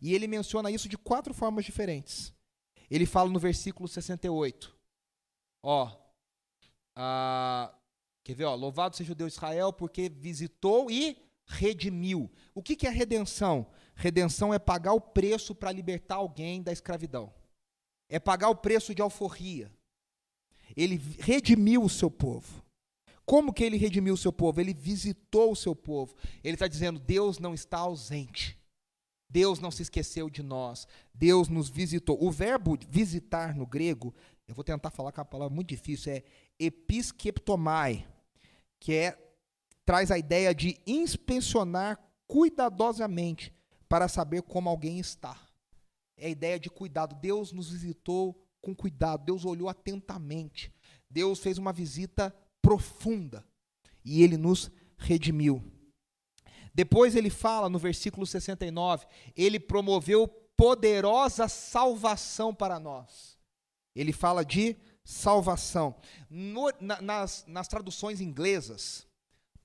E 0.02 0.14
ele 0.14 0.28
menciona 0.28 0.72
isso 0.72 0.90
de 0.90 0.98
quatro 0.98 1.34
formas 1.34 1.66
diferentes. 1.66 2.34
Ele 2.90 3.06
fala 3.06 3.30
no 3.30 3.40
versículo 3.40 3.88
68. 3.88 4.76
Ó, 5.64 5.92
ah, 6.96 7.74
quer 8.24 8.36
ver? 8.36 8.46
Ó, 8.46 8.56
Louvado 8.56 8.96
seja 8.96 9.14
o 9.14 9.16
Deus 9.16 9.34
de 9.34 9.38
Israel, 9.38 9.72
porque 9.72 10.10
visitou 10.10 10.90
e 10.92 11.18
redimiu. 11.46 12.30
O 12.54 12.62
que, 12.62 12.76
que 12.76 12.88
é 12.88 12.90
redenção? 12.90 13.68
Redenção 13.96 14.54
é 14.54 14.60
pagar 14.60 14.94
o 14.94 15.02
preço 15.02 15.54
para 15.54 15.72
libertar 15.72 16.16
alguém 16.16 16.62
da 16.62 16.72
escravidão 16.72 17.34
é 18.12 18.20
pagar 18.20 18.50
o 18.50 18.56
preço 18.56 18.94
de 18.94 19.02
alforria. 19.02 19.72
Ele 20.76 21.02
redimiu 21.20 21.82
o 21.82 21.90
seu 21.90 22.12
povo. 22.12 22.62
Como 23.26 23.54
que 23.54 23.64
ele 23.64 23.78
redimiu 23.78 24.14
o 24.14 24.18
seu 24.18 24.34
povo? 24.34 24.60
Ele 24.60 24.74
visitou 24.74 25.54
o 25.54 25.56
seu 25.56 25.74
povo. 25.74 26.14
Ele 26.44 26.56
está 26.56 26.68
dizendo: 26.68 27.00
Deus 27.00 27.40
não 27.40 27.54
está 27.54 27.78
ausente. 27.78 28.60
Deus 29.30 29.60
não 29.60 29.72
se 29.72 29.82
esqueceu 29.82 30.30
de 30.30 30.44
nós. 30.44 30.86
Deus 31.14 31.48
nos 31.48 31.70
visitou. 31.70 32.22
O 32.22 32.30
verbo 32.30 32.78
visitar 32.90 33.56
no 33.56 33.66
grego, 33.66 34.14
eu 34.46 34.54
vou 34.54 34.64
tentar 34.64 34.92
falar 34.92 35.14
com 35.14 35.22
a 35.22 35.26
palavra 35.26 35.56
muito 35.56 35.70
difícil, 35.70 36.12
é 36.12 36.24
episkeptomai, 36.60 38.06
que 38.78 38.94
é 38.94 39.18
traz 39.86 40.12
a 40.12 40.18
ideia 40.18 40.54
de 40.54 40.78
inspecionar 40.86 41.98
cuidadosamente 42.28 43.54
para 43.88 44.10
saber 44.10 44.42
como 44.42 44.70
alguém 44.70 45.00
está 45.00 45.40
é 46.22 46.28
a 46.28 46.30
ideia 46.30 46.60
de 46.60 46.70
cuidado. 46.70 47.16
Deus 47.16 47.52
nos 47.52 47.72
visitou 47.72 48.40
com 48.62 48.76
cuidado, 48.76 49.26
Deus 49.26 49.44
olhou 49.44 49.68
atentamente, 49.68 50.72
Deus 51.10 51.40
fez 51.40 51.58
uma 51.58 51.74
visita 51.74 52.34
profunda 52.62 53.44
e 54.06 54.22
ele 54.24 54.38
nos 54.38 54.70
redimiu. 54.98 55.64
Depois 56.74 57.16
ele 57.16 57.32
fala 57.32 57.68
no 57.68 57.80
versículo 57.80 58.26
69, 58.26 59.08
ele 59.36 59.60
promoveu 59.60 60.28
poderosa 60.56 61.48
salvação 61.48 62.54
para 62.54 62.80
nós. 62.80 63.38
Ele 63.96 64.14
fala 64.14 64.46
de 64.46 64.78
salvação. 65.04 65.96
No, 66.30 66.72
na, 66.80 67.02
nas, 67.02 67.44
nas 67.48 67.68
traduções 67.68 68.22
inglesas, 68.22 69.08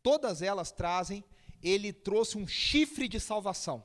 todas 0.03 0.41
elas 0.41 0.73
trazem, 0.73 1.23
ele 1.63 1.93
trouxe 1.93 2.39
um 2.39 2.47
chifre 2.47 3.07
de 3.09 3.21
salvação. 3.21 3.85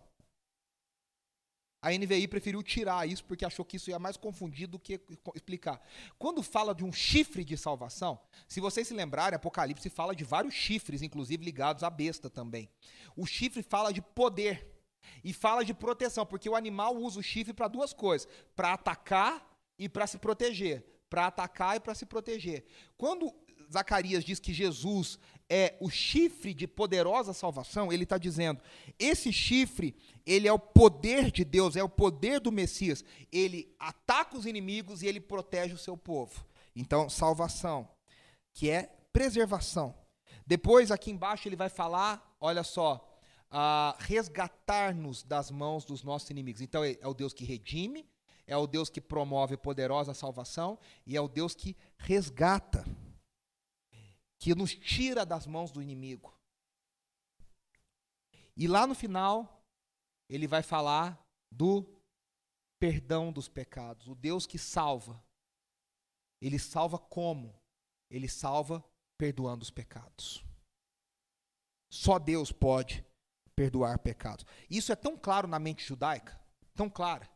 A 1.82 1.90
NVI 1.92 2.28
preferiu 2.28 2.62
tirar 2.62 3.08
isso 3.10 3.26
porque 3.26 3.44
achou 3.44 3.66
que 3.66 3.78
isso 3.78 3.90
ia 3.90 3.98
mais 3.98 4.16
confundir 4.16 4.68
do 4.68 4.78
que 4.78 5.02
explicar. 5.34 5.82
Quando 6.20 6.44
fala 6.44 6.76
de 6.76 6.84
um 6.84 6.94
chifre 6.94 7.44
de 7.44 7.58
salvação, 7.58 8.20
se 8.48 8.60
vocês 8.60 8.88
se 8.88 8.94
lembrarem, 8.94 9.36
Apocalipse 9.36 9.90
fala 9.90 10.16
de 10.16 10.24
vários 10.24 10.54
chifres, 10.54 11.02
inclusive 11.02 11.44
ligados 11.44 11.82
à 11.82 11.90
besta 11.90 12.30
também. 12.30 12.70
O 13.16 13.26
chifre 13.26 13.64
fala 13.64 13.92
de 13.92 14.02
poder 14.02 14.72
e 15.24 15.34
fala 15.34 15.66
de 15.66 15.74
proteção, 15.74 16.24
porque 16.24 16.48
o 16.48 16.56
animal 16.56 16.96
usa 16.96 17.20
o 17.20 17.24
chifre 17.24 17.54
para 17.54 17.68
duas 17.68 17.94
coisas: 17.94 18.28
para 18.56 18.74
atacar 18.74 19.44
e 19.78 19.90
para 19.90 20.06
se 20.06 20.20
proteger. 20.20 20.86
Para 21.10 21.28
atacar 21.28 21.76
e 21.76 21.80
para 21.80 21.96
se 21.96 22.06
proteger. 22.06 22.64
Quando 22.96 23.34
Zacarias 23.72 24.24
diz 24.24 24.39
que 24.39 24.53
Jesus 24.53 25.17
é 25.49 25.76
o 25.80 25.89
chifre 25.89 26.53
de 26.53 26.67
poderosa 26.67 27.34
salvação, 27.34 27.91
ele 27.91 28.03
está 28.03 28.17
dizendo: 28.17 28.61
esse 28.97 29.32
chifre, 29.34 29.95
ele 30.26 30.47
é 30.47 30.53
o 30.53 30.59
poder 30.59 31.32
de 31.32 31.43
Deus, 31.43 31.76
é 31.76 31.84
o 31.84 31.89
poder 31.89 32.39
do 32.39 32.51
Messias. 32.51 33.03
Ele 33.32 33.74
ataca 33.80 34.38
os 34.38 34.45
inimigos 34.45 35.01
e 35.01 35.07
ele 35.07 35.19
protege 35.19 35.74
o 35.74 35.78
seu 35.78 35.97
povo. 35.97 36.45
Então, 36.76 37.09
salvação, 37.09 37.88
que 38.53 38.69
é 38.69 38.95
preservação. 39.11 39.95
Depois, 40.45 40.91
aqui 40.91 41.11
embaixo, 41.11 41.47
ele 41.47 41.55
vai 41.55 41.69
falar, 41.69 42.36
olha 42.39 42.63
só, 42.63 43.05
resgatar-nos 43.99 45.24
das 45.24 45.51
mãos 45.51 45.84
dos 45.84 46.03
nossos 46.03 46.30
inimigos. 46.30 46.61
Então, 46.61 46.84
é, 46.84 46.97
o 47.03 47.13
Deus 47.13 47.34
que 47.34 47.43
redime, 47.43 48.07
é 48.47 48.55
o 48.57 48.67
Deus 48.67 48.89
que 48.89 48.99
promove 48.99 49.55
poderosa 49.55 50.13
salvação 50.13 50.78
e 51.05 51.15
é 51.15 51.22
o 51.22 51.28
Deus 51.28 51.53
que 51.55 51.76
resgata 51.97 52.86
que 54.42 54.56
nos 54.56 54.74
tira 54.74 55.24
das 55.24 55.46
mãos 55.46 55.72
do 55.72 55.84
inimigo. 55.84 56.36
E 58.58 58.68
lá 58.68 58.88
no 58.88 58.96
final, 58.96 59.64
ele 60.28 60.48
vai 60.48 60.64
falar 60.64 61.24
do 61.52 61.86
perdão 62.80 63.32
dos 63.32 63.48
pecados, 63.48 64.08
o 64.08 64.16
Deus 64.16 64.48
que 64.48 64.58
salva. 64.58 65.24
Ele 66.42 66.58
salva 66.58 66.98
como? 66.98 67.56
Ele 68.10 68.28
salva 68.28 68.84
perdoando 69.16 69.62
os 69.62 69.70
pecados. 69.70 70.44
Só 71.94 72.18
Deus 72.18 72.52
pode 72.52 73.06
perdoar 73.56 74.00
pecados. 74.00 74.44
Isso 74.68 74.92
é 74.92 74.96
tão 74.96 75.16
claro 75.16 75.48
na 75.48 75.60
mente 75.60 75.86
judaica, 75.86 76.42
tão 76.74 76.89
clara, 76.89 77.30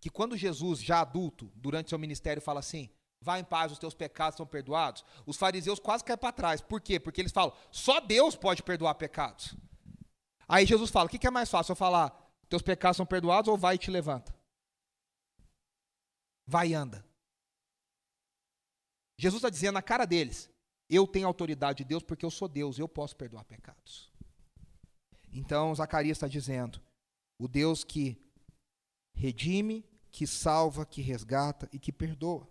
que 0.00 0.08
quando 0.08 0.34
Jesus, 0.34 0.82
já 0.82 1.02
adulto, 1.02 1.52
durante 1.54 1.90
seu 1.90 1.98
ministério, 1.98 2.40
fala 2.40 2.60
assim: 2.60 2.88
Vá 3.20 3.38
em 3.38 3.44
paz, 3.44 3.72
os 3.72 3.78
teus 3.78 3.94
pecados 3.94 4.36
são 4.36 4.46
perdoados. 4.46 5.04
Os 5.26 5.36
fariseus 5.36 5.78
quase 5.78 6.04
caem 6.04 6.18
para 6.18 6.32
trás. 6.32 6.60
Por 6.60 6.80
quê? 6.80 7.00
Porque 7.00 7.20
eles 7.20 7.32
falam, 7.32 7.54
só 7.70 8.00
Deus 8.00 8.36
pode 8.36 8.62
perdoar 8.62 8.94
pecados. 8.94 9.54
Aí 10.46 10.64
Jesus 10.64 10.90
fala, 10.90 11.06
o 11.06 11.08
que 11.08 11.26
é 11.26 11.30
mais 11.30 11.50
fácil? 11.50 11.72
Eu 11.72 11.76
falar, 11.76 12.10
teus 12.48 12.62
pecados 12.62 12.96
são 12.96 13.04
perdoados 13.04 13.48
ou 13.48 13.58
vai 13.58 13.74
e 13.74 13.78
te 13.78 13.90
levanta? 13.90 14.34
Vai 16.46 16.68
e 16.68 16.74
anda. 16.74 17.04
Jesus 19.18 19.40
está 19.40 19.50
dizendo 19.50 19.74
na 19.74 19.82
cara 19.82 20.06
deles, 20.06 20.48
eu 20.88 21.06
tenho 21.06 21.26
autoridade 21.26 21.78
de 21.78 21.84
Deus 21.84 22.02
porque 22.02 22.24
eu 22.24 22.30
sou 22.30 22.48
Deus, 22.48 22.78
eu 22.78 22.88
posso 22.88 23.16
perdoar 23.16 23.44
pecados. 23.44 24.10
Então 25.32 25.74
Zacarias 25.74 26.16
está 26.16 26.28
dizendo, 26.28 26.80
o 27.38 27.48
Deus 27.48 27.84
que 27.84 28.16
redime, 29.14 29.84
que 30.10 30.26
salva, 30.26 30.86
que 30.86 31.02
resgata 31.02 31.68
e 31.72 31.78
que 31.78 31.92
perdoa. 31.92 32.48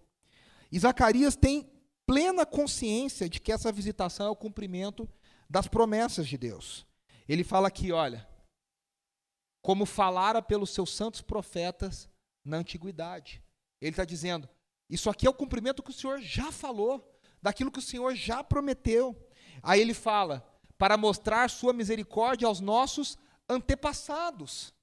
E 0.72 0.80
Zacarias 0.80 1.36
tem 1.36 1.72
plena 2.06 2.46
consciência 2.46 3.30
de 3.30 3.40
que 3.40 3.52
essa 3.52 3.72
visitação 3.72 4.28
é 4.28 4.30
o 4.30 4.36
cumprimento 4.36 5.10
das 5.50 5.68
promessas 5.68 6.28
de 6.28 6.38
Deus. 6.38 6.86
Ele 7.28 7.44
fala 7.44 7.68
aqui, 7.68 7.92
olha, 7.92 8.28
como 9.62 9.86
falara 9.86 10.42
pelos 10.42 10.70
seus 10.70 10.94
santos 10.94 11.22
profetas 11.22 12.10
na 12.44 12.58
antiguidade. 12.58 13.44
Ele 13.82 13.92
está 13.92 14.06
dizendo, 14.06 14.48
isso 14.90 15.10
aqui 15.10 15.28
é 15.28 15.30
o 15.30 15.34
cumprimento 15.34 15.84
que 15.84 15.92
o 15.92 15.94
Senhor 15.94 16.22
já 16.22 16.52
falou, 16.52 17.20
daquilo 17.42 17.72
que 17.72 17.80
o 17.80 17.82
Senhor 17.82 18.16
já 18.16 18.44
prometeu. 18.44 19.16
Aí 19.62 19.82
ele 19.82 19.94
fala, 19.94 20.48
para 20.78 20.98
mostrar 20.98 21.50
sua 21.50 21.74
misericórdia 21.74 22.48
aos 22.48 22.60
nossos 22.60 23.18
antepassados. 23.50 24.74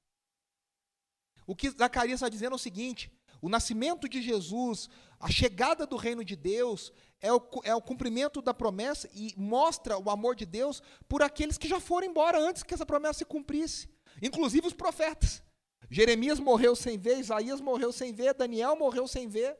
O 1.46 1.54
que 1.54 1.70
Zacarias 1.70 2.16
está 2.16 2.28
dizendo 2.28 2.52
é 2.52 2.56
o 2.56 2.58
seguinte: 2.58 3.10
o 3.44 3.48
nascimento 3.50 4.08
de 4.08 4.22
Jesus, 4.22 4.88
a 5.20 5.30
chegada 5.30 5.86
do 5.86 5.96
reino 5.96 6.24
de 6.24 6.34
Deus, 6.34 6.90
é 7.20 7.30
o, 7.30 7.42
é 7.62 7.74
o 7.74 7.82
cumprimento 7.82 8.40
da 8.40 8.54
promessa 8.54 9.06
e 9.12 9.34
mostra 9.36 9.98
o 9.98 10.08
amor 10.08 10.34
de 10.34 10.46
Deus 10.46 10.82
por 11.06 11.20
aqueles 11.20 11.58
que 11.58 11.68
já 11.68 11.78
foram 11.78 12.06
embora 12.06 12.38
antes 12.40 12.62
que 12.62 12.72
essa 12.72 12.86
promessa 12.86 13.18
se 13.18 13.24
cumprisse, 13.26 13.86
inclusive 14.22 14.66
os 14.66 14.72
profetas. 14.72 15.42
Jeremias 15.90 16.40
morreu 16.40 16.74
sem 16.74 16.96
ver, 16.96 17.18
Isaías 17.18 17.60
morreu 17.60 17.92
sem 17.92 18.14
ver, 18.14 18.32
Daniel 18.32 18.76
morreu 18.76 19.06
sem 19.06 19.28
ver. 19.28 19.54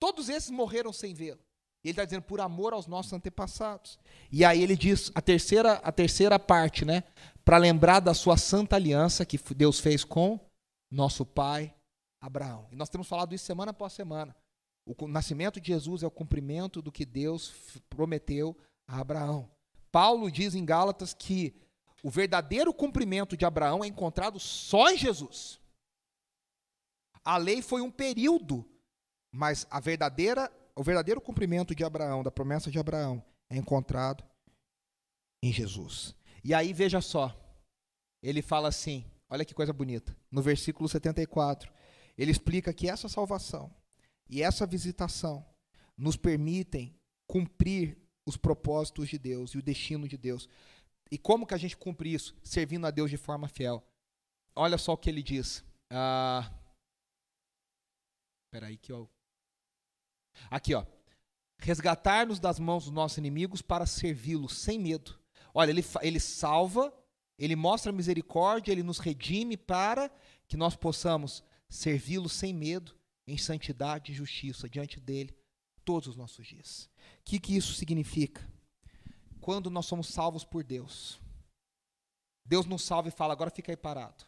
Todos 0.00 0.30
esses 0.30 0.48
morreram 0.48 0.90
sem 0.90 1.12
vê-lo. 1.12 1.40
Ele 1.84 1.92
está 1.92 2.06
dizendo 2.06 2.22
por 2.22 2.40
amor 2.40 2.72
aos 2.72 2.86
nossos 2.86 3.12
antepassados. 3.12 3.98
E 4.32 4.46
aí 4.46 4.62
ele 4.62 4.74
diz 4.74 5.12
a 5.14 5.20
terceira, 5.20 5.74
a 5.74 5.92
terceira 5.92 6.38
parte, 6.38 6.86
né? 6.86 7.04
Para 7.44 7.58
lembrar 7.58 8.00
da 8.00 8.14
sua 8.14 8.38
santa 8.38 8.76
aliança 8.76 9.26
que 9.26 9.38
Deus 9.54 9.78
fez 9.78 10.04
com 10.04 10.40
nosso 10.90 11.26
pai 11.26 11.74
Abraão. 12.20 12.68
E 12.70 12.76
nós 12.76 12.88
temos 12.88 13.08
falado 13.08 13.34
isso 13.34 13.44
semana 13.44 13.70
após 13.70 13.92
semana. 13.92 14.34
O 14.84 15.06
nascimento 15.06 15.60
de 15.60 15.68
Jesus 15.68 16.02
é 16.02 16.06
o 16.06 16.10
cumprimento 16.10 16.80
do 16.80 16.90
que 16.90 17.04
Deus 17.04 17.52
prometeu 17.90 18.56
a 18.86 19.00
Abraão. 19.00 19.50
Paulo 19.92 20.30
diz 20.30 20.54
em 20.54 20.64
Gálatas 20.64 21.12
que 21.12 21.54
o 22.02 22.10
verdadeiro 22.10 22.72
cumprimento 22.72 23.36
de 23.36 23.44
Abraão 23.44 23.84
é 23.84 23.86
encontrado 23.86 24.38
só 24.38 24.90
em 24.90 24.96
Jesus. 24.96 25.60
A 27.24 27.36
lei 27.36 27.60
foi 27.60 27.82
um 27.82 27.90
período, 27.90 28.64
mas 29.30 29.66
a 29.70 29.80
verdadeira, 29.80 30.50
o 30.74 30.82
verdadeiro 30.82 31.20
cumprimento 31.20 31.74
de 31.74 31.84
Abraão, 31.84 32.22
da 32.22 32.30
promessa 32.30 32.70
de 32.70 32.78
Abraão, 32.78 33.22
é 33.50 33.56
encontrado 33.56 34.24
em 35.42 35.52
Jesus. 35.52 36.14
E 36.42 36.54
aí 36.54 36.72
veja 36.72 37.00
só, 37.00 37.36
ele 38.22 38.40
fala 38.40 38.68
assim, 38.68 39.04
olha 39.28 39.44
que 39.44 39.54
coisa 39.54 39.72
bonita, 39.72 40.16
no 40.30 40.40
versículo 40.40 40.88
74. 40.88 41.72
Ele 42.18 42.32
explica 42.32 42.74
que 42.74 42.90
essa 42.90 43.08
salvação 43.08 43.72
e 44.28 44.42
essa 44.42 44.66
visitação 44.66 45.46
nos 45.96 46.16
permitem 46.16 46.94
cumprir 47.26 47.96
os 48.26 48.36
propósitos 48.36 49.08
de 49.08 49.18
Deus 49.18 49.52
e 49.52 49.58
o 49.58 49.62
destino 49.62 50.08
de 50.08 50.18
Deus. 50.18 50.48
E 51.10 51.16
como 51.16 51.46
que 51.46 51.54
a 51.54 51.58
gente 51.58 51.76
cumpre 51.76 52.12
isso? 52.12 52.36
Servindo 52.42 52.86
a 52.86 52.90
Deus 52.90 53.08
de 53.08 53.16
forma 53.16 53.48
fiel. 53.48 53.82
Olha 54.54 54.76
só 54.76 54.92
o 54.92 54.96
que 54.98 55.08
ele 55.08 55.22
diz. 55.22 55.64
Ah, 55.88 56.52
aí 58.60 58.76
que 58.76 58.92
ó. 58.92 59.06
Aqui, 60.50 60.74
ó. 60.74 60.84
Resgatar-nos 61.58 62.38
das 62.38 62.58
mãos 62.58 62.84
dos 62.84 62.92
nossos 62.92 63.18
inimigos 63.18 63.62
para 63.62 63.86
servi-los 63.86 64.56
sem 64.58 64.78
medo. 64.78 65.18
Olha, 65.54 65.70
ele, 65.70 65.84
ele 66.02 66.20
salva, 66.20 66.92
ele 67.38 67.56
mostra 67.56 67.90
misericórdia, 67.90 68.72
ele 68.72 68.82
nos 68.82 68.98
redime 68.98 69.56
para 69.56 70.10
que 70.46 70.56
nós 70.56 70.76
possamos 70.76 71.42
servi-lo 71.68 72.28
sem 72.28 72.52
medo, 72.52 72.96
em 73.26 73.36
santidade 73.36 74.10
e 74.10 74.14
justiça 74.14 74.68
diante 74.68 74.98
dele 74.98 75.36
todos 75.84 76.08
os 76.08 76.16
nossos 76.16 76.46
dias. 76.46 76.90
O 77.20 77.24
que, 77.24 77.38
que 77.38 77.56
isso 77.56 77.74
significa? 77.74 78.46
Quando 79.40 79.70
nós 79.70 79.86
somos 79.86 80.08
salvos 80.08 80.44
por 80.44 80.64
Deus, 80.64 81.20
Deus 82.44 82.66
nos 82.66 82.82
salva 82.82 83.08
e 83.08 83.12
fala, 83.12 83.32
agora 83.32 83.50
fica 83.50 83.70
aí 83.70 83.76
parado. 83.76 84.24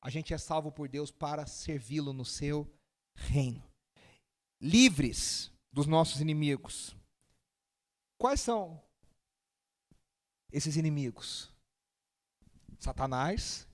A 0.00 0.08
gente 0.08 0.32
é 0.32 0.38
salvo 0.38 0.72
por 0.72 0.88
Deus 0.88 1.10
para 1.10 1.46
servi-lo 1.46 2.12
no 2.12 2.24
seu 2.24 2.72
reino. 3.14 3.62
Livres 4.60 5.52
dos 5.72 5.86
nossos 5.86 6.20
inimigos. 6.20 6.96
Quais 8.16 8.40
são 8.40 8.82
esses 10.50 10.76
inimigos? 10.76 11.50
Satanás, 12.78 13.66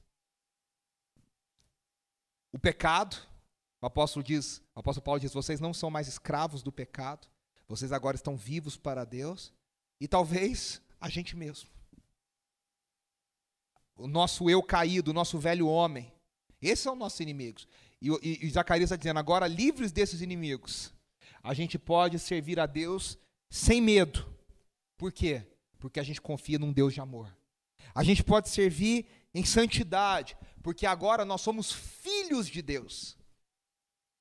o 2.53 2.59
pecado, 2.59 3.17
o 3.81 3.87
apóstolo 3.87 4.23
diz, 4.23 4.63
o 4.75 4.81
apóstolo 4.81 5.05
Paulo 5.05 5.21
diz, 5.21 5.33
vocês 5.33 5.61
não 5.61 5.75
são 5.75 5.91
mais 5.91 6.09
escravos 6.09 6.63
do 6.63 6.73
pecado, 6.73 7.29
vocês 7.69 7.93
agora 7.93 8.17
estão 8.17 8.37
vivos 8.37 8.77
para 8.77 9.05
Deus, 9.05 9.53
e 10.01 10.07
talvez 10.07 10.81
a 11.01 11.09
gente 11.09 11.37
mesmo. 11.37 11.69
O 13.97 14.07
nosso 14.07 14.51
eu 14.51 14.63
caído, 14.63 15.11
o 15.11 15.15
nosso 15.15 15.39
velho 15.39 15.67
homem. 15.67 16.13
Esses 16.61 16.81
são 16.81 16.95
nossos 16.95 17.21
inimigos. 17.21 17.67
E, 18.01 18.09
e, 18.09 18.47
e 18.47 18.51
Zacarias 18.51 18.89
está 18.89 18.97
dizendo, 18.97 19.19
agora 19.19 19.47
livres 19.47 19.91
desses 19.91 20.21
inimigos, 20.21 20.93
a 21.43 21.55
gente 21.55 21.79
pode 21.79 22.19
servir 22.19 22.61
a 22.61 22.67
Deus 22.67 23.19
sem 23.49 23.81
medo. 23.81 24.27
Por 24.97 25.13
quê? 25.13 25.43
Porque 25.79 26.01
a 26.01 26.03
gente 26.03 26.21
confia 26.21 26.59
num 26.59 26.73
Deus 26.73 26.93
de 26.93 27.01
amor. 27.01 27.35
A 27.95 28.03
gente 28.03 28.23
pode 28.23 28.49
servir 28.49 29.07
em 29.35 29.45
santidade, 29.45 30.37
porque 30.63 30.87
agora 30.87 31.25
nós 31.25 31.41
somos 31.41 31.73
filhos 31.73 32.16
de 32.29 32.63
Deus. 32.63 33.17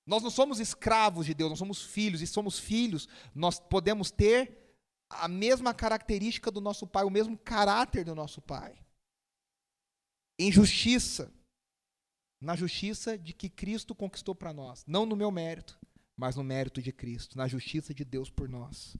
Nós 0.06 0.22
não 0.22 0.30
somos 0.30 0.60
escravos 0.60 1.26
de 1.26 1.34
Deus, 1.34 1.50
nós 1.50 1.60
somos 1.60 1.82
filhos, 1.82 2.22
e 2.22 2.28
somos 2.28 2.60
filhos, 2.60 3.08
nós 3.34 3.60
podemos 3.60 4.12
ter 4.12 4.66
a 5.10 5.28
mesma 5.28 5.74
característica 5.74 6.52
do 6.52 6.62
nosso 6.62 6.86
Pai, 6.86 7.04
o 7.04 7.10
mesmo 7.10 7.38
caráter 7.38 8.04
do 8.06 8.14
nosso 8.14 8.42
Pai. 8.42 8.78
Em 10.38 10.52
justiça, 10.52 11.34
na 12.40 12.56
justiça 12.56 13.18
de 13.18 13.34
que 13.34 13.50
Cristo 13.50 13.96
conquistou 13.96 14.36
para 14.36 14.54
nós, 14.54 14.84
não 14.86 15.06
no 15.06 15.16
meu 15.16 15.32
mérito, 15.32 15.80
mas 16.16 16.36
no 16.36 16.44
mérito 16.44 16.82
de 16.82 16.92
Cristo, 16.92 17.38
na 17.38 17.48
justiça 17.48 17.94
de 17.94 18.06
Deus 18.06 18.30
por 18.30 18.48
nós. 18.48 18.96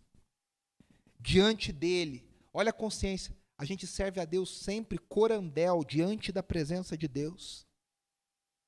Diante 1.20 1.72
dele, 1.72 2.28
olha 2.54 2.72
a 2.72 2.74
consciência, 2.74 3.36
a 3.58 3.64
gente 3.64 3.88
serve 3.88 4.20
a 4.20 4.26
Deus 4.26 4.58
sempre 4.58 4.98
corandel 4.98 5.84
diante 5.84 6.32
da 6.32 6.44
presença 6.44 6.98
de 6.98 7.08
Deus. 7.08 7.65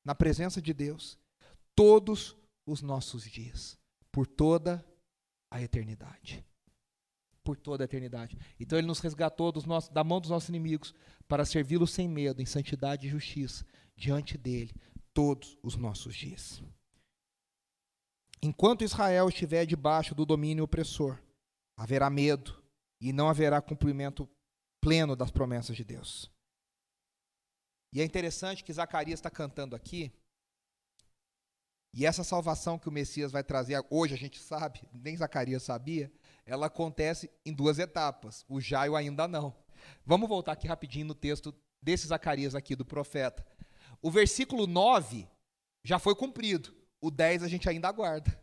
Na 0.07 0.15
presença 0.15 0.61
de 0.61 0.73
Deus, 0.73 1.19
todos 1.75 2.37
os 2.65 2.81
nossos 2.81 3.29
dias, 3.29 3.77
por 4.09 4.25
toda 4.25 4.81
a 5.51 5.61
eternidade. 5.61 6.45
Por 7.43 7.57
toda 7.57 7.83
a 7.83 7.85
eternidade. 7.85 8.37
Então 8.57 8.77
ele 8.77 8.87
nos 8.87 9.01
resgatou 9.01 9.51
nossos, 9.65 9.89
da 9.89 10.05
mão 10.05 10.21
dos 10.21 10.29
nossos 10.29 10.47
inimigos 10.47 10.95
para 11.27 11.43
servi-lo 11.43 11.85
sem 11.85 12.07
medo, 12.07 12.41
em 12.41 12.45
santidade 12.45 13.05
e 13.05 13.09
justiça, 13.09 13.65
diante 13.97 14.37
dele, 14.37 14.73
todos 15.13 15.57
os 15.61 15.75
nossos 15.75 16.15
dias. 16.15 16.63
Enquanto 18.41 18.85
Israel 18.85 19.27
estiver 19.27 19.65
debaixo 19.65 20.15
do 20.15 20.25
domínio 20.25 20.63
opressor, 20.63 21.21
haverá 21.75 22.09
medo 22.09 22.63
e 23.01 23.11
não 23.11 23.27
haverá 23.27 23.61
cumprimento 23.61 24.25
pleno 24.79 25.17
das 25.17 25.31
promessas 25.31 25.75
de 25.75 25.83
Deus. 25.83 26.31
E 27.91 28.01
é 28.01 28.03
interessante 28.03 28.63
que 28.63 28.73
Zacarias 28.73 29.19
está 29.19 29.29
cantando 29.29 29.75
aqui, 29.75 30.11
e 31.93 32.05
essa 32.05 32.23
salvação 32.23 32.77
que 32.77 32.87
o 32.87 32.91
Messias 32.91 33.31
vai 33.31 33.43
trazer, 33.43 33.83
hoje 33.89 34.13
a 34.13 34.17
gente 34.17 34.39
sabe, 34.39 34.81
nem 34.93 35.17
Zacarias 35.17 35.63
sabia, 35.63 36.11
ela 36.45 36.67
acontece 36.67 37.29
em 37.45 37.51
duas 37.51 37.79
etapas, 37.79 38.45
o 38.47 38.61
já 38.61 38.85
e 38.85 38.89
o 38.89 38.95
ainda 38.95 39.27
não. 39.27 39.55
Vamos 40.05 40.29
voltar 40.29 40.51
aqui 40.51 40.67
rapidinho 40.67 41.07
no 41.07 41.15
texto 41.15 41.53
desse 41.81 42.07
Zacarias 42.07 42.53
aqui, 42.55 42.75
do 42.75 42.85
profeta. 42.85 43.45
O 44.01 44.11
versículo 44.11 44.67
9 44.67 45.27
já 45.83 45.97
foi 45.97 46.15
cumprido, 46.15 46.71
o 47.01 47.09
10 47.09 47.43
a 47.43 47.47
gente 47.47 47.67
ainda 47.67 47.87
aguarda. 47.87 48.39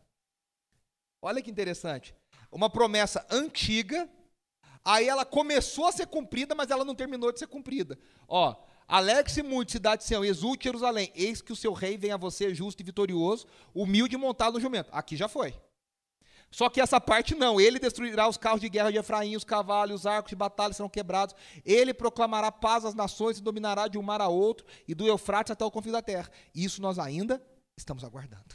Olha 1.22 1.40
que 1.40 1.50
interessante. 1.50 2.14
Uma 2.50 2.68
promessa 2.68 3.26
antiga, 3.30 4.08
aí 4.84 5.08
ela 5.08 5.24
começou 5.24 5.86
a 5.86 5.92
ser 5.92 6.06
cumprida, 6.06 6.54
mas 6.54 6.70
ela 6.70 6.84
não 6.84 6.94
terminou 6.94 7.32
de 7.32 7.38
ser 7.38 7.46
cumprida. 7.46 7.98
Ó, 8.28 8.54
Alegre-se 8.86 9.42
muito, 9.42 9.72
cidade 9.72 10.02
de 10.02 10.08
Sião, 10.08 10.24
exulte 10.24 10.64
Jerusalém, 10.64 11.10
eis 11.14 11.40
que 11.40 11.52
o 11.52 11.56
seu 11.56 11.72
rei 11.72 11.96
vem 11.96 12.12
a 12.12 12.16
você 12.16 12.54
justo 12.54 12.82
e 12.82 12.84
vitorioso, 12.84 13.46
humilde 13.74 14.14
e 14.14 14.18
montado 14.18 14.54
no 14.54 14.60
jumento. 14.60 14.90
Aqui 14.92 15.16
já 15.16 15.28
foi. 15.28 15.54
Só 16.50 16.68
que 16.68 16.80
essa 16.80 17.00
parte 17.00 17.34
não, 17.34 17.60
ele 17.60 17.80
destruirá 17.80 18.28
os 18.28 18.36
carros 18.36 18.60
de 18.60 18.68
guerra 18.68 18.92
de 18.92 18.98
Efraim, 18.98 19.34
os 19.34 19.42
cavalos, 19.42 20.02
os 20.02 20.06
arcos 20.06 20.30
de 20.30 20.36
batalha 20.36 20.72
serão 20.72 20.88
quebrados, 20.88 21.34
ele 21.64 21.92
proclamará 21.92 22.52
paz 22.52 22.84
às 22.84 22.94
nações 22.94 23.38
e 23.38 23.42
dominará 23.42 23.88
de 23.88 23.98
um 23.98 24.02
mar 24.02 24.20
a 24.20 24.28
outro, 24.28 24.64
e 24.86 24.94
do 24.94 25.04
Eufrates 25.04 25.50
até 25.50 25.64
o 25.64 25.70
confim 25.70 25.90
da 25.90 26.00
terra. 26.00 26.30
Isso 26.54 26.80
nós 26.80 26.96
ainda 26.96 27.44
estamos 27.76 28.04
aguardando. 28.04 28.54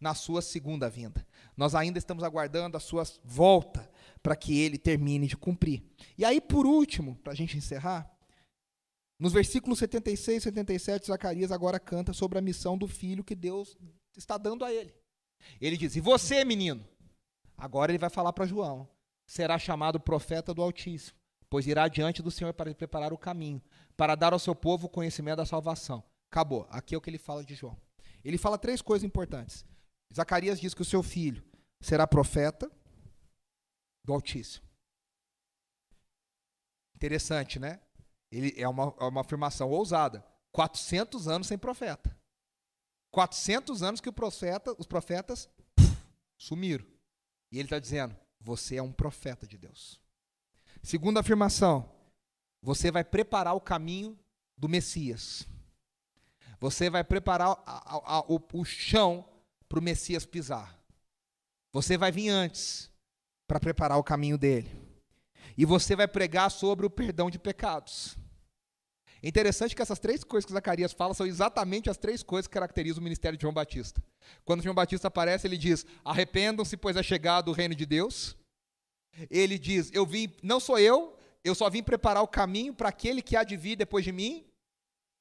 Na 0.00 0.14
sua 0.14 0.40
segunda 0.40 0.88
vinda. 0.88 1.26
Nós 1.56 1.74
ainda 1.74 1.98
estamos 1.98 2.22
aguardando 2.22 2.76
a 2.76 2.80
sua 2.80 3.02
volta 3.24 3.90
para 4.22 4.36
que 4.36 4.60
ele 4.60 4.78
termine 4.78 5.26
de 5.26 5.36
cumprir. 5.36 5.82
E 6.16 6.24
aí, 6.24 6.40
por 6.40 6.66
último, 6.66 7.16
para 7.16 7.32
a 7.32 7.36
gente 7.36 7.56
encerrar, 7.56 8.08
nos 9.18 9.32
versículos 9.32 9.80
76 9.80 10.38
e 10.38 10.44
77, 10.44 11.06
Zacarias 11.08 11.50
agora 11.50 11.80
canta 11.80 12.12
sobre 12.12 12.38
a 12.38 12.42
missão 12.42 12.78
do 12.78 12.86
filho 12.86 13.24
que 13.24 13.34
Deus 13.34 13.76
está 14.16 14.38
dando 14.38 14.64
a 14.64 14.72
ele. 14.72 14.94
Ele 15.60 15.76
diz: 15.76 15.96
E 15.96 16.00
você, 16.00 16.44
menino? 16.44 16.86
Agora 17.56 17.90
ele 17.90 17.98
vai 17.98 18.10
falar 18.10 18.32
para 18.32 18.46
João: 18.46 18.88
será 19.26 19.58
chamado 19.58 19.98
profeta 19.98 20.54
do 20.54 20.62
Altíssimo, 20.62 21.18
pois 21.50 21.66
irá 21.66 21.88
diante 21.88 22.22
do 22.22 22.30
Senhor 22.30 22.54
para 22.54 22.72
preparar 22.74 23.12
o 23.12 23.18
caminho, 23.18 23.60
para 23.96 24.14
dar 24.14 24.32
ao 24.32 24.38
seu 24.38 24.54
povo 24.54 24.86
o 24.86 24.90
conhecimento 24.90 25.38
da 25.38 25.46
salvação. 25.46 26.04
Acabou. 26.30 26.66
Aqui 26.70 26.94
é 26.94 26.98
o 26.98 27.00
que 27.00 27.10
ele 27.10 27.18
fala 27.18 27.44
de 27.44 27.54
João. 27.54 27.76
Ele 28.24 28.38
fala 28.38 28.58
três 28.58 28.80
coisas 28.80 29.04
importantes. 29.04 29.64
Zacarias 30.14 30.60
diz 30.60 30.74
que 30.74 30.82
o 30.82 30.84
seu 30.84 31.02
filho 31.02 31.42
será 31.80 32.06
profeta 32.06 32.70
do 34.04 34.12
Altíssimo. 34.12 34.66
Interessante, 36.94 37.58
né? 37.58 37.80
Ele 38.30 38.54
é 38.56 38.68
uma, 38.68 38.94
é 38.98 39.04
uma 39.04 39.20
afirmação 39.20 39.70
ousada. 39.70 40.24
400 40.52 41.28
anos 41.28 41.46
sem 41.46 41.58
profeta. 41.58 42.16
400 43.10 43.82
anos 43.82 44.00
que 44.00 44.12
profeta, 44.12 44.74
os 44.78 44.86
profetas 44.86 45.48
puf, 45.74 45.96
sumiram. 46.36 46.84
E 47.50 47.58
ele 47.58 47.66
está 47.66 47.78
dizendo: 47.78 48.16
você 48.40 48.76
é 48.76 48.82
um 48.82 48.92
profeta 48.92 49.46
de 49.46 49.56
Deus. 49.56 50.00
Segunda 50.82 51.20
afirmação: 51.20 51.90
você 52.60 52.90
vai 52.90 53.04
preparar 53.04 53.54
o 53.54 53.60
caminho 53.60 54.18
do 54.56 54.68
Messias. 54.68 55.46
Você 56.60 56.90
vai 56.90 57.04
preparar 57.04 57.50
a, 57.64 57.96
a, 57.96 58.16
a, 58.16 58.20
o, 58.22 58.40
o 58.52 58.64
chão 58.64 59.24
para 59.68 59.78
o 59.78 59.82
Messias 59.82 60.26
pisar. 60.26 60.76
Você 61.72 61.96
vai 61.96 62.10
vir 62.10 62.28
antes 62.28 62.90
para 63.46 63.60
preparar 63.60 63.98
o 63.98 64.04
caminho 64.04 64.36
dele. 64.36 64.68
E 65.56 65.64
você 65.64 65.94
vai 65.94 66.08
pregar 66.08 66.50
sobre 66.50 66.84
o 66.84 66.90
perdão 66.90 67.30
de 67.30 67.38
pecados. 67.38 68.17
É 69.22 69.28
interessante 69.28 69.74
que 69.74 69.82
essas 69.82 69.98
três 69.98 70.22
coisas 70.22 70.46
que 70.46 70.52
Zacarias 70.52 70.92
fala 70.92 71.12
são 71.14 71.26
exatamente 71.26 71.90
as 71.90 71.96
três 71.96 72.22
coisas 72.22 72.46
que 72.46 72.54
caracterizam 72.54 73.00
o 73.00 73.04
ministério 73.04 73.36
de 73.36 73.42
João 73.42 73.54
Batista. 73.54 74.02
Quando 74.44 74.62
João 74.62 74.74
Batista 74.74 75.08
aparece, 75.08 75.46
ele 75.46 75.56
diz: 75.56 75.84
Arrependam-se, 76.04 76.76
pois 76.76 76.96
é 76.96 77.02
chegado 77.02 77.48
o 77.48 77.52
reino 77.52 77.74
de 77.74 77.84
Deus. 77.84 78.36
Ele 79.30 79.58
diz: 79.58 79.90
Eu 79.92 80.06
vim, 80.06 80.32
não 80.42 80.60
sou 80.60 80.78
eu, 80.78 81.16
eu 81.42 81.54
só 81.54 81.68
vim 81.68 81.82
preparar 81.82 82.22
o 82.22 82.28
caminho 82.28 82.74
para 82.74 82.88
aquele 82.88 83.20
que 83.22 83.36
há 83.36 83.42
de 83.42 83.56
vir 83.56 83.76
depois 83.76 84.04
de 84.04 84.12
mim. 84.12 84.44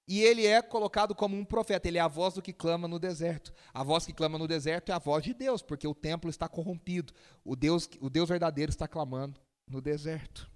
E 0.10 0.22
ele 0.22 0.46
é 0.46 0.62
colocado 0.62 1.14
como 1.14 1.36
um 1.36 1.44
profeta, 1.44 1.88
ele 1.88 1.98
é 1.98 2.02
a 2.02 2.08
voz 2.08 2.34
do 2.34 2.42
que 2.42 2.54
clama 2.54 2.88
no 2.88 2.98
deserto. 2.98 3.54
A 3.74 3.84
voz 3.84 4.06
que 4.06 4.14
clama 4.14 4.38
no 4.38 4.48
deserto 4.48 4.90
é 4.90 4.96
a 4.96 5.00
voz 5.00 5.22
de 5.22 5.34
Deus, 5.34 5.62
porque 5.62 5.86
o 5.86 5.94
templo 5.94 6.30
está 6.30 6.48
corrompido. 6.48 7.14
O 7.44 7.58
Deus, 7.58 7.90
o 8.00 8.10
Deus 8.10 8.30
verdadeiro 8.30 8.70
está 8.70 8.88
clamando 8.88 9.42
no 9.70 9.82
deserto. 9.82 10.50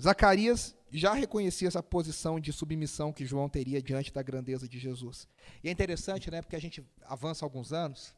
Zacarias 0.00 0.76
já 0.90 1.14
reconhecia 1.14 1.68
essa 1.68 1.82
posição 1.82 2.38
de 2.38 2.52
submissão 2.52 3.12
que 3.12 3.26
João 3.26 3.48
teria 3.48 3.82
diante 3.82 4.12
da 4.12 4.22
grandeza 4.22 4.68
de 4.68 4.78
Jesus. 4.78 5.28
E 5.62 5.68
é 5.68 5.72
interessante, 5.72 6.30
né, 6.30 6.42
porque 6.42 6.56
a 6.56 6.60
gente 6.60 6.84
avança 7.02 7.44
alguns 7.44 7.72
anos, 7.72 8.14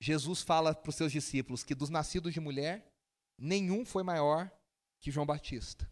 Jesus 0.00 0.40
fala 0.40 0.74
para 0.74 0.88
os 0.88 0.96
seus 0.96 1.12
discípulos 1.12 1.62
que 1.62 1.74
dos 1.74 1.90
nascidos 1.90 2.32
de 2.32 2.40
mulher, 2.40 2.90
nenhum 3.38 3.84
foi 3.84 4.02
maior 4.02 4.50
que 4.98 5.10
João 5.10 5.26
Batista. 5.26 5.88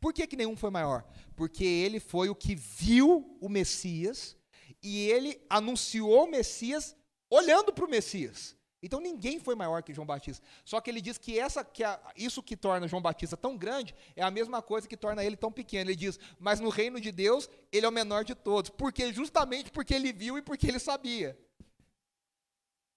Por 0.00 0.12
que, 0.12 0.26
que 0.26 0.36
nenhum 0.36 0.56
foi 0.56 0.70
maior? 0.70 1.06
Porque 1.36 1.64
ele 1.64 2.00
foi 2.00 2.28
o 2.28 2.34
que 2.34 2.54
viu 2.54 3.38
o 3.40 3.48
Messias 3.48 4.36
e 4.82 5.08
ele 5.08 5.40
anunciou 5.48 6.24
o 6.24 6.30
Messias 6.30 6.96
olhando 7.30 7.72
para 7.72 7.84
o 7.84 7.90
Messias. 7.90 8.56
Então 8.86 9.00
ninguém 9.00 9.40
foi 9.40 9.56
maior 9.56 9.82
que 9.82 9.92
João 9.92 10.06
Batista. 10.06 10.46
Só 10.64 10.80
que 10.80 10.88
ele 10.88 11.00
diz 11.00 11.18
que, 11.18 11.36
essa, 11.36 11.64
que 11.64 11.82
a, 11.82 12.00
isso 12.16 12.40
que 12.40 12.56
torna 12.56 12.86
João 12.86 13.02
Batista 13.02 13.36
tão 13.36 13.56
grande 13.56 13.92
é 14.14 14.22
a 14.22 14.30
mesma 14.30 14.62
coisa 14.62 14.86
que 14.86 14.96
torna 14.96 15.24
ele 15.24 15.36
tão 15.36 15.50
pequeno. 15.50 15.90
Ele 15.90 15.96
diz, 15.96 16.20
mas 16.38 16.60
no 16.60 16.68
reino 16.68 17.00
de 17.00 17.10
Deus 17.10 17.50
ele 17.72 17.84
é 17.84 17.88
o 17.88 17.92
menor 17.92 18.24
de 18.24 18.32
todos. 18.32 18.70
Porque 18.70 19.12
justamente 19.12 19.72
porque 19.72 19.92
ele 19.92 20.12
viu 20.12 20.38
e 20.38 20.42
porque 20.42 20.68
ele 20.68 20.78
sabia. 20.78 21.36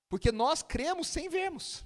Porque 0.08 0.32
nós 0.32 0.62
cremos 0.62 1.08
sem 1.08 1.28
vermos. 1.28 1.84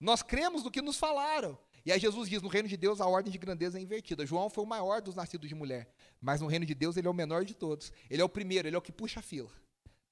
Nós 0.00 0.20
cremos 0.20 0.64
do 0.64 0.70
que 0.70 0.82
nos 0.82 0.96
falaram. 0.96 1.56
E 1.86 1.92
aí 1.92 2.00
Jesus 2.00 2.28
diz, 2.28 2.42
no 2.42 2.48
reino 2.48 2.68
de 2.68 2.76
Deus 2.76 3.00
a 3.00 3.06
ordem 3.06 3.30
de 3.30 3.38
grandeza 3.38 3.78
é 3.78 3.80
invertida. 3.80 4.26
João 4.26 4.50
foi 4.50 4.64
o 4.64 4.66
maior 4.66 5.00
dos 5.00 5.14
nascidos 5.14 5.48
de 5.48 5.54
mulher. 5.54 5.88
Mas 6.20 6.40
no 6.40 6.48
reino 6.48 6.66
de 6.66 6.74
Deus 6.74 6.96
ele 6.96 7.06
é 7.06 7.10
o 7.10 7.14
menor 7.14 7.44
de 7.44 7.54
todos. 7.54 7.92
Ele 8.10 8.20
é 8.20 8.24
o 8.24 8.28
primeiro, 8.28 8.66
ele 8.66 8.74
é 8.74 8.78
o 8.78 8.82
que 8.82 8.90
puxa 8.90 9.20
a 9.20 9.22
fila. 9.22 9.52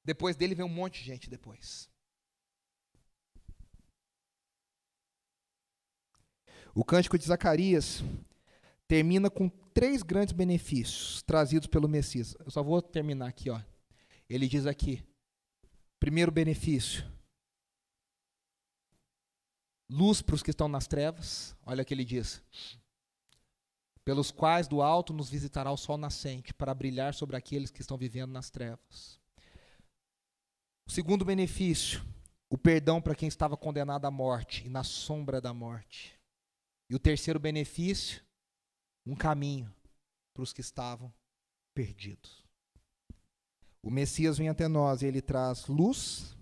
Depois 0.04 0.36
dele 0.36 0.54
vem 0.54 0.64
um 0.64 0.68
monte 0.68 1.00
de 1.00 1.06
gente 1.06 1.28
depois. 1.28 1.89
O 6.74 6.84
cântico 6.84 7.18
de 7.18 7.24
Zacarias 7.24 8.02
termina 8.86 9.30
com 9.30 9.48
três 9.48 10.02
grandes 10.02 10.32
benefícios 10.32 11.22
trazidos 11.22 11.66
pelo 11.66 11.88
Messias. 11.88 12.36
Eu 12.40 12.50
só 12.50 12.62
vou 12.62 12.80
terminar 12.82 13.28
aqui, 13.28 13.50
ó. 13.50 13.60
Ele 14.28 14.48
diz 14.48 14.66
aqui: 14.66 15.02
primeiro 15.98 16.30
benefício, 16.30 17.04
luz 19.88 20.22
para 20.22 20.34
os 20.34 20.42
que 20.42 20.50
estão 20.50 20.68
nas 20.68 20.86
trevas. 20.86 21.56
Olha 21.64 21.82
o 21.82 21.84
que 21.84 21.94
ele 21.94 22.04
diz: 22.04 22.42
pelos 24.04 24.30
quais 24.30 24.68
do 24.68 24.82
alto 24.82 25.12
nos 25.12 25.28
visitará 25.28 25.70
o 25.70 25.76
sol 25.76 25.96
nascente, 25.96 26.54
para 26.54 26.74
brilhar 26.74 27.14
sobre 27.14 27.36
aqueles 27.36 27.70
que 27.70 27.80
estão 27.80 27.96
vivendo 27.96 28.32
nas 28.32 28.50
trevas. 28.50 29.18
O 30.86 30.90
segundo 30.90 31.24
benefício, 31.24 32.04
o 32.48 32.58
perdão 32.58 33.00
para 33.00 33.14
quem 33.14 33.28
estava 33.28 33.56
condenado 33.56 34.04
à 34.06 34.10
morte 34.10 34.66
e 34.66 34.68
na 34.68 34.82
sombra 34.82 35.40
da 35.40 35.54
morte. 35.54 36.19
E 36.90 36.94
o 36.94 36.98
terceiro 36.98 37.38
benefício, 37.38 38.20
um 39.06 39.14
caminho 39.14 39.72
para 40.34 40.42
os 40.42 40.52
que 40.52 40.60
estavam 40.60 41.12
perdidos. 41.72 42.44
O 43.80 43.90
Messias 43.90 44.36
vem 44.36 44.48
até 44.48 44.66
nós 44.66 45.00
e 45.00 45.06
ele 45.06 45.22
traz 45.22 45.68
luz, 45.68 46.36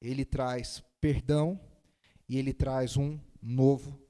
ele 0.00 0.24
traz 0.24 0.82
perdão 1.00 1.60
e 2.26 2.38
ele 2.38 2.52
traz 2.52 2.96
um 2.96 3.20
novo 3.40 4.00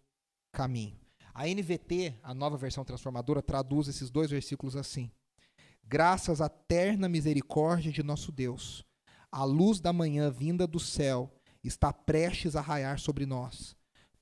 caminho. 0.53 0.99
A 1.35 1.47
NVT, 1.47 2.15
a 2.23 2.33
nova 2.33 2.57
versão 2.57 2.85
transformadora, 2.85 3.43
traduz 3.43 3.89
esses 3.89 4.09
dois 4.09 4.31
versículos 4.31 4.75
assim: 4.77 5.11
graças 5.85 6.41
à 6.41 6.49
terna 6.49 7.09
misericórdia 7.09 7.93
de 7.93 8.03
nosso 8.03 8.33
Deus, 8.33 8.87
a 9.31 9.45
luz 9.45 9.81
da 9.81 9.93
manhã 9.93 10.31
vinda 10.31 10.67
do 10.67 10.81
céu 10.81 11.31
está 11.63 11.93
prestes 11.93 12.57
a 12.57 12.61
raiar 12.61 12.99
sobre 12.99 13.27
nós, 13.27 13.76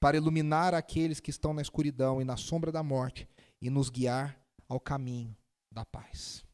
para 0.04 0.18
iluminar 0.18 0.74
aqueles 0.74 1.18
que 1.18 1.30
estão 1.30 1.54
na 1.54 1.62
escuridão 1.62 2.20
e 2.20 2.26
na 2.26 2.36
sombra 2.36 2.70
da 2.70 2.82
morte 2.82 3.26
e 3.58 3.70
nos 3.70 3.88
guiar 3.88 4.38
ao 4.68 4.78
caminho 4.78 5.34
da 5.72 5.82
paz. 5.82 6.44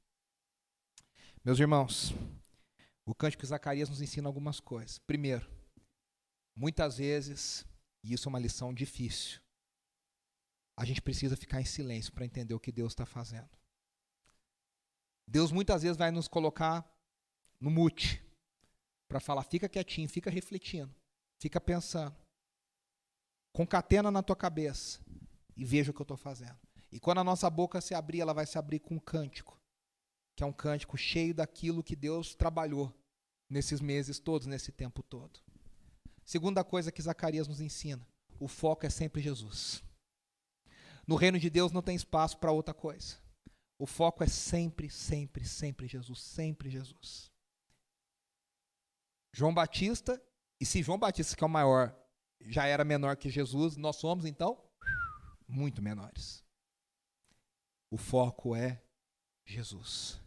Meus 1.45 1.59
irmãos, 1.59 2.15
o 3.05 3.13
cântico 3.13 3.43
de 3.43 3.49
Zacarias 3.49 3.89
nos 3.89 4.01
ensina 4.01 4.29
algumas 4.29 4.61
coisas. 4.61 5.01
Primeiro, 5.01 5.51
muitas 6.55 6.99
vezes, 6.99 7.67
e 8.05 8.13
isso 8.13 8.29
é 8.29 8.31
uma 8.31 8.39
lição 8.39 8.73
difícil, 8.73 9.41
a 10.79 10.85
gente 10.85 11.03
precisa 11.03 11.37
ficar 11.37 11.61
em 11.61 11.65
silêncio 11.65 12.13
para 12.13 12.25
entender 12.25 12.55
o 12.55 12.61
que 12.61 12.71
Deus 12.71 12.93
está 12.93 13.05
fazendo. 13.05 13.51
Deus 15.27 15.51
muitas 15.51 15.83
vezes 15.83 15.97
vai 15.97 16.13
nos 16.13 16.29
colocar 16.29 16.89
no 17.61 17.69
mute 17.69 18.25
para 19.09 19.19
falar, 19.19 19.43
fica 19.43 19.69
quietinho, 19.69 20.09
fica 20.09 20.31
refletindo, 20.31 20.95
fica 21.41 21.61
pensando. 21.61 22.15
Concatena 23.53 24.11
na 24.11 24.23
tua 24.23 24.37
cabeça 24.37 25.01
e 25.57 25.65
veja 25.65 25.91
o 25.91 25.95
que 25.95 26.01
eu 26.01 26.05
estou 26.05 26.17
fazendo. 26.17 26.59
E 26.93 26.99
quando 26.99 27.19
a 27.19 27.25
nossa 27.25 27.49
boca 27.49 27.81
se 27.81 27.95
abrir, 27.95 28.21
ela 28.21 28.33
vai 28.33 28.47
se 28.47 28.59
abrir 28.59 28.81
com 28.81 28.95
um 28.97 28.99
cântico, 28.99 29.61
que 30.37 30.43
é 30.43 30.47
um 30.47 30.53
cântico 30.53 30.97
cheio 30.97 31.35
daquilo 31.35 31.83
que 31.83 31.95
Deus 31.95 32.35
trabalhou 32.35 32.93
nesses 33.49 33.81
meses 33.81 34.19
todos, 34.19 34.47
nesse 34.47 34.73
tempo 34.73 35.03
todo. 35.03 35.41
Segunda 36.25 36.65
coisa 36.65 36.93
que 36.93 37.03
Zacarias 37.03 37.49
nos 37.49 37.61
ensina: 37.61 38.07
o 38.39 38.49
foco 38.49 38.87
é 38.87 38.91
sempre 38.91 39.21
Jesus. 39.21 39.83
No 41.07 41.17
reino 41.17 41.39
de 41.39 41.51
Deus 41.51 41.73
não 41.73 41.83
tem 41.83 41.97
espaço 41.97 42.39
para 42.39 42.53
outra 42.53 42.73
coisa. 42.73 43.17
O 43.79 43.87
foco 43.87 44.23
é 44.23 44.27
sempre, 44.27 44.89
sempre, 44.91 45.45
sempre 45.45 45.89
Jesus, 45.89 46.21
sempre 46.21 46.71
Jesus. 46.71 47.31
João 49.33 49.55
Batista, 49.55 50.23
e 50.61 50.67
se 50.67 50.83
João 50.83 50.99
Batista, 50.99 51.37
que 51.37 51.43
é 51.43 51.47
o 51.47 51.51
maior, 51.51 51.97
já 52.43 52.67
era 52.67 52.85
menor 52.85 53.17
que 53.17 53.31
Jesus, 53.31 53.77
nós 53.77 53.97
somos 53.97 54.25
então 54.25 54.63
muito 55.47 55.83
menores. 55.83 56.45
O 57.91 57.97
foco 57.97 58.55
é 58.55 58.83
Jesus. 59.45 60.21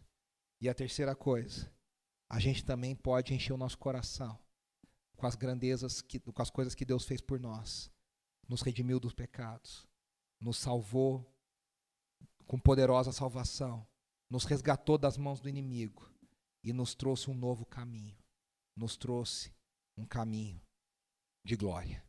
E 0.60 0.68
a 0.68 0.74
terceira 0.74 1.14
coisa, 1.14 1.72
a 2.28 2.38
gente 2.38 2.64
também 2.64 2.94
pode 2.94 3.34
encher 3.34 3.52
o 3.52 3.58
nosso 3.58 3.78
coração 3.78 4.38
com 5.16 5.26
as 5.26 5.34
grandezas, 5.34 6.02
que, 6.02 6.18
com 6.18 6.42
as 6.42 6.50
coisas 6.50 6.74
que 6.74 6.84
Deus 6.84 7.04
fez 7.04 7.20
por 7.20 7.40
nós. 7.40 7.90
Nos 8.46 8.60
redimiu 8.60 9.00
dos 9.00 9.14
pecados, 9.14 9.86
nos 10.38 10.58
salvou 10.58 11.26
com 12.46 12.58
poderosa 12.58 13.10
salvação, 13.10 13.86
nos 14.28 14.44
resgatou 14.44 14.98
das 14.98 15.16
mãos 15.16 15.40
do 15.40 15.48
inimigo 15.48 16.10
e 16.62 16.72
nos 16.72 16.94
trouxe 16.94 17.30
um 17.30 17.34
novo 17.34 17.64
caminho. 17.64 18.16
Nos 18.76 18.96
trouxe 18.96 19.54
um 19.96 20.04
caminho 20.04 20.60
de 21.44 21.56
glória. 21.56 22.03